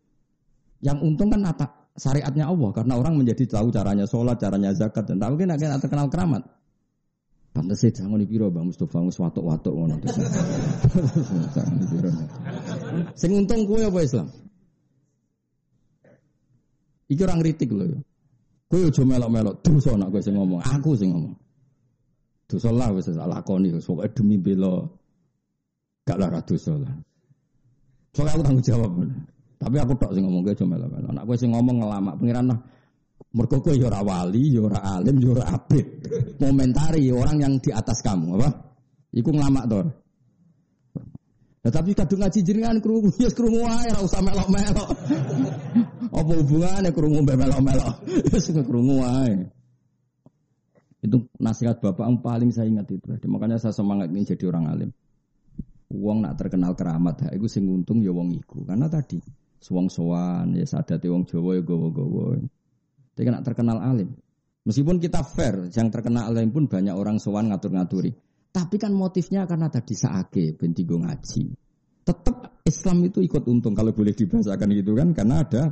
Yang 0.85 0.99
untung 1.03 1.33
kan 1.33 1.41
atak 1.45 1.71
syariatnya 1.99 2.47
Allah 2.47 2.71
karena 2.71 2.95
orang 2.95 3.19
menjadi 3.19 3.49
tahu 3.49 3.75
caranya 3.75 4.07
sholat, 4.07 4.39
caranya 4.39 4.71
zakat 4.77 5.09
dan 5.09 5.19
tahu 5.19 5.35
kan 5.41 5.57
akan 5.57 5.81
terkenal 5.83 6.07
keramat. 6.13 6.43
Pantes 7.59 7.83
sih 7.83 7.91
jangan 7.91 8.23
dipiro 8.23 8.55
Bang 8.55 8.71
Mustofa 8.71 9.03
wis 9.03 9.19
watuk-watuk 9.19 9.75
ngono 9.75 9.99
terus. 9.99 10.15
Sing 13.19 13.35
untung 13.35 13.67
kuwe 13.67 13.83
apa 13.83 13.99
Islam? 13.99 14.31
Iki 17.11 17.19
orang 17.27 17.43
kritik 17.43 17.75
lho 17.75 17.91
ya. 17.91 17.99
Kowe 18.71 18.87
aja 18.87 19.03
melok-melok 19.03 19.59
dosa 19.67 19.99
nak 19.99 20.15
kowe 20.15 20.23
sing 20.23 20.39
ngomong, 20.39 20.63
aku 20.63 20.95
sing 20.95 21.11
ngomong. 21.11 21.35
Dosa 22.47 22.71
lah 22.71 22.95
wis 22.95 23.11
lakoni 23.11 23.75
wis 23.75 23.91
pokoke 23.91 24.07
demi 24.15 24.39
bela 24.39 24.87
gak 26.07 26.15
lara 26.15 26.39
dosa 26.47 26.79
lah. 26.79 26.95
Soalnya 28.15 28.39
aku 28.39 28.43
tanggung 28.47 28.63
jawab. 28.63 29.03
Tapi 29.59 29.77
aku 29.83 29.99
tok 29.99 30.15
sing 30.15 30.23
ngomong 30.23 30.47
aja 30.47 30.63
melo-melo. 30.63 31.11
Nek 31.11 31.27
kowe 31.27 31.35
sing 31.35 31.51
ngomong 31.51 31.83
ngelamak 31.83 32.23
pengiran 32.23 32.55
lah. 32.55 32.78
Mergo 33.39 33.63
kowe 33.63 33.71
ya 33.71 33.87
ora 33.87 34.03
wali, 34.03 34.51
ya 34.51 34.67
alim, 34.67 35.23
ya 35.23 35.31
ora 35.31 35.45
abid. 35.55 35.87
Momentari 36.43 37.07
orang 37.15 37.39
yang 37.39 37.55
di 37.63 37.71
atas 37.71 38.03
kamu, 38.03 38.35
apa? 38.35 38.51
Iku 39.15 39.31
ngelamak 39.31 39.65
to. 39.71 39.81
Nah, 41.59 41.71
tapi 41.75 41.95
kadung 41.95 42.23
ngaji 42.23 42.39
jenengan 42.43 42.79
krungu 42.83 43.11
ya 43.19 43.31
krungu 43.31 43.63
wae 43.63 43.87
ora 43.95 44.03
usah 44.03 44.23
melok-melok. 44.27 44.89
Apa 46.11 46.33
hubungannya 46.35 46.91
krungu 46.91 47.23
mbek 47.23 47.39
melok-melok? 47.39 47.95
Ya 48.35 48.39
sing 48.43 48.59
krungu. 48.67 49.07
Itu 50.99 51.31
nasihat 51.39 51.79
bapak 51.79 52.11
yang 52.11 52.19
paling 52.19 52.51
saya 52.51 52.67
ingat 52.67 52.91
itu. 52.91 53.07
Makanya 53.31 53.63
saya 53.63 53.71
semangat 53.71 54.11
ini 54.11 54.27
jadi 54.27 54.51
orang 54.51 54.67
alim. 54.67 54.91
Uang 55.95 56.27
nak 56.27 56.37
terkenal 56.37 56.75
keramat, 56.75 57.23
ha, 57.23 57.29
itu 57.33 57.47
sing 57.47 57.65
untung 57.71 58.03
ya 58.03 58.11
wong 58.11 58.35
iku. 58.35 58.61
Karena 58.67 58.91
tadi 58.91 59.23
Suwong 59.59 59.91
sowan, 59.91 60.55
ya 60.55 60.63
sadate 60.63 61.11
wong 61.11 61.27
Jawa 61.27 61.59
ya 61.59 61.63
gowo-gowo. 61.67 62.39
Tapi 63.19 63.27
kan 63.27 63.43
terkenal 63.43 63.83
alim. 63.83 64.15
Meskipun 64.63 65.03
kita 65.03 65.27
fair, 65.27 65.67
yang 65.75 65.91
terkenal 65.91 66.31
alim 66.31 66.55
pun 66.55 66.71
banyak 66.71 66.95
orang 66.95 67.19
sowan 67.19 67.51
ngatur-ngaturi. 67.51 68.15
Tapi 68.55 68.79
kan 68.79 68.95
motifnya 68.95 69.43
karena 69.43 69.67
tadi 69.67 69.99
saake 69.99 70.55
benti 70.55 70.87
ngaji. 70.87 71.43
Tetap 72.07 72.63
Islam 72.63 73.03
itu 73.03 73.19
ikut 73.19 73.43
untung 73.51 73.75
kalau 73.75 73.91
boleh 73.91 74.15
dibahasakan 74.15 74.71
gitu 74.71 74.95
kan 74.95 75.11
karena 75.13 75.43
ada 75.43 75.63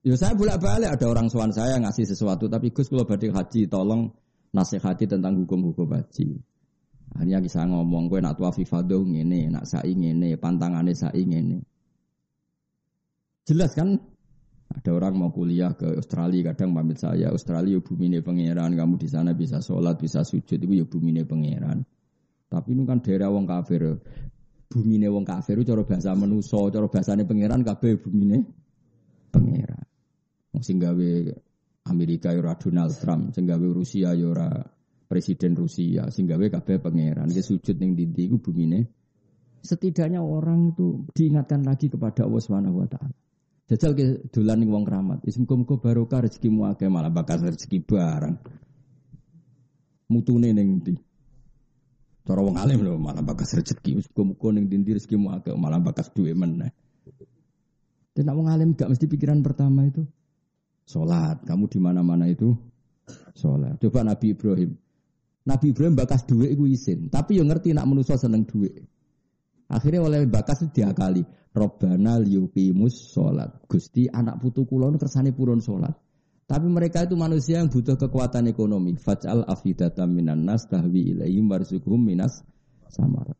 Ya 0.00 0.16
saya 0.16 0.32
bolak-balik 0.32 0.96
ada 0.96 1.06
orang 1.12 1.28
sowan 1.28 1.52
saya 1.52 1.76
ngasih 1.76 2.08
sesuatu 2.08 2.48
tapi 2.48 2.72
Gus 2.72 2.88
kalau 2.88 3.04
badhe 3.04 3.28
haji 3.28 3.68
tolong 3.68 4.08
nasihati 4.48 5.04
tentang 5.04 5.36
hukum-hukum 5.44 5.92
haji. 5.92 6.40
Hanya 7.20 7.36
bisa 7.44 7.68
ngomong 7.68 8.08
gue 8.08 8.22
nak 8.24 8.40
tua 8.40 8.48
fifado 8.48 9.04
ngene, 9.04 9.52
nak 9.52 9.68
sai 9.68 9.92
ngene, 9.92 10.40
pantangane 10.40 10.96
sai 10.96 11.20
ngene. 11.20 11.60
Jelas 13.44 13.76
kan? 13.76 14.00
Ada 14.70 14.90
orang 14.94 15.18
mau 15.18 15.30
kuliah 15.34 15.74
ke 15.74 15.98
Australia, 15.98 16.54
kadang 16.54 16.70
pamit 16.78 17.02
saya, 17.02 17.34
Australia 17.34 17.76
ya 17.76 17.80
bumi 17.82 18.06
ini 18.06 18.18
pangeran, 18.22 18.78
kamu 18.78 18.94
di 19.02 19.08
sana 19.10 19.34
bisa 19.34 19.58
sholat, 19.58 19.98
bisa 19.98 20.22
sujud, 20.22 20.62
itu 20.62 20.74
ya 20.78 20.86
bumi 20.86 21.10
ini 21.10 21.22
pangeran. 21.26 21.82
Tapi 22.46 22.68
ini 22.78 22.86
kan 22.86 23.02
daerah 23.02 23.34
wong 23.34 23.50
kafir, 23.50 23.98
bumi 24.70 25.02
ini 25.02 25.10
wong 25.10 25.26
kafir, 25.26 25.58
itu 25.58 25.74
cara 25.74 25.82
bahasa 25.82 26.14
menuso, 26.14 26.70
cara 26.70 26.86
bahasanya 26.86 27.26
pangeran, 27.26 27.66
kabeh 27.66 27.98
bumi 27.98 28.22
ini 28.30 28.38
pangeran. 29.34 29.84
Sehingga 30.62 30.94
Amerika 31.90 32.30
yura 32.30 32.54
ya 32.54 32.60
Donald 32.62 32.94
Trump, 32.94 33.34
sehingga 33.34 33.58
Rusia 33.58 34.14
yura 34.14 34.54
ya 34.54 34.62
presiden 35.10 35.58
Rusia, 35.58 36.06
sehingga 36.14 36.38
kabeh 36.38 36.78
pangeran. 36.78 37.26
Dia 37.34 37.42
sujud 37.42 37.74
ning 37.82 37.98
dindi, 37.98 38.30
itu 38.30 38.38
bumi 38.38 38.62
ini. 38.70 38.80
Setidaknya 39.66 40.22
orang 40.22 40.70
itu 40.70 41.10
diingatkan 41.10 41.66
lagi 41.66 41.90
kepada 41.90 42.22
Allah 42.22 42.38
Subhanahu 42.38 42.86
Wa. 42.86 42.86
Jajal 43.70 43.94
ke 43.94 44.04
dolan 44.34 44.58
ning 44.58 44.74
wong 44.74 44.82
keramat. 44.82 45.22
Wis 45.22 45.38
muga-muga 45.38 45.78
barokah 45.78 46.26
rezekimu 46.26 46.66
akeh 46.66 46.90
malah 46.90 47.14
bakal 47.14 47.38
rezeki 47.38 47.86
barang. 47.86 48.34
Mutune 50.10 50.50
ning 50.50 50.82
ndi? 50.82 50.98
Cara 52.26 52.42
wong 52.42 52.58
alim 52.58 52.82
lho 52.82 52.98
malah 52.98 53.22
bakas 53.22 53.54
rezeki. 53.54 54.02
Wis 54.02 54.10
muga-muga 54.10 54.58
ning 54.58 54.66
ndi 54.66 54.90
rezekimu 54.98 55.30
akeh 55.38 55.54
malah 55.54 55.78
bakas 55.78 56.10
duwe 56.10 56.34
meneh. 56.34 56.74
Dan 58.10 58.34
wong 58.34 58.50
alim 58.50 58.74
gak 58.74 58.90
mesti 58.90 59.06
pikiran 59.06 59.38
pertama 59.38 59.86
itu 59.86 60.02
salat. 60.82 61.38
Kamu 61.46 61.70
di 61.70 61.78
mana-mana 61.78 62.26
itu 62.26 62.50
salat. 63.38 63.78
Coba 63.78 64.02
Nabi 64.02 64.34
Ibrahim. 64.34 64.74
Nabi 65.46 65.70
Ibrahim 65.70 65.94
bakas 65.94 66.26
duit 66.26 66.52
itu 66.52 66.66
izin, 66.68 67.08
tapi 67.08 67.40
yang 67.40 67.48
ngerti 67.48 67.72
nak 67.72 67.88
manusia 67.88 68.18
seneng 68.18 68.44
duit. 68.44 68.82
Akhirnya 69.70 70.02
oleh 70.02 70.26
bakas 70.26 70.66
diakali. 70.68 71.22
Robbana 71.50 72.22
liyuqimus 72.22 73.10
sholat. 73.10 73.66
Gusti 73.66 74.06
anak 74.06 74.38
putu 74.38 74.62
kulon 74.66 74.94
kersane 74.94 75.34
purun 75.34 75.58
sholat. 75.58 75.94
Tapi 76.46 76.66
mereka 76.66 77.06
itu 77.06 77.14
manusia 77.14 77.62
yang 77.62 77.70
butuh 77.70 77.94
kekuatan 77.94 78.50
ekonomi. 78.50 78.98
Faj'al 78.98 79.46
afidata 79.46 80.02
minan 80.06 80.42
nas 80.42 80.66
tahwi 80.66 81.14
ilaihim 81.14 81.46
warzuqhum 81.46 81.98
minas 81.98 82.42
samar. 82.90 83.34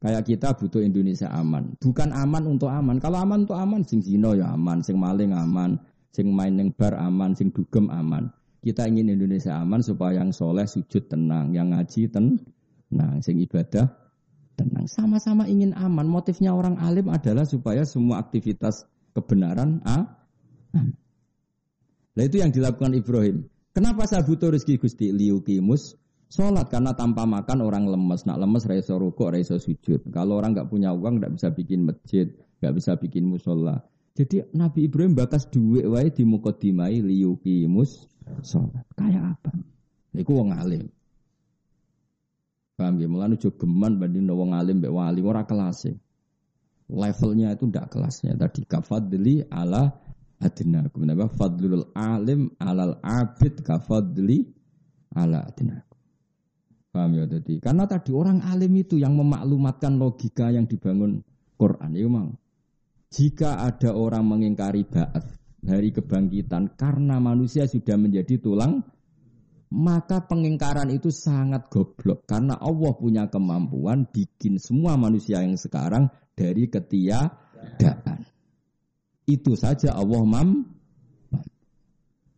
Kayak 0.00 0.24
kita 0.28 0.48
butuh 0.56 0.80
Indonesia 0.80 1.28
aman. 1.32 1.76
Bukan 1.76 2.12
aman 2.12 2.44
untuk 2.48 2.72
aman. 2.72 3.00
Kalau 3.00 3.20
aman 3.20 3.44
untuk 3.44 3.56
aman, 3.56 3.84
sing 3.84 4.00
zino 4.04 4.32
ya 4.36 4.52
aman, 4.52 4.80
sing 4.80 4.96
maling 4.96 5.32
aman, 5.32 5.76
sing 6.12 6.32
main 6.32 6.56
bar 6.72 6.96
aman, 6.96 7.36
sing 7.36 7.52
dugem 7.52 7.88
aman. 7.92 8.28
Kita 8.60 8.88
ingin 8.88 9.12
Indonesia 9.12 9.56
aman 9.56 9.84
supaya 9.84 10.20
yang 10.20 10.32
soleh 10.32 10.64
sujud 10.64 11.08
tenang, 11.08 11.52
yang 11.52 11.72
ngaji 11.72 12.12
tenang, 12.12 13.20
sing 13.20 13.40
ibadah 13.40 14.05
tenang. 14.56 14.88
Sama-sama 14.88 15.44
ingin 15.46 15.76
aman. 15.76 16.08
Motifnya 16.08 16.56
orang 16.56 16.80
alim 16.80 17.12
adalah 17.12 17.44
supaya 17.44 17.84
semua 17.84 18.18
aktivitas 18.18 18.88
kebenaran 19.12 19.84
ah, 19.84 20.26
Nah 22.16 22.24
itu 22.24 22.40
yang 22.40 22.48
dilakukan 22.48 22.96
Ibrahim. 22.96 23.44
Kenapa 23.76 24.08
saya 24.08 24.24
butuh 24.24 24.48
rezeki 24.48 24.80
Gusti 24.80 25.12
liukimus 25.12 26.00
sholat 26.32 26.72
karena 26.72 26.96
tanpa 26.96 27.28
makan 27.28 27.60
orang 27.60 27.84
lemes. 27.84 28.24
Nak 28.24 28.40
lemes 28.40 28.64
reso 28.64 28.96
rukuk, 28.96 29.36
reso 29.36 29.60
sujud. 29.60 30.08
Kalau 30.08 30.40
orang 30.40 30.56
nggak 30.56 30.72
punya 30.72 30.96
uang 30.96 31.20
nggak 31.20 31.36
bisa 31.36 31.52
bikin 31.52 31.84
masjid, 31.84 32.32
nggak 32.64 32.72
bisa 32.72 32.96
bikin 32.96 33.28
musola. 33.28 33.84
Jadi 34.16 34.48
Nabi 34.56 34.88
Ibrahim 34.88 35.12
bakas 35.12 35.44
duit 35.52 35.84
wae 35.84 36.08
di 36.08 36.24
mukodimai 36.24 37.04
liukimus 37.04 38.08
sholat. 38.40 38.88
Kayak 38.96 39.36
apa? 39.36 39.52
Iku 40.16 40.32
wong 40.40 40.56
alim. 40.56 40.88
Paham 42.76 43.00
ya? 43.00 43.08
Mulane 43.08 43.40
ojo 43.40 43.50
geman 43.56 43.96
banding 43.96 44.28
wong 44.28 44.52
alim 44.52 44.84
mbek 44.84 44.92
wali 44.92 45.24
ora 45.24 45.48
kelas 45.48 45.88
Levelnya 46.86 47.50
itu 47.50 47.66
ndak 47.66 47.90
kelasnya 47.90 48.38
tadi 48.38 48.62
kafadli 48.62 49.42
ala 49.50 49.90
adna. 50.38 50.86
Kemudian 50.86 51.18
apa? 51.18 51.26
Fadlul 51.34 51.90
alim 51.98 52.54
alal 52.62 53.02
abid 53.02 53.64
kafadli 53.66 54.46
ala 55.18 55.42
adna. 55.42 55.82
Paham 56.94 57.10
ya 57.18 57.26
tadi? 57.26 57.58
Karena 57.58 57.90
tadi 57.90 58.14
orang 58.14 58.38
alim 58.46 58.70
itu 58.78 59.02
yang 59.02 59.18
memaklumatkan 59.18 59.98
logika 59.98 60.54
yang 60.54 60.70
dibangun 60.70 61.26
Quran 61.58 61.90
itu 61.98 62.06
mau. 62.06 62.30
Jika 63.10 63.66
ada 63.66 63.90
orang 63.96 64.22
mengingkari 64.28 64.86
ba'ats 64.86 65.26
hari 65.66 65.90
kebangkitan 65.90 66.78
karena 66.78 67.18
manusia 67.18 67.66
sudah 67.66 67.98
menjadi 67.98 68.38
tulang 68.38 68.86
maka 69.72 70.22
pengingkaran 70.22 70.94
itu 70.94 71.10
sangat 71.10 71.66
goblok 71.66 72.22
karena 72.28 72.54
Allah 72.62 72.92
punya 72.94 73.26
kemampuan 73.26 74.06
bikin 74.06 74.62
semua 74.62 74.94
manusia 74.94 75.42
yang 75.42 75.58
sekarang 75.58 76.06
dari 76.38 76.70
ketiadaan. 76.70 78.22
Itu 79.26 79.58
saja 79.58 79.98
Allah 79.98 80.22
mam. 80.22 80.48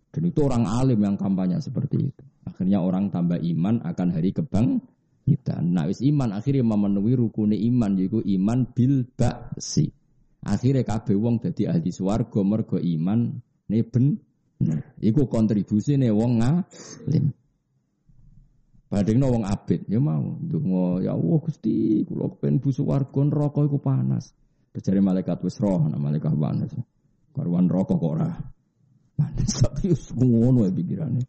Dan 0.08 0.22
itu 0.24 0.40
orang 0.40 0.64
alim 0.64 1.04
yang 1.04 1.20
kampanye 1.20 1.60
seperti 1.60 2.08
itu. 2.08 2.24
Akhirnya 2.48 2.80
orang 2.80 3.12
tambah 3.12 3.36
iman 3.36 3.84
akan 3.84 4.08
hari 4.08 4.32
kebang 4.32 4.80
kita. 5.28 5.60
Nah, 5.60 5.84
wis 5.84 6.00
iman 6.00 6.32
akhirnya 6.32 6.64
memenuhi 6.64 7.12
rukun 7.12 7.52
iman 7.52 7.92
yaitu 8.00 8.24
iman 8.24 8.64
bil 8.72 9.04
ba'si. 9.04 9.92
Akhirnya 10.48 10.88
kabeh 10.88 11.12
wong 11.12 11.44
dadi 11.44 11.68
ahli 11.68 11.92
swarga 11.92 12.40
mergo 12.40 12.80
iman 12.80 13.36
ne 13.68 13.84
ben 13.84 14.16
iku 14.98 15.30
kontribusi 15.30 15.94
ne 15.94 16.10
wong 16.10 16.42
ngalim. 16.42 17.26
Badengno 18.88 19.26
wong 19.28 19.44
abid 19.44 19.84
ya 19.84 20.00
mau 20.00 20.40
ndonga 20.40 21.04
ya 21.04 21.12
Allah 21.12 21.38
Gusti 21.44 22.02
kula 22.08 22.32
kepen 22.32 22.56
bu 22.56 22.72
swarga 22.72 23.20
neraka 23.20 23.60
iku 23.68 23.78
panas. 23.78 24.32
Bejare 24.72 25.04
malaikat 25.04 25.44
wis 25.44 25.60
roh 25.60 25.86
nah 25.86 26.00
malaikat 26.00 26.32
panas. 26.32 26.72
Karuan 27.36 27.68
rokok 27.68 28.00
kok 28.00 28.12
ora. 28.16 28.30
Panas 29.14 29.50
tapi 29.62 29.92
ngono 30.24 30.64
ya 30.64 30.72
pikirane. 30.72 31.22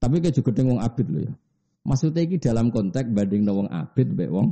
Tapi 0.00 0.16
kayak 0.18 0.34
juga 0.34 0.66
wong 0.66 0.80
abid 0.82 1.06
loh 1.12 1.22
ya. 1.24 1.32
Maksudnya 1.80 2.28
ini 2.28 2.36
dalam 2.36 2.68
konteks 2.68 3.08
banding 3.08 3.48
wong 3.48 3.68
abid 3.70 4.08
baik 4.12 4.32
wong 4.34 4.48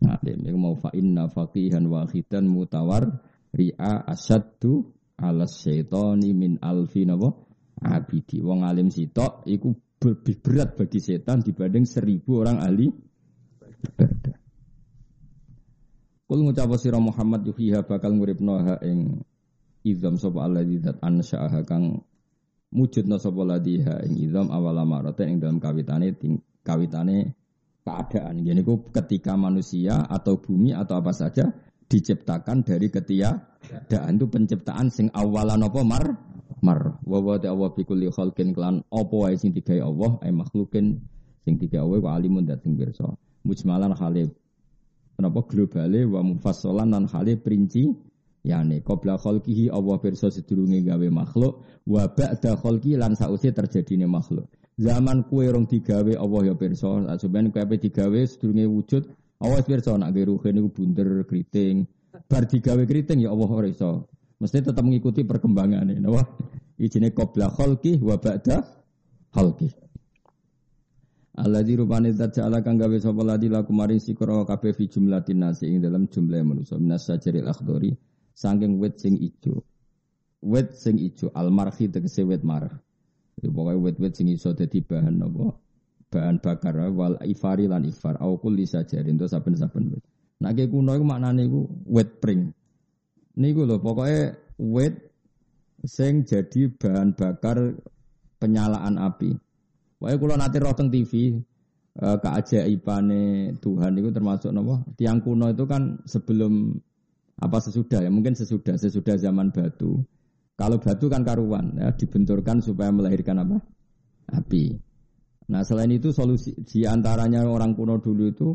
ngalim. 0.00 0.38
Yang 0.46 0.56
mau 0.56 0.74
fa 0.78 0.94
inna 0.94 1.26
faqihan 1.26 1.84
wahidan 1.90 2.46
mutawar 2.46 3.18
ri'a 3.52 4.06
asaddu 4.06 4.97
ala 5.18 5.44
syaitani 5.44 6.30
min 6.32 6.62
alfi 6.62 7.02
napa 7.04 7.34
abidi. 7.82 8.38
Wong 8.42 8.62
alim 8.62 8.90
sitok 8.90 9.46
iku 9.50 9.74
lebih 9.98 10.38
berat 10.38 10.78
bagi 10.78 11.02
setan 11.02 11.42
dibanding 11.42 11.82
seribu 11.82 12.42
orang 12.46 12.62
ahli 12.62 12.86
ibadah. 13.82 14.36
Kul 16.28 16.44
ngucap 16.44 16.70
sira 16.76 17.00
Muhammad 17.00 17.40
yuhiha 17.48 17.88
bakal 17.88 18.12
nguripno 18.12 18.60
ha 18.60 18.76
ing 18.84 19.24
izam 19.80 20.20
sapa 20.20 20.44
Allah 20.44 20.60
zat 20.76 21.00
ansyaha 21.00 21.64
kang 21.64 22.04
mujudna 22.68 23.16
sapa 23.16 23.48
ladiha 23.48 24.04
ing 24.04 24.28
idham 24.28 24.52
awala 24.52 24.84
marata 24.84 25.24
ing 25.24 25.40
dalam 25.40 25.56
kawitane 25.56 26.12
ting, 26.20 26.44
kawitane 26.60 27.32
keadaan. 27.80 28.44
Ku 28.60 28.92
ketika 28.92 29.40
manusia 29.40 30.04
atau 30.04 30.36
bumi 30.36 30.76
atau 30.76 31.00
apa 31.00 31.16
saja 31.16 31.48
diciptakan 31.88 32.60
dari 32.60 32.92
ketiadaan 33.62 34.16
itu 34.18 34.26
penciptaan 34.30 34.86
sing 34.88 35.06
awalan 35.14 35.62
apa 35.64 35.80
mar 35.82 36.04
mar 36.62 36.98
wa 37.06 37.18
wa 37.22 37.34
Allah 37.38 37.70
bi 37.74 37.82
kulli 37.86 38.10
khalqin 38.10 38.54
klan 38.54 38.82
apa 38.90 39.14
wae 39.14 39.34
sing 39.38 39.54
digawe 39.54 39.86
Allah 39.86 40.10
ay 40.26 40.32
makhlukin 40.34 40.98
sing 41.46 41.54
digawe 41.58 41.96
wa 41.98 42.10
alimun 42.18 42.46
dat 42.46 42.62
sing 42.62 42.74
pirsa 42.74 43.06
mujmalan 43.46 43.94
khali 43.94 44.26
kenapa 45.14 45.40
globale 45.46 46.02
wa 46.06 46.20
mufassalan 46.22 46.90
lan 46.90 47.04
khali 47.06 47.38
perinci 47.38 48.08
Yani 48.46 48.80
qabla 48.86 49.18
khalqihi 49.18 49.68
Allah 49.68 49.98
pirsa 49.98 50.30
sedurunge 50.30 50.80
gawe 50.86 51.08
makhluk 51.10 51.66
wa 51.84 52.06
ba'da 52.06 52.54
khalqi 52.56 52.94
lan 52.94 53.18
sause 53.18 53.50
terjadine 53.50 54.06
makhluk. 54.06 54.46
Zaman 54.78 55.26
kue 55.26 55.50
rong 55.50 55.66
digawe 55.66 56.14
Allah 56.14 56.40
ya 56.46 56.54
pirsa, 56.54 57.02
sampeyan 57.18 57.50
kue 57.50 57.76
digawe 57.76 58.20
sedurunge 58.24 58.64
wujud 58.70 59.02
Allah 59.42 59.60
pirsa 59.66 59.98
nak 59.98 60.14
gawe 60.14 60.24
ruhe 60.30 60.48
niku 60.54 60.70
bunder 60.70 61.26
keriting. 61.26 61.84
Bar 62.26 62.50
digawe 62.50 62.82
keriting 62.88 63.22
ya 63.22 63.30
Allah 63.30 63.50
ora 63.52 63.68
iso. 63.70 64.10
Mesti 64.38 64.64
tetap 64.66 64.82
mengikuti 64.82 65.22
perkembangan 65.22 65.90
ini. 65.90 66.06
Wah, 66.06 66.26
ijine 66.78 67.10
qabla 67.14 67.50
khalqi 67.54 67.98
wa 68.02 68.18
ba'da 68.18 68.62
khalqi. 69.34 69.68
Alladzi 71.38 71.78
rupane 71.78 72.10
zat 72.10 72.34
ja'ala 72.34 72.66
kang 72.66 72.82
gawe 72.82 72.98
sapa 72.98 73.22
ladi 73.22 73.46
laku 73.46 73.70
maring 73.70 74.02
sikra 74.02 74.42
kabeh 74.42 74.74
fi 74.74 74.90
jumlatin 74.90 75.38
nasi 75.38 75.70
ing 75.70 75.78
dalam 75.86 76.10
jumlah 76.10 76.42
manusa 76.42 76.74
minas 76.82 77.06
sajaril 77.06 77.46
akhdari 77.46 77.94
saking 78.34 78.82
wit 78.82 78.98
sing 78.98 79.14
ijo. 79.14 79.62
Wit 80.42 80.74
sing 80.74 80.98
ijo 80.98 81.30
almarhi 81.34 81.86
tegese 81.86 82.26
wit 82.26 82.42
marah. 82.42 82.74
Jadi 83.38 83.54
pokoknya 83.54 83.78
wit-wit 83.78 84.18
sing 84.18 84.26
iso 84.34 84.50
dadi 84.50 84.82
bahan 84.82 85.22
apa? 85.22 85.54
Bahan 86.10 86.42
bakar 86.42 86.74
wal 86.90 87.22
ifari 87.22 87.70
lan 87.70 87.86
ifar 87.86 88.18
au 88.18 88.34
kulli 88.42 88.66
sajarin 88.66 89.14
to 89.14 89.30
saben-saben 89.30 89.94
wit. 89.94 90.02
Nah 90.38 90.50
ke 90.54 90.70
kuno 90.70 90.94
iku 90.94 91.04
maknane 91.04 91.46
iku 91.46 91.66
wit 91.90 92.22
pring. 92.22 92.50
Niku 93.38 93.66
lho 93.66 93.78
pokoknya 93.82 94.34
wit 94.58 94.94
sing 95.86 96.26
jadi 96.26 96.70
bahan 96.74 97.14
bakar 97.14 97.74
penyalaan 98.38 98.98
api. 98.98 99.34
Wae 99.98 100.14
kula 100.14 100.38
nate 100.38 100.62
roh 100.62 100.74
teng 100.74 100.94
TV 100.94 101.34
eh, 101.98 102.16
keajaibane 102.22 103.54
Tuhan 103.58 103.98
itu 103.98 104.10
termasuk 104.14 104.54
napa? 104.54 104.86
Tiang 104.94 105.18
kuno 105.22 105.50
itu 105.50 105.66
kan 105.66 105.98
sebelum 106.06 106.78
apa 107.38 107.58
sesudah 107.62 108.02
ya 108.02 108.10
mungkin 108.10 108.34
sesudah 108.34 108.74
sesudah 108.74 109.14
zaman 109.14 109.54
batu 109.54 110.02
kalau 110.58 110.82
batu 110.82 111.06
kan 111.06 111.22
karuan 111.22 111.78
ya 111.78 111.94
dibenturkan 111.94 112.58
supaya 112.58 112.90
melahirkan 112.90 113.46
apa 113.46 113.62
api 114.34 114.74
nah 115.48 115.62
selain 115.62 115.94
itu 115.94 116.10
solusi 116.10 116.52
di 116.66 116.82
antaranya 116.82 117.46
orang 117.46 117.78
kuno 117.78 118.02
dulu 118.02 118.24
itu 118.26 118.48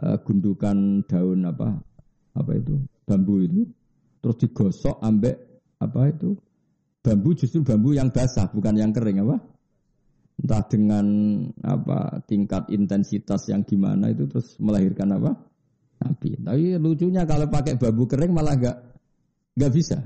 uh, 0.00 0.16
gundukan 0.22 1.04
daun 1.06 1.46
apa 1.46 1.78
apa 2.34 2.52
itu 2.56 2.74
bambu 3.04 3.44
itu 3.44 3.62
terus 4.18 4.36
digosok 4.40 4.98
ambek 5.04 5.36
apa 5.78 6.10
itu 6.10 6.34
bambu 7.04 7.36
justru 7.36 7.60
bambu 7.60 7.94
yang 7.94 8.08
basah 8.10 8.48
bukan 8.50 8.74
yang 8.74 8.90
kering 8.90 9.22
apa 9.22 9.36
entah 10.34 10.62
dengan 10.66 11.06
apa 11.62 12.24
tingkat 12.26 12.66
intensitas 12.74 13.46
yang 13.52 13.62
gimana 13.62 14.10
itu 14.10 14.26
terus 14.26 14.58
melahirkan 14.58 15.14
apa 15.14 15.38
api. 16.04 16.42
Tapi 16.42 16.76
lucunya 16.76 17.24
kalau 17.24 17.48
pakai 17.48 17.78
bambu 17.78 18.04
kering 18.04 18.32
malah 18.34 18.54
nggak 18.58 18.76
nggak 19.56 19.72
bisa. 19.72 19.98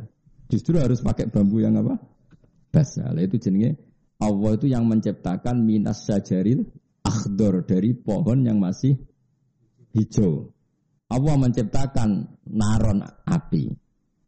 Justru 0.48 0.80
harus 0.80 1.00
pakai 1.04 1.28
bambu 1.28 1.60
yang 1.60 1.76
apa? 1.76 1.96
Basah. 2.72 3.12
Itu 3.18 3.40
jenenge 3.40 3.76
Allah 4.18 4.50
itu 4.56 4.66
yang 4.68 4.84
menciptakan 4.88 5.62
minas 5.62 6.04
sajaril 6.04 6.66
akhdor 7.04 7.64
dari 7.64 7.94
pohon 7.94 8.44
yang 8.44 8.58
masih 8.58 8.98
hijau. 9.94 10.52
Allah 11.08 11.34
menciptakan 11.40 12.40
naron 12.52 13.00
api. 13.24 13.72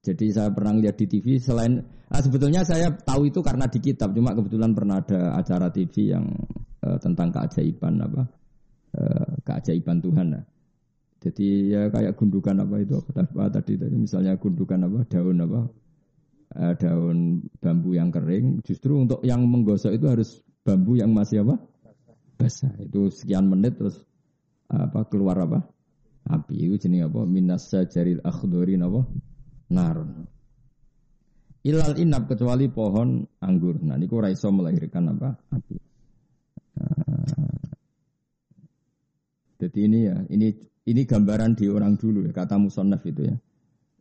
Jadi 0.01 0.33
saya 0.33 0.49
pernah 0.49 0.81
lihat 0.81 0.97
di 0.97 1.07
TV 1.07 1.37
selain 1.37 1.85
ah, 2.09 2.21
sebetulnya 2.25 2.65
saya 2.65 2.89
tahu 2.89 3.29
itu 3.29 3.45
karena 3.45 3.69
di 3.69 3.85
kitab 3.85 4.17
cuma 4.17 4.33
kebetulan 4.33 4.73
pernah 4.73 5.05
ada 5.05 5.37
acara 5.37 5.69
TV 5.69 6.17
yang 6.17 6.25
uh, 6.81 6.97
tentang 6.97 7.29
keajaiban 7.29 8.01
apa 8.01 8.23
uh, 8.97 9.31
keajaiban 9.45 10.01
Tuhan. 10.01 10.27
Nah. 10.33 10.45
Jadi 11.21 11.69
ya 11.69 11.93
kayak 11.93 12.17
gundukan 12.17 12.65
apa 12.65 12.81
itu 12.81 12.97
apa 12.97 13.53
tadi 13.53 13.77
tadi 13.77 13.93
misalnya 13.93 14.41
gundukan 14.41 14.89
apa 14.89 14.99
daun 15.05 15.37
apa 15.45 15.61
eh, 16.57 16.75
daun 16.81 17.45
bambu 17.61 17.93
yang 17.93 18.09
kering 18.09 18.65
justru 18.65 19.05
untuk 19.05 19.21
yang 19.21 19.45
menggosok 19.45 19.93
itu 20.01 20.07
harus 20.09 20.41
bambu 20.65 20.97
yang 20.97 21.13
masih 21.13 21.45
apa 21.45 21.61
basah 22.41 22.73
itu 22.81 23.13
sekian 23.13 23.53
menit 23.53 23.77
terus 23.77 24.01
apa 24.71 25.11
keluar 25.11 25.37
apa? 25.43 25.66
Api 26.31 26.71
itu 26.71 26.87
jenis 26.87 27.11
apa? 27.11 27.27
Minas 27.27 27.66
sajaril 27.68 28.23
akhdori 28.23 28.79
apa? 28.79 29.01
Narun 29.71 30.41
ilal 31.64 31.97
inap 32.01 32.29
kecuali 32.31 32.73
pohon 32.73 33.21
anggur. 33.41 33.81
Nah 33.85 33.97
ini 34.01 34.07
raiso 34.09 34.49
melahirkan 34.49 35.12
apa? 35.12 35.29
Api. 35.53 35.77
Nah, 36.81 37.27
jadi 39.61 39.81
ini 39.85 39.99
ya 40.09 40.16
ini 40.33 40.49
ini 40.89 41.03
gambaran 41.05 41.53
di 41.53 41.68
orang 41.68 42.01
dulu 42.01 42.25
ya, 42.25 42.33
kata 42.33 42.57
musonaf 42.57 43.05
itu 43.05 43.29
ya. 43.29 43.37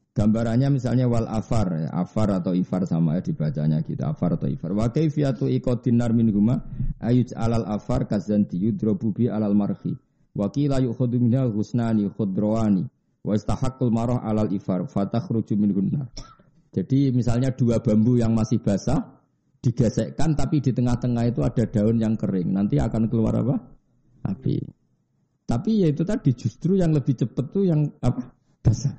Gambarannya 0.09 0.73
misalnya 0.73 1.07
wal 1.07 1.29
afar, 1.31 1.87
ya, 1.87 1.89
afar 1.95 2.43
atau 2.43 2.51
ifar 2.51 2.83
sama 2.83 3.15
ya 3.15 3.21
dibacanya 3.23 3.79
gitu, 3.85 4.03
afar 4.03 4.35
atau 4.35 4.51
ifar. 4.51 4.75
Wa 4.75 4.91
kaifiyatu 4.91 5.47
iqadinar 5.47 6.11
min 6.11 6.33
huma 6.33 6.65
ayuj 6.99 7.31
alal 7.37 7.63
afar 7.67 8.03
kazanti 8.09 8.59
yudrobu 8.59 9.15
bi 9.15 9.31
alal 9.31 9.55
marhi. 9.55 9.95
Wa 10.39 10.47
qila 10.47 10.79
husnani 11.51 12.07
khudrawani 12.07 12.87
wa 13.27 13.35
istahaqqul 13.35 13.91
marah 13.91 14.23
alal 14.23 14.47
ifar 14.55 14.87
fatakhruju 14.87 15.59
min 15.59 15.75
gunnar. 15.75 16.07
Jadi 16.71 17.11
misalnya 17.11 17.51
dua 17.51 17.83
bambu 17.83 18.15
yang 18.15 18.31
masih 18.31 18.63
basah 18.63 19.19
digesekkan 19.59 20.39
tapi 20.39 20.63
di 20.63 20.71
tengah-tengah 20.71 21.27
itu 21.27 21.43
ada 21.43 21.67
daun 21.67 21.99
yang 21.99 22.15
kering. 22.15 22.55
Nanti 22.55 22.79
akan 22.79 23.11
keluar 23.11 23.35
apa? 23.43 23.55
Api. 24.31 24.63
Tapi 25.43 25.71
ya 25.83 25.91
itu 25.91 26.05
tadi 26.07 26.31
justru 26.37 26.79
yang 26.79 26.95
lebih 26.95 27.19
cepat 27.19 27.45
tuh 27.51 27.67
yang 27.67 27.89
apa 27.99 28.31
basah. 28.63 28.95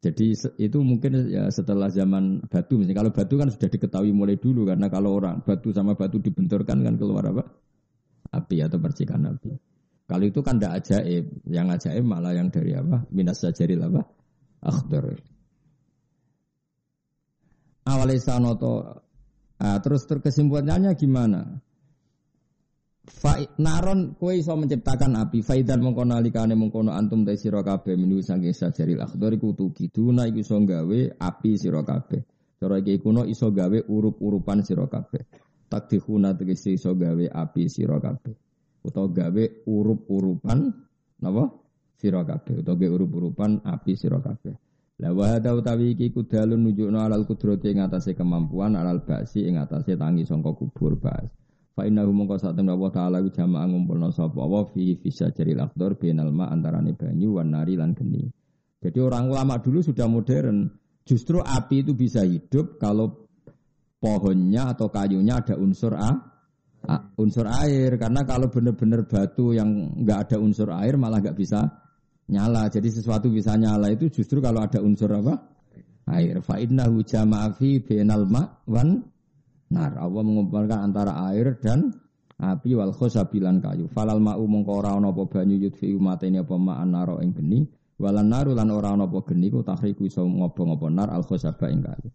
Jadi 0.00 0.38
itu 0.62 0.78
mungkin 0.80 1.26
ya 1.26 1.50
setelah 1.50 1.90
zaman 1.90 2.46
batu 2.46 2.78
misalnya 2.78 3.02
kalau 3.02 3.10
batu 3.10 3.34
kan 3.34 3.50
sudah 3.50 3.66
diketahui 3.66 4.14
mulai 4.14 4.38
dulu 4.38 4.62
karena 4.62 4.86
kalau 4.86 5.18
orang 5.18 5.42
batu 5.42 5.74
sama 5.74 5.98
batu 5.98 6.22
dibenturkan 6.22 6.80
kan 6.86 6.94
keluar 6.94 7.26
apa? 7.26 7.65
Api 8.30 8.56
atau 8.62 8.78
percikan 8.80 9.22
api. 9.26 9.52
Kalau 10.06 10.22
itu 10.22 10.38
kan 10.38 10.58
tidak 10.58 10.86
ajaib, 10.86 11.24
yang 11.50 11.66
ajaib 11.74 12.04
malah 12.06 12.30
yang 12.30 12.46
dari 12.50 12.78
apa? 12.78 13.02
Minas 13.10 13.42
sajaril 13.42 13.90
apa? 13.90 14.06
Akhdar. 14.62 15.18
Awalnya 17.86 18.22
sanoto, 18.22 19.02
ah, 19.58 19.78
terus 19.82 20.06
terkesimpulannya 20.06 20.94
gimana? 20.94 21.58
Fa 23.06 23.38
naron 23.62 24.18
kowe 24.18 24.34
iso 24.34 24.50
menciptakan 24.58 25.14
api 25.14 25.38
faidan 25.38 25.78
mengkono 25.78 26.18
alikane 26.18 26.58
mengkono 26.58 26.90
antum 26.90 27.22
ta 27.22 27.38
sira 27.38 27.62
kabeh 27.62 27.94
minu 27.94 28.18
saking 28.18 28.50
sajaril 28.50 28.98
akhdar 28.98 29.30
iku 29.38 29.54
tukiduna 29.54 30.26
iku 30.26 30.42
iso 30.42 30.58
gawe 30.58 31.00
api 31.14 31.50
sira 31.54 31.86
kabeh 31.86 32.26
cara 32.58 32.82
iki 32.82 32.98
kuno 32.98 33.22
iso 33.22 33.54
gawe 33.54 33.78
urup-urupan 33.86 34.66
kabeh 34.66 35.22
takdihuna 35.66 36.34
tegese 36.38 36.74
iso 36.74 36.94
gawe 36.94 37.26
api 37.30 37.66
sira 37.66 37.98
kabeh 37.98 38.34
utawa 38.86 39.08
gawe 39.10 39.44
urup-urupan 39.66 40.58
napa 41.22 41.44
sira 41.98 42.22
kabeh 42.22 42.62
utawa 42.62 42.76
gawe 42.78 42.90
urup-urupan 42.94 43.66
api 43.66 43.92
sira 43.98 44.22
kabeh 44.22 44.54
La 44.96 45.12
wa 45.12 45.28
hada 45.28 45.52
utawi 45.52 45.92
iki 45.92 46.08
kudalun 46.08 46.64
nunjukno 46.64 46.96
alal 46.96 47.28
kudrati 47.28 47.68
ing 47.68 47.84
atase 47.84 48.16
kemampuan 48.16 48.80
alal 48.80 49.04
basi 49.04 49.44
ing 49.44 49.60
atase 49.60 49.92
tangi 49.92 50.24
sangka 50.24 50.56
kubur 50.56 50.96
bas. 50.96 51.28
Fa 51.76 51.84
innahu 51.84 52.16
mongko 52.16 52.40
sak 52.40 52.56
temne 52.56 52.72
Allah 52.72 52.88
taala 52.88 53.20
ku 53.20 53.28
jamaah 53.28 53.68
ngumpulna 53.68 54.08
sapa 54.08 54.40
wa 54.40 54.64
fi 54.72 54.96
jaril 55.12 55.60
akhdar 55.60 56.00
bainal 56.00 56.32
ma 56.32 56.48
antarane 56.48 56.96
banyu 56.96 57.36
wan 57.36 57.52
nari 57.52 57.76
lan 57.76 57.92
geni. 57.92 58.24
Jadi 58.80 58.96
orang 58.96 59.28
ulama 59.28 59.60
dulu 59.60 59.84
sudah 59.84 60.08
modern. 60.08 60.72
Justru 61.04 61.44
api 61.44 61.84
itu 61.84 61.92
bisa 61.92 62.24
hidup 62.24 62.80
kalau 62.80 63.25
pohonnya 63.96 64.76
atau 64.76 64.92
kayunya 64.92 65.40
ada 65.40 65.56
unsur 65.56 65.96
A, 65.96 66.10
unsur 67.18 67.46
air. 67.48 67.96
Karena 67.98 68.22
kalau 68.22 68.48
benar-benar 68.52 69.08
batu 69.08 69.56
yang 69.56 69.96
nggak 70.02 70.18
ada 70.30 70.36
unsur 70.38 70.70
air 70.72 70.94
malah 71.00 71.18
nggak 71.20 71.36
bisa 71.36 71.66
nyala. 72.30 72.70
Jadi 72.70 72.88
sesuatu 72.90 73.30
bisa 73.30 73.54
nyala 73.58 73.90
itu 73.90 74.10
justru 74.10 74.38
kalau 74.38 74.62
ada 74.62 74.78
unsur 74.82 75.10
apa? 75.10 75.34
Air. 76.06 76.38
Fa 76.38 76.62
innahu 76.62 77.02
jama'a 77.02 77.50
fi 77.58 77.82
bainal 77.82 78.30
ma 78.30 78.46
wan 78.70 79.02
nar. 79.74 79.98
Allah 79.98 80.22
mengumpulkan 80.22 80.78
antara 80.78 81.26
air 81.34 81.58
dan 81.58 81.90
api 82.38 82.78
wal 82.78 82.94
khosabilan 82.94 83.58
kayu. 83.58 83.90
Falal 83.90 84.22
ma'u 84.22 84.46
mongko 84.46 84.72
ora 84.84 84.94
ana 84.94 85.10
apa 85.10 85.26
banyu 85.26 85.66
yudfi 85.66 85.90
umatene 85.96 86.46
apa 86.46 86.54
ma'an 86.54 86.94
naro 86.94 87.18
ing 87.18 87.34
geni. 87.34 87.66
Walan 87.96 88.28
naru 88.28 88.52
lan 88.52 88.70
ora 88.70 88.94
ana 88.94 89.10
apa 89.10 89.18
geni 89.26 89.50
ku 89.50 89.66
tahriku 89.66 90.06
iso 90.06 90.22
ngobong 90.22 90.78
apa 90.78 90.86
nar 90.92 91.08
al 91.10 91.26
khosaba 91.26 91.66
ing 91.72 91.82
kayu. 91.82 92.08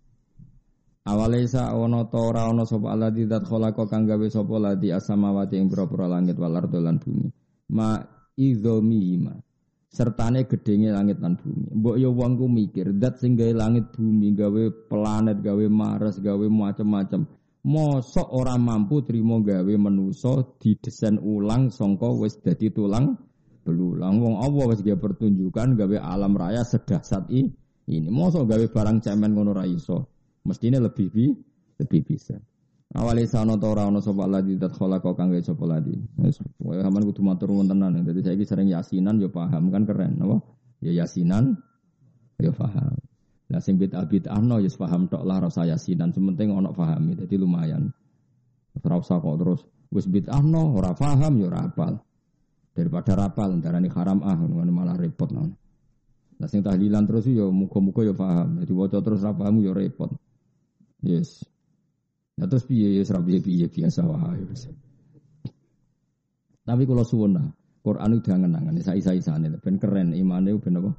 Awalesa 1.02 1.74
ana 1.74 2.06
ta 2.06 2.20
ora 2.22 2.46
ana 2.46 2.62
sapa 2.66 2.94
alladzi 2.94 3.26
dzat 3.26 3.50
khalaqa 3.50 3.90
kang 3.90 4.06
gawe 4.06 4.28
sapa 4.30 4.56
ladi 4.62 4.94
asamawati 4.94 5.58
ing 5.58 5.70
pira-pira 5.70 6.06
langit 6.06 6.38
wal 6.38 6.54
ardo 6.54 6.78
lan 6.78 7.02
bumi. 7.02 7.28
Ma 7.74 7.98
idzomihima 8.38 9.34
sertane 9.90 10.46
gedenge 10.46 10.94
langit 10.94 11.18
lan 11.18 11.42
bumi. 11.42 11.74
Mbok 11.74 11.96
yo 11.98 12.14
wong 12.14 12.38
ku 12.38 12.46
mikir, 12.46 12.94
dat 12.96 13.18
sing 13.18 13.34
gawe 13.34 13.54
langit 13.54 13.90
bumi, 13.92 14.38
gawe 14.38 14.64
planet, 14.88 15.42
gawe 15.42 15.66
Mars, 15.68 16.22
gawe 16.22 16.46
macam-macam. 16.46 17.26
mosok 17.62 18.34
ora 18.34 18.58
mampu 18.58 19.06
trimo 19.06 19.46
gawe 19.46 19.74
menuso 19.78 20.58
didesain 20.58 21.22
ulang 21.22 21.70
songko 21.70 22.26
wis 22.26 22.42
dadi 22.42 22.74
tulang 22.74 23.14
belulang 23.62 24.18
wong 24.18 24.42
Allah 24.42 24.66
wis 24.74 24.82
gawe 24.82 24.98
pertunjukan 24.98 25.78
gawe 25.78 25.98
alam 26.02 26.34
raya 26.34 26.66
sedahsat 26.66 27.30
ini 27.30 28.10
mosok 28.10 28.50
gawe 28.50 28.66
barang 28.66 29.06
cemen 29.06 29.38
ngono 29.38 29.54
ra 29.54 29.70
iso 29.70 30.10
mestine 30.48 30.78
lebih 30.82 31.08
bi 31.12 31.26
lebih 31.82 32.02
bisa 32.06 32.38
awali 32.98 33.24
sana 33.30 33.56
ta 33.56 33.68
ora 33.72 33.88
ana 33.88 34.02
ladi 34.02 34.58
dat 34.58 34.76
khalaqa 34.76 35.16
kang 35.16 35.32
gawe 35.32 35.42
sapa 35.42 35.66
ladi 35.66 35.96
wis 36.20 36.38
aman 36.64 37.04
kudu 37.08 37.22
matur 37.24 37.50
nuwun 37.54 37.70
tenan 37.70 38.02
saiki 38.04 38.44
sering 38.44 38.70
yasinan 38.70 39.18
yo 39.22 39.32
paham 39.32 39.72
kan 39.72 39.88
keren 39.88 40.20
apa 40.20 40.38
ya 40.84 40.92
yasinan 41.04 41.56
yo 42.42 42.52
paham 42.52 42.98
Nah 43.52 43.60
sing 43.60 43.76
bid'ah 43.76 44.08
bid'ah 44.08 44.40
no 44.40 44.64
yes 44.64 44.80
ya 44.80 44.88
paham 44.88 45.12
tok 45.12 45.28
lah 45.28 45.44
rasa 45.44 45.68
yasinan 45.68 46.16
sementing 46.16 46.56
ono 46.56 46.72
pahami 46.72 47.20
jadi 47.20 47.36
lumayan. 47.36 47.92
Ora 48.80 49.04
kok 49.04 49.36
terus 49.36 49.62
wis 49.92 50.08
bid'ah 50.08 50.40
no 50.40 50.72
ora 50.72 50.96
paham 50.96 51.36
ya 51.44 51.52
ora 51.52 51.68
apal. 51.68 52.00
Daripada 52.72 53.12
rapal 53.20 53.60
darani 53.60 53.92
haram 53.92 54.24
ah 54.24 54.40
malah 54.40 54.96
repot. 54.96 55.36
Nah 55.36 56.48
sing 56.48 56.64
tahlilan 56.64 57.04
terus 57.04 57.28
ya 57.28 57.44
muga-muga 57.52 58.08
ya 58.08 58.16
paham. 58.16 58.64
Jadi 58.64 58.72
waca 58.72 58.98
terus 59.04 59.20
ra 59.20 59.36
paham 59.36 59.60
ya 59.60 59.76
repot. 59.76 60.16
Yes. 61.02 61.44
Nah 62.38 62.48
terus 62.50 62.66
piye 62.66 62.98
ya 62.98 63.04
ora 63.12 63.22
piye-piye 63.22 63.68
biasa 63.70 64.02
wae. 64.06 64.46
Tapi 66.62 66.84
kalau 66.86 67.06
suwun 67.06 67.38
Quran 67.82 68.14
itu 68.14 68.30
jangan 68.30 68.54
nangan, 68.54 68.78
saya-saya 68.78 69.42
ben 69.58 69.82
keren, 69.82 70.14
imannya 70.14 70.54
ben 70.62 70.78
apa? 70.78 70.92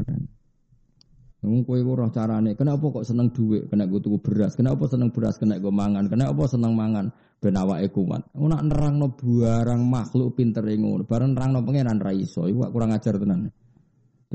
Keren. 0.00 0.36
Wong 1.46 1.62
kowe 1.62 1.78
ora 1.78 2.10
carane. 2.10 2.58
Kenapa 2.58 2.90
kok 2.90 3.06
seneng 3.06 3.30
duit? 3.30 3.70
Kena 3.70 3.86
gue 3.86 4.02
tuku 4.02 4.18
beras. 4.18 4.58
Kenapa 4.58 4.90
seneng 4.90 5.14
beras? 5.14 5.38
Kena 5.38 5.62
gue 5.62 5.70
mangan. 5.70 6.10
Kenapa 6.10 6.42
seneng 6.50 6.74
mangan? 6.74 7.14
Ben 7.38 7.54
awake 7.54 7.94
kuat. 7.94 8.26
Ora 8.34 8.58
nerangno 8.58 9.14
barang 9.14 9.82
makhluk 9.86 10.34
pinter 10.34 10.66
ngono. 10.66 11.06
Bareng 11.06 11.38
nerangno 11.38 11.62
pangeran 11.62 12.02
ra 12.02 12.10
iso. 12.10 12.50
Kurang 12.50 12.90
ajar 12.90 13.22
tenan. 13.22 13.54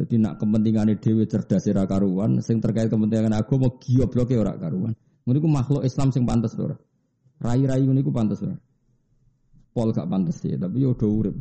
Jadi 0.02 0.18
nak 0.18 0.42
kepentingannya 0.42 0.98
dewi 0.98 1.30
cerdas 1.30 1.70
ora 1.70 1.86
karuan, 1.86 2.42
sing 2.42 2.58
terkait 2.58 2.90
kepentingan 2.90 3.38
agama 3.38 3.70
giyobloke 3.78 4.34
ora 4.34 4.58
karuan. 4.58 4.98
Iku 5.30 5.46
makhluk 5.46 5.86
Islam 5.86 6.10
sing 6.10 6.26
pantes 6.26 6.58
ora. 6.58 6.74
Rai-rai 7.38 7.86
ngono 7.86 8.02
iku 8.02 8.10
pantes 8.10 8.42
ora. 8.42 8.58
Pol 9.70 9.94
gak 9.94 10.10
pantes 10.10 10.42
ya, 10.42 10.58
tapi 10.58 10.82
yo 10.82 10.98
do 10.98 11.06
urip. 11.06 11.38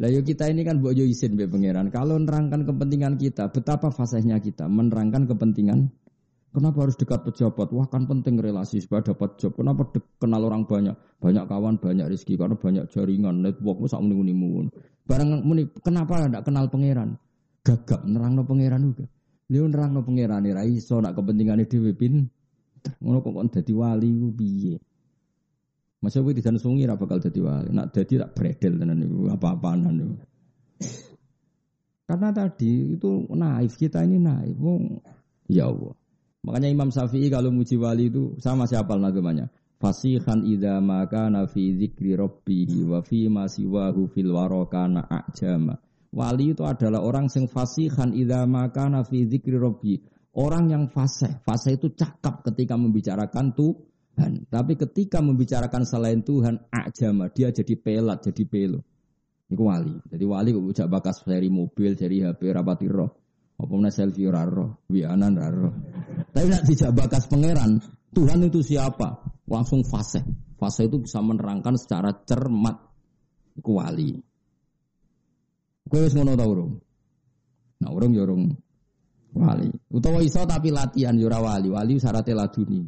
Lah 0.00 0.08
yo 0.08 0.24
kita 0.24 0.48
ini 0.48 0.64
kan 0.64 0.80
buat 0.80 0.96
yo 0.96 1.04
isin 1.04 1.36
be 1.36 1.44
pangeran. 1.44 1.92
Kalau 1.92 2.16
nerangkan 2.16 2.64
kepentingan 2.64 3.20
kita, 3.20 3.52
betapa 3.52 3.92
fasihnya 3.92 4.40
kita 4.40 4.64
menerangkan 4.64 5.28
kepentingan. 5.28 5.92
Kenapa 6.50 6.88
harus 6.88 6.96
dekat 6.96 7.20
pejabat? 7.22 7.68
Wah 7.70 7.86
kan 7.86 8.08
penting 8.08 8.40
relasi 8.40 8.80
supaya 8.80 9.06
dapat 9.06 9.38
job. 9.38 9.54
Kenapa 9.54 9.92
kenal 10.18 10.42
orang 10.48 10.64
banyak? 10.66 10.96
Banyak 11.20 11.44
kawan, 11.46 11.78
banyak 11.78 12.10
rezeki 12.10 12.34
karena 12.40 12.56
banyak 12.58 12.84
jaringan, 12.90 13.44
network 13.44 13.86
sak 13.86 14.02
muni 14.02 14.34
muni 14.34 14.72
Barang 15.10 15.42
muni 15.42 15.66
kenapa 15.82 16.22
tidak 16.22 16.46
kenal 16.46 16.70
pangeran? 16.70 17.18
Gagap 17.66 18.06
nerangno 18.06 18.46
pangeran 18.46 18.94
juga. 18.94 19.10
Leo 19.50 19.66
nerangno 19.66 20.06
pangeran 20.06 20.46
ora 20.46 20.62
iso 20.62 21.02
nak 21.02 21.18
kepentingan 21.18 21.66
dhewe 21.66 21.90
pin. 21.98 22.30
Ngono 23.02 23.18
kok 23.18 23.58
dadi 23.58 23.74
wali 23.74 24.06
ku 24.06 24.30
piye? 24.30 24.78
Masa 26.00 26.22
kowe 26.22 26.30
disan 26.30 26.62
sungi 26.62 26.86
ra 26.86 26.94
bakal 26.94 27.18
dadi 27.18 27.42
wali. 27.42 27.74
Nak 27.74 27.90
dadi 27.90 28.22
tak 28.22 28.38
bredel 28.38 28.78
tenan 28.78 29.02
niku 29.02 29.26
apa-apaan 29.34 29.90
niku. 29.90 30.14
Karena 32.06 32.30
tadi 32.30 32.94
itu 32.94 33.26
naif 33.34 33.74
kita 33.74 34.06
ini 34.06 34.22
naif. 34.22 34.54
ya 35.50 35.66
Allah. 35.66 35.94
Makanya 36.46 36.68
Imam 36.70 36.88
Syafi'i 36.88 37.28
kalau 37.28 37.52
muji 37.52 37.76
wali 37.76 38.08
itu 38.08 38.38
sama 38.38 38.64
siapa 38.64 38.94
namanya? 38.96 39.50
Fasihan 39.80 40.44
idza 40.44 40.76
maka 40.84 41.32
nafi 41.32 41.72
dzikri 41.72 42.12
rabbihi 42.12 42.84
wa 42.84 43.00
fi 43.00 43.32
ma 43.32 43.48
siwahu 43.48 44.12
fil 44.12 44.28
warakana 44.36 45.08
ajama. 45.08 45.80
Wali 46.12 46.52
itu 46.52 46.68
adalah 46.68 47.00
orang 47.00 47.32
sing 47.32 47.48
fasihan 47.48 48.12
idza 48.12 48.44
maka 48.44 48.92
nafi 48.92 49.24
dzikri 49.24 49.56
rabbi. 49.56 49.96
Orang 50.36 50.68
yang 50.68 50.92
fasih. 50.92 51.40
Fasih 51.42 51.80
itu 51.80 51.96
cakap 51.96 52.44
ketika 52.44 52.76
membicarakan 52.76 53.56
tuh 53.56 53.90
Tuhan. 54.20 54.44
Tapi 54.52 54.76
ketika 54.76 55.24
membicarakan 55.24 55.88
selain 55.88 56.20
Tuhan, 56.20 56.60
ajama 56.68 57.32
dia 57.32 57.48
jadi 57.48 57.72
pelat, 57.80 58.20
jadi 58.28 58.44
pelo. 58.44 58.84
Iku 59.48 59.64
wali. 59.64 59.96
Jadi 60.12 60.24
wali 60.28 60.52
kok 60.52 60.66
ujak 60.68 60.88
bakas 60.92 61.24
dari 61.24 61.48
mobil, 61.48 61.96
dari 61.96 62.20
HP 62.20 62.52
rapati 62.52 62.84
roh. 62.84 63.10
Apa 63.56 63.72
mana 63.72 63.88
selfie 63.88 64.28
raro, 64.28 64.84
wianan 64.92 65.32
raro. 65.36 65.72
Tapi 66.32 66.46
nak 66.52 66.64
tidak 66.68 66.92
bakas 66.96 67.28
pangeran, 67.32 67.80
Tuhan 68.10 68.42
itu 68.46 68.60
siapa? 68.62 69.22
Langsung 69.46 69.86
fase. 69.86 70.22
Fase 70.58 70.86
itu 70.86 70.98
bisa 70.98 71.22
menerangkan 71.22 71.78
secara 71.78 72.10
cermat. 72.26 72.76
Iku 73.56 73.70
wali. 73.78 74.18
Kowe 75.90 76.06
wis 76.06 76.14
ngono 76.14 76.38
ta 76.38 76.46
urung? 76.46 76.72
Nah 77.82 77.90
urung 77.90 78.12
ya 78.14 78.22
urung 78.22 78.50
wali. 79.34 79.70
Utawa 79.90 80.22
iso 80.22 80.42
tapi 80.46 80.70
latihan 80.70 81.14
yo 81.18 81.30
ya 81.30 81.38
wali. 81.38 81.68
Wali 81.70 81.98
syaratnya 81.98 82.46
laduni. 82.46 82.82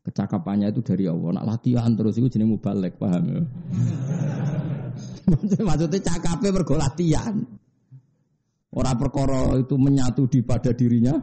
Kecakapannya 0.00 0.72
itu 0.72 0.80
dari 0.80 1.04
Allah. 1.06 1.38
Nak 1.38 1.46
latihan 1.46 1.92
terus 1.92 2.16
itu 2.16 2.32
jenis 2.32 2.56
mubalek, 2.56 2.96
paham 2.96 3.24
ya? 3.28 3.42
Maksudnya 5.68 6.00
cakapnya 6.00 6.50
mergo 6.50 6.74
latihan. 6.74 7.36
Orang 8.70 8.96
perkara 8.96 9.58
itu 9.60 9.74
menyatu 9.76 10.24
di 10.30 10.40
pada 10.40 10.72
dirinya. 10.72 11.18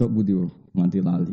Dok 0.00 0.08
budi 0.16 0.32
mati 0.72 1.04
lali. 1.04 1.28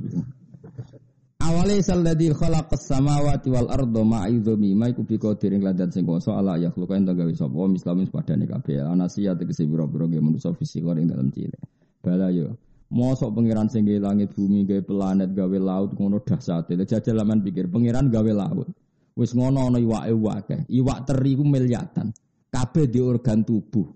Awale 1.39 1.79
salladzi 1.79 2.35
khalaqas 2.35 2.91
samawati 2.91 3.47
wal 3.47 3.71
ardo 3.71 4.03
ma'idhumi 4.03 4.75
ma 4.75 4.91
iku 4.91 5.07
biko 5.07 5.31
diring 5.39 5.63
ladan 5.63 5.87
sing 5.87 6.03
kuwasa 6.03 6.35
ala 6.35 6.59
ya 6.59 6.67
khluqa 6.75 6.99
ento 6.99 7.15
gawe 7.15 7.31
sapa 7.31 7.55
mislamin 7.71 8.11
padane 8.11 8.43
kabeh 8.43 8.83
anasia 8.83 9.31
tegese 9.39 9.63
biro-biro 9.63 10.11
ge 10.11 10.19
manusa 10.19 10.51
fisik 10.51 10.83
ing 10.83 11.07
dalam 11.07 11.31
cilik. 11.31 11.63
Bala 12.03 12.27
yo 12.35 12.59
Mosok 12.87 13.35
pangeran 13.35 13.67
sing 13.67 13.83
langit 13.83 14.31
bumi, 14.31 14.63
gawe 14.63 14.79
planet, 14.79 15.35
gawe 15.35 15.57
laut 15.59 15.91
ngono 15.99 16.23
dahsate. 16.23 16.71
Lah 16.79 16.87
jajal 16.87 17.19
laman 17.19 17.43
pikir 17.43 17.67
pangeran 17.67 18.07
gawe 18.07 18.31
laut. 18.31 18.67
Wis 19.11 19.35
ngono 19.35 19.67
ana 19.67 19.79
iwake 19.79 20.15
wae. 20.15 20.55
Iwak 20.71 21.03
teri 21.03 21.35
ku 21.35 21.43
miliatan. 21.43 22.15
Kabeh 22.47 22.87
di 22.87 23.03
organ 23.03 23.43
tubuh. 23.43 23.91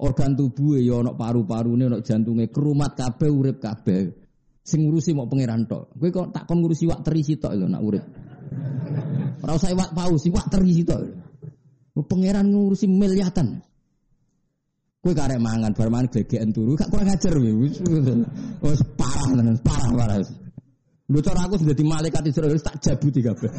Organ 0.00 0.32
tubuh 0.32 0.80
ya 0.80 1.04
ana 1.04 1.12
paru-parune, 1.12 1.92
ana 1.92 2.00
jantunge, 2.00 2.48
kerumat 2.48 2.96
kabeh 2.96 3.28
urip 3.28 3.60
kabeh. 3.60 4.08
Sing 4.64 4.88
ngurusi 4.88 5.12
mau 5.12 5.28
pangeran 5.28 5.68
tok. 5.68 5.92
Kowe 5.96 6.08
kok 6.08 6.32
tak 6.32 6.48
kon 6.48 6.64
ngurusi 6.64 6.88
iwak 6.88 7.04
teri 7.04 7.20
sitok 7.20 7.52
lho 7.52 7.68
nak 7.68 7.84
urip. 7.84 8.04
Ora 9.44 9.52
usah 9.56 9.72
iwak 9.72 9.92
paus, 9.92 10.24
iwak 10.24 10.48
teri 10.48 10.72
sitok. 10.72 11.00
Pangeran 12.00 12.48
ngurusi 12.48 12.88
miliatan. 12.88 13.60
Kue 15.00 15.16
karek 15.16 15.40
mangan, 15.40 15.72
bar 15.72 15.88
mangan 15.88 16.12
gegean 16.12 16.52
turu, 16.52 16.76
gak 16.76 16.92
kurang 16.92 17.08
ajar 17.08 17.32
wis. 17.40 17.80
Wis 18.60 18.80
parah 19.00 19.32
tenan, 19.32 19.56
parah 19.64 19.90
parah. 19.96 20.20
Lu 21.10 21.18
cara 21.24 21.48
aku 21.48 21.56
sudah 21.56 21.74
di 21.74 21.84
malaikat 21.84 22.28
Israel 22.28 22.60
tak 22.60 22.76
jabuti 22.84 23.24
kabeh. 23.24 23.48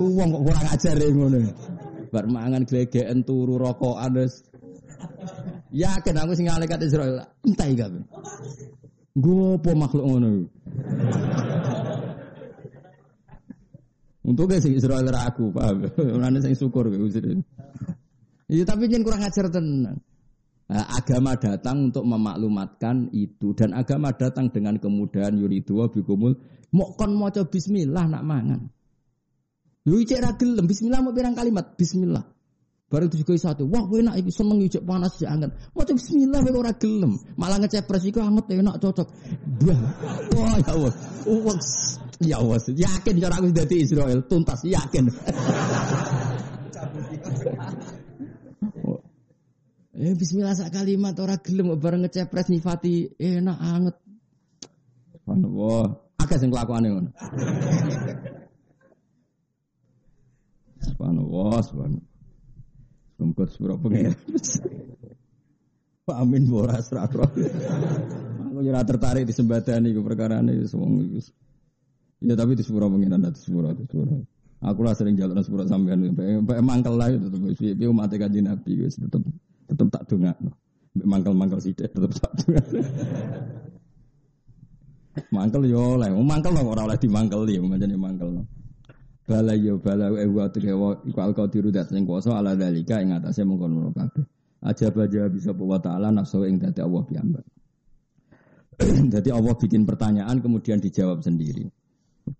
Wong 0.00 0.28
kok 0.32 0.42
kurang 0.48 0.66
ajar 0.72 0.96
ya 0.96 1.08
ngono. 1.12 1.38
Bar 2.10 2.26
mangan 2.26 2.66
gegean 2.66 3.22
turu 3.22 3.56
rokokan 3.56 4.18
wis. 4.18 4.42
Yakin 5.70 6.18
aku 6.18 6.34
sing 6.34 6.50
malaikat 6.50 6.82
Israel 6.82 7.22
entah 7.46 7.70
kabeh. 7.70 8.02
Gue 9.14 9.58
apa 9.58 9.70
makhluk 9.74 10.04
ngono. 10.06 10.28
Untuk 14.20 14.52
sing 14.58 14.76
Israel 14.78 15.06
ra 15.10 15.30
aku, 15.30 15.50
paham. 15.50 15.86
Ora 15.96 16.28
sing 16.42 16.54
syukur 16.54 16.90
kowe 16.90 17.08
Iya 18.50 18.66
tapi 18.66 18.90
jangan 18.90 19.06
kurang 19.06 19.22
ajar 19.22 19.46
tenang. 19.46 19.98
Nah, 20.70 20.86
agama 20.94 21.34
datang 21.34 21.90
untuk 21.90 22.06
memaklumatkan 22.06 23.10
itu 23.10 23.50
dan 23.58 23.74
agama 23.74 24.14
datang 24.14 24.50
dengan 24.54 24.78
kemudahan 24.78 25.34
yuridu 25.34 25.82
bikumul 25.90 26.38
mau 26.70 26.94
kon 26.94 27.18
maca 27.18 27.42
bismillah 27.42 28.06
nak 28.06 28.22
mangan. 28.22 28.70
Lu 29.90 29.98
cek 30.06 30.22
ra 30.22 30.30
gelem 30.38 30.70
bismillah 30.70 31.02
mau 31.02 31.10
pirang 31.10 31.34
kalimat 31.34 31.74
bismillah. 31.74 32.22
Baru 32.90 33.06
itu 33.06 33.22
juga 33.22 33.38
satu, 33.38 33.70
wah 33.70 33.86
enak 33.86 34.18
itu 34.18 34.30
seneng 34.34 34.66
cek 34.66 34.82
panas 34.82 35.14
ya 35.22 35.30
anget. 35.34 35.50
Mau 35.74 35.82
bismillah 35.82 36.42
kok 36.42 36.58
ora 36.58 36.74
gelem, 36.74 37.12
malah 37.38 37.58
ngecepres 37.62 38.02
iku 38.06 38.18
anget 38.22 38.50
enak 38.54 38.78
cocok. 38.82 39.08
Wah 40.34 40.58
ya 40.58 40.70
Allah. 40.74 40.94
Ya 42.22 42.36
Allah, 42.38 42.58
yakin 42.66 43.14
cara 43.22 43.34
aku 43.38 43.50
dadi 43.50 43.82
Israel 43.82 44.22
tuntas 44.30 44.62
yakin. 44.62 45.10
Eh 50.00 50.16
bismillah 50.16 50.56
sak 50.56 50.72
kalimat 50.72 51.12
ora 51.20 51.36
gelem 51.44 51.76
bareng 51.76 52.08
ngecepres 52.08 52.48
nyifati 52.48 53.20
enak 53.20 53.58
anget. 53.60 53.96
Subhanallah. 55.12 55.92
Akeh 56.16 56.40
sing 56.40 56.48
kelakuane 56.48 56.88
ngono. 56.88 57.10
Subhanallah, 60.80 61.60
subhanallah. 61.64 62.08
Sungkut 63.20 63.48
sepuro 63.52 63.76
pengen. 63.76 64.16
Amin 66.10 66.48
boras 66.48 66.90
rakro. 66.90 67.28
Aku 67.28 68.58
ora 68.66 68.82
tertarik 68.82 69.28
di 69.28 69.34
sembadani 69.36 69.94
iku 69.94 70.02
perkara 70.02 70.42
ini 70.42 70.64
iku. 70.64 70.80
Ya 72.24 72.34
tapi 72.34 72.56
di 72.56 72.64
sepuro 72.64 72.88
pengen 72.88 73.20
ada 73.20 73.28
di 73.28 73.38
sepuro 73.38 73.76
di 73.76 73.84
sepuro. 73.84 74.24
Aku 74.60 74.80
lah 74.84 74.92
sering 74.96 75.16
jalan 75.16 75.40
sepuro 75.40 75.64
sampean, 75.64 76.12
mangkel 76.60 76.96
lah 76.96 77.08
itu 77.08 77.32
tetep 77.32 77.40
piye 77.56 77.88
umat 77.88 78.12
kanjeng 78.12 78.44
Nabi 78.44 78.84
wis 78.84 79.00
tetep 79.00 79.24
tetap 79.68 79.88
tak 79.88 80.02
dengar. 80.08 80.36
Mangkel-mangkel 80.96 81.60
sih 81.62 81.72
tetap 81.72 82.12
tak 82.12 82.32
dengar. 82.44 82.64
mangkel 85.32 85.62
yo 85.64 85.96
oleh, 85.96 86.12
mangkel 86.12 86.52
no 86.52 86.66
orang 86.66 86.92
oleh 86.92 86.98
dimangkel 86.98 87.44
ya, 87.48 87.60
macam 87.62 87.88
mangkel 87.96 88.28
no. 88.36 88.42
Bala 89.30 89.54
yo 89.54 89.78
bala 89.78 90.10
e 90.18 90.26
wa 90.26 90.50
tegewa 90.50 91.06
iku 91.06 91.22
al 91.22 91.30
qadiru 91.30 91.70
dat 91.70 91.86
sing 91.86 92.02
kuasa 92.02 92.34
ala 92.34 92.58
dalika 92.58 92.98
ing 92.98 93.14
atase 93.14 93.46
mengkono 93.46 93.94
kabeh. 93.94 94.26
Aja 94.66 94.90
baja 94.90 95.30
bisa 95.30 95.54
bawa 95.54 95.78
taala 95.78 96.10
nafsu 96.10 96.42
ing 96.50 96.58
dadi 96.58 96.82
Allah 96.82 97.06
piyambak. 97.06 97.46
Jadi 99.14 99.30
Allah 99.30 99.54
bikin 99.54 99.86
pertanyaan 99.86 100.42
kemudian 100.42 100.82
dijawab 100.82 101.22
sendiri. 101.22 101.70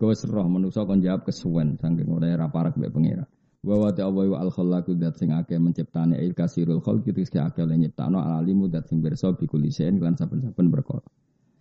Kau 0.03 0.11
serah 0.11 0.43
manusia 0.51 0.83
kon 0.83 0.99
jawab 0.99 1.31
kesuwen 1.31 1.79
saking 1.79 2.11
ora 2.11 2.27
ora 2.35 2.51
parak 2.51 2.75
mbek 2.75 2.91
pangeran. 2.91 3.29
Wa 3.63 3.87
wa 3.87 3.95
ta'ala 3.95 4.27
wa 4.27 4.37
al 4.43 4.51
khallaqu 4.51 4.99
dat 4.99 5.15
sing 5.15 5.31
akeh 5.31 5.63
menciptane 5.63 6.19
il 6.19 6.35
kasirul 6.35 6.83
khalqi 6.83 7.15
rizki 7.15 7.39
akeh 7.39 7.71
lan 7.71 7.87
nyiptano 7.87 8.19
alimu 8.19 8.67
dat 8.67 8.91
sing 8.91 8.99
pirsa 8.99 9.31
bi 9.39 9.47
lan 9.47 10.19
saben-saben 10.19 10.67
perkara. 10.75 11.07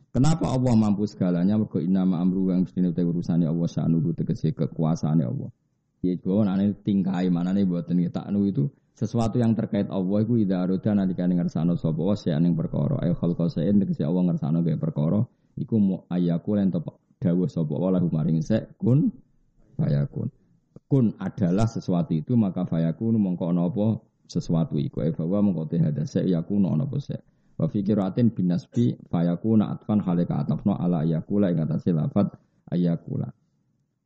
Kenapa 0.10 0.50
Allah 0.50 0.74
mampu 0.74 1.06
segalanya? 1.06 1.54
Mergo 1.54 1.78
inna 1.78 2.02
ma 2.02 2.18
amru 2.18 2.50
yang 2.50 2.66
mesti 2.66 2.82
te 2.94 3.02
urusane 3.06 3.46
Allah 3.46 3.70
sa'nuhu 3.70 4.18
tegese 4.18 4.58
kekuasaane 4.58 5.22
Allah. 5.22 5.50
Ya 6.02 6.18
iku 6.18 6.42
nane 6.42 6.74
tingkai 6.82 7.30
manane 7.30 7.68
mboten 7.68 8.02
taknu 8.10 8.48
itu 8.50 8.74
sesuatu 8.98 9.38
yang 9.38 9.54
terkait 9.54 9.86
Allah 9.94 10.18
iku 10.26 10.40
ida 10.42 10.66
aruda 10.66 10.98
nalikane 10.98 11.38
ngersano 11.38 11.78
sapa 11.78 12.02
wa 12.02 12.18
sing 12.18 12.34
ning 12.42 12.58
perkara. 12.58 13.06
Ayo 13.06 13.14
khalqa 13.14 13.54
sa'in 13.54 13.78
tegese 13.78 14.02
Allah 14.02 14.34
ngersano 14.34 14.66
gawe 14.66 14.78
perkara 14.82 15.22
iku 15.60 15.76
mu 15.78 15.96
ayaku 16.10 16.58
lan 16.58 16.74
dawuh 17.20 17.50
sapa 17.52 17.74
wa 17.76 17.92
lahu 17.92 18.08
maring 18.08 18.40
sek 18.40 18.80
kun 18.80 19.12
fayakun 19.76 20.32
kun 20.88 21.14
adalah 21.20 21.68
sesuatu 21.68 22.16
itu 22.16 22.34
maka 22.40 22.64
fayakun 22.64 23.20
mongko 23.20 23.52
apa 23.52 23.88
sesuatu 24.26 24.80
iku 24.80 25.04
e 25.04 25.12
bahwa 25.12 25.52
mongko 25.52 25.64
te 25.68 25.78
hada 25.84 26.08
se 26.08 26.24
yakun 26.24 26.64
ana 26.64 26.88
apa 26.88 26.98
se 27.04 27.20
wa 27.60 27.68
fikiratin 27.68 28.32
binasbi 28.32 28.96
fayakuna 29.12 29.76
atfan 29.76 30.00
halika 30.00 30.40
atafno 30.40 30.80
ala 30.80 31.04
yakula 31.04 31.52
ing 31.52 31.60
atase 31.60 31.92
lafat 31.92 32.32
ayakula 32.72 33.36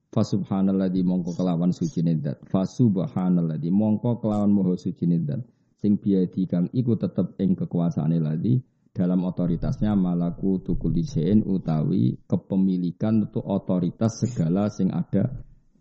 fa 0.10 0.22
subhanalladzi 0.26 1.06
mongko 1.06 1.38
kelawan 1.38 1.70
suci 1.70 2.02
nedat 2.02 2.42
fa 2.50 2.66
subhanalladzi 2.66 3.70
mongko 3.70 4.18
kelawan 4.18 4.50
moho 4.50 4.74
suci 4.74 5.06
nedat 5.06 5.46
sing 5.84 6.00
biadi 6.00 6.48
kang 6.48 6.72
iku 6.72 6.96
tetep 6.96 7.36
ing 7.44 7.60
kekuasaane 7.60 8.18
ladi 8.18 8.56
dalam 8.94 9.26
otoritasnya 9.26 9.98
malaku 9.98 10.62
tukul 10.62 10.94
utawi 11.50 12.16
kepemilikan 12.24 13.28
untuk 13.28 13.44
otoritas 13.44 14.22
segala 14.22 14.70
sing 14.70 14.94
ada 14.94 15.34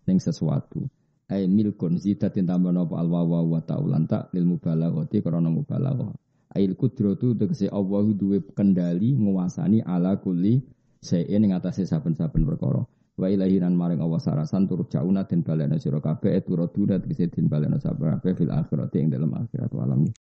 ning 0.08 0.16
sesuatu. 0.18 0.88
Ai 1.28 1.44
milkun 1.46 2.00
zidatin 2.00 2.48
tambah 2.48 2.72
napa 2.72 2.98
al 2.98 3.08
wawa 3.08 3.40
wa 3.44 3.60
ta'ulan 3.60 4.08
lil 4.32 4.44
mubalaghati 4.56 5.20
krana 5.20 5.48
mubalaghah. 5.52 6.21
Ail 6.52 6.76
kudratu 6.76 7.32
tegese 7.32 7.68
Allah 7.72 8.04
duwe 8.12 8.44
kendali 8.52 9.16
nguasani 9.16 9.80
ala 9.84 10.20
kulli 10.20 10.60
sayin 11.00 11.44
ing 11.48 11.52
atase 11.56 11.88
saben-saben 11.88 12.44
perkara. 12.44 12.84
Wa 13.12 13.28
ilahiran 13.28 13.76
maring 13.76 14.00
Allah 14.00 14.20
sarasan 14.20 14.68
turut 14.68 14.88
jauna 14.88 15.24
den 15.28 15.44
balena 15.44 15.76
sira 15.76 16.00
kabeh 16.00 16.44
turut 16.44 16.72
durat 16.72 17.00
tegese 17.04 17.28
den 17.32 17.48
balena 17.48 17.80
sabar 17.80 18.20
fil 18.20 18.52
akhirati 18.52 18.98
ing 19.00 19.08
dalam 19.12 19.32
akhirat 19.32 19.72
walam. 19.72 20.08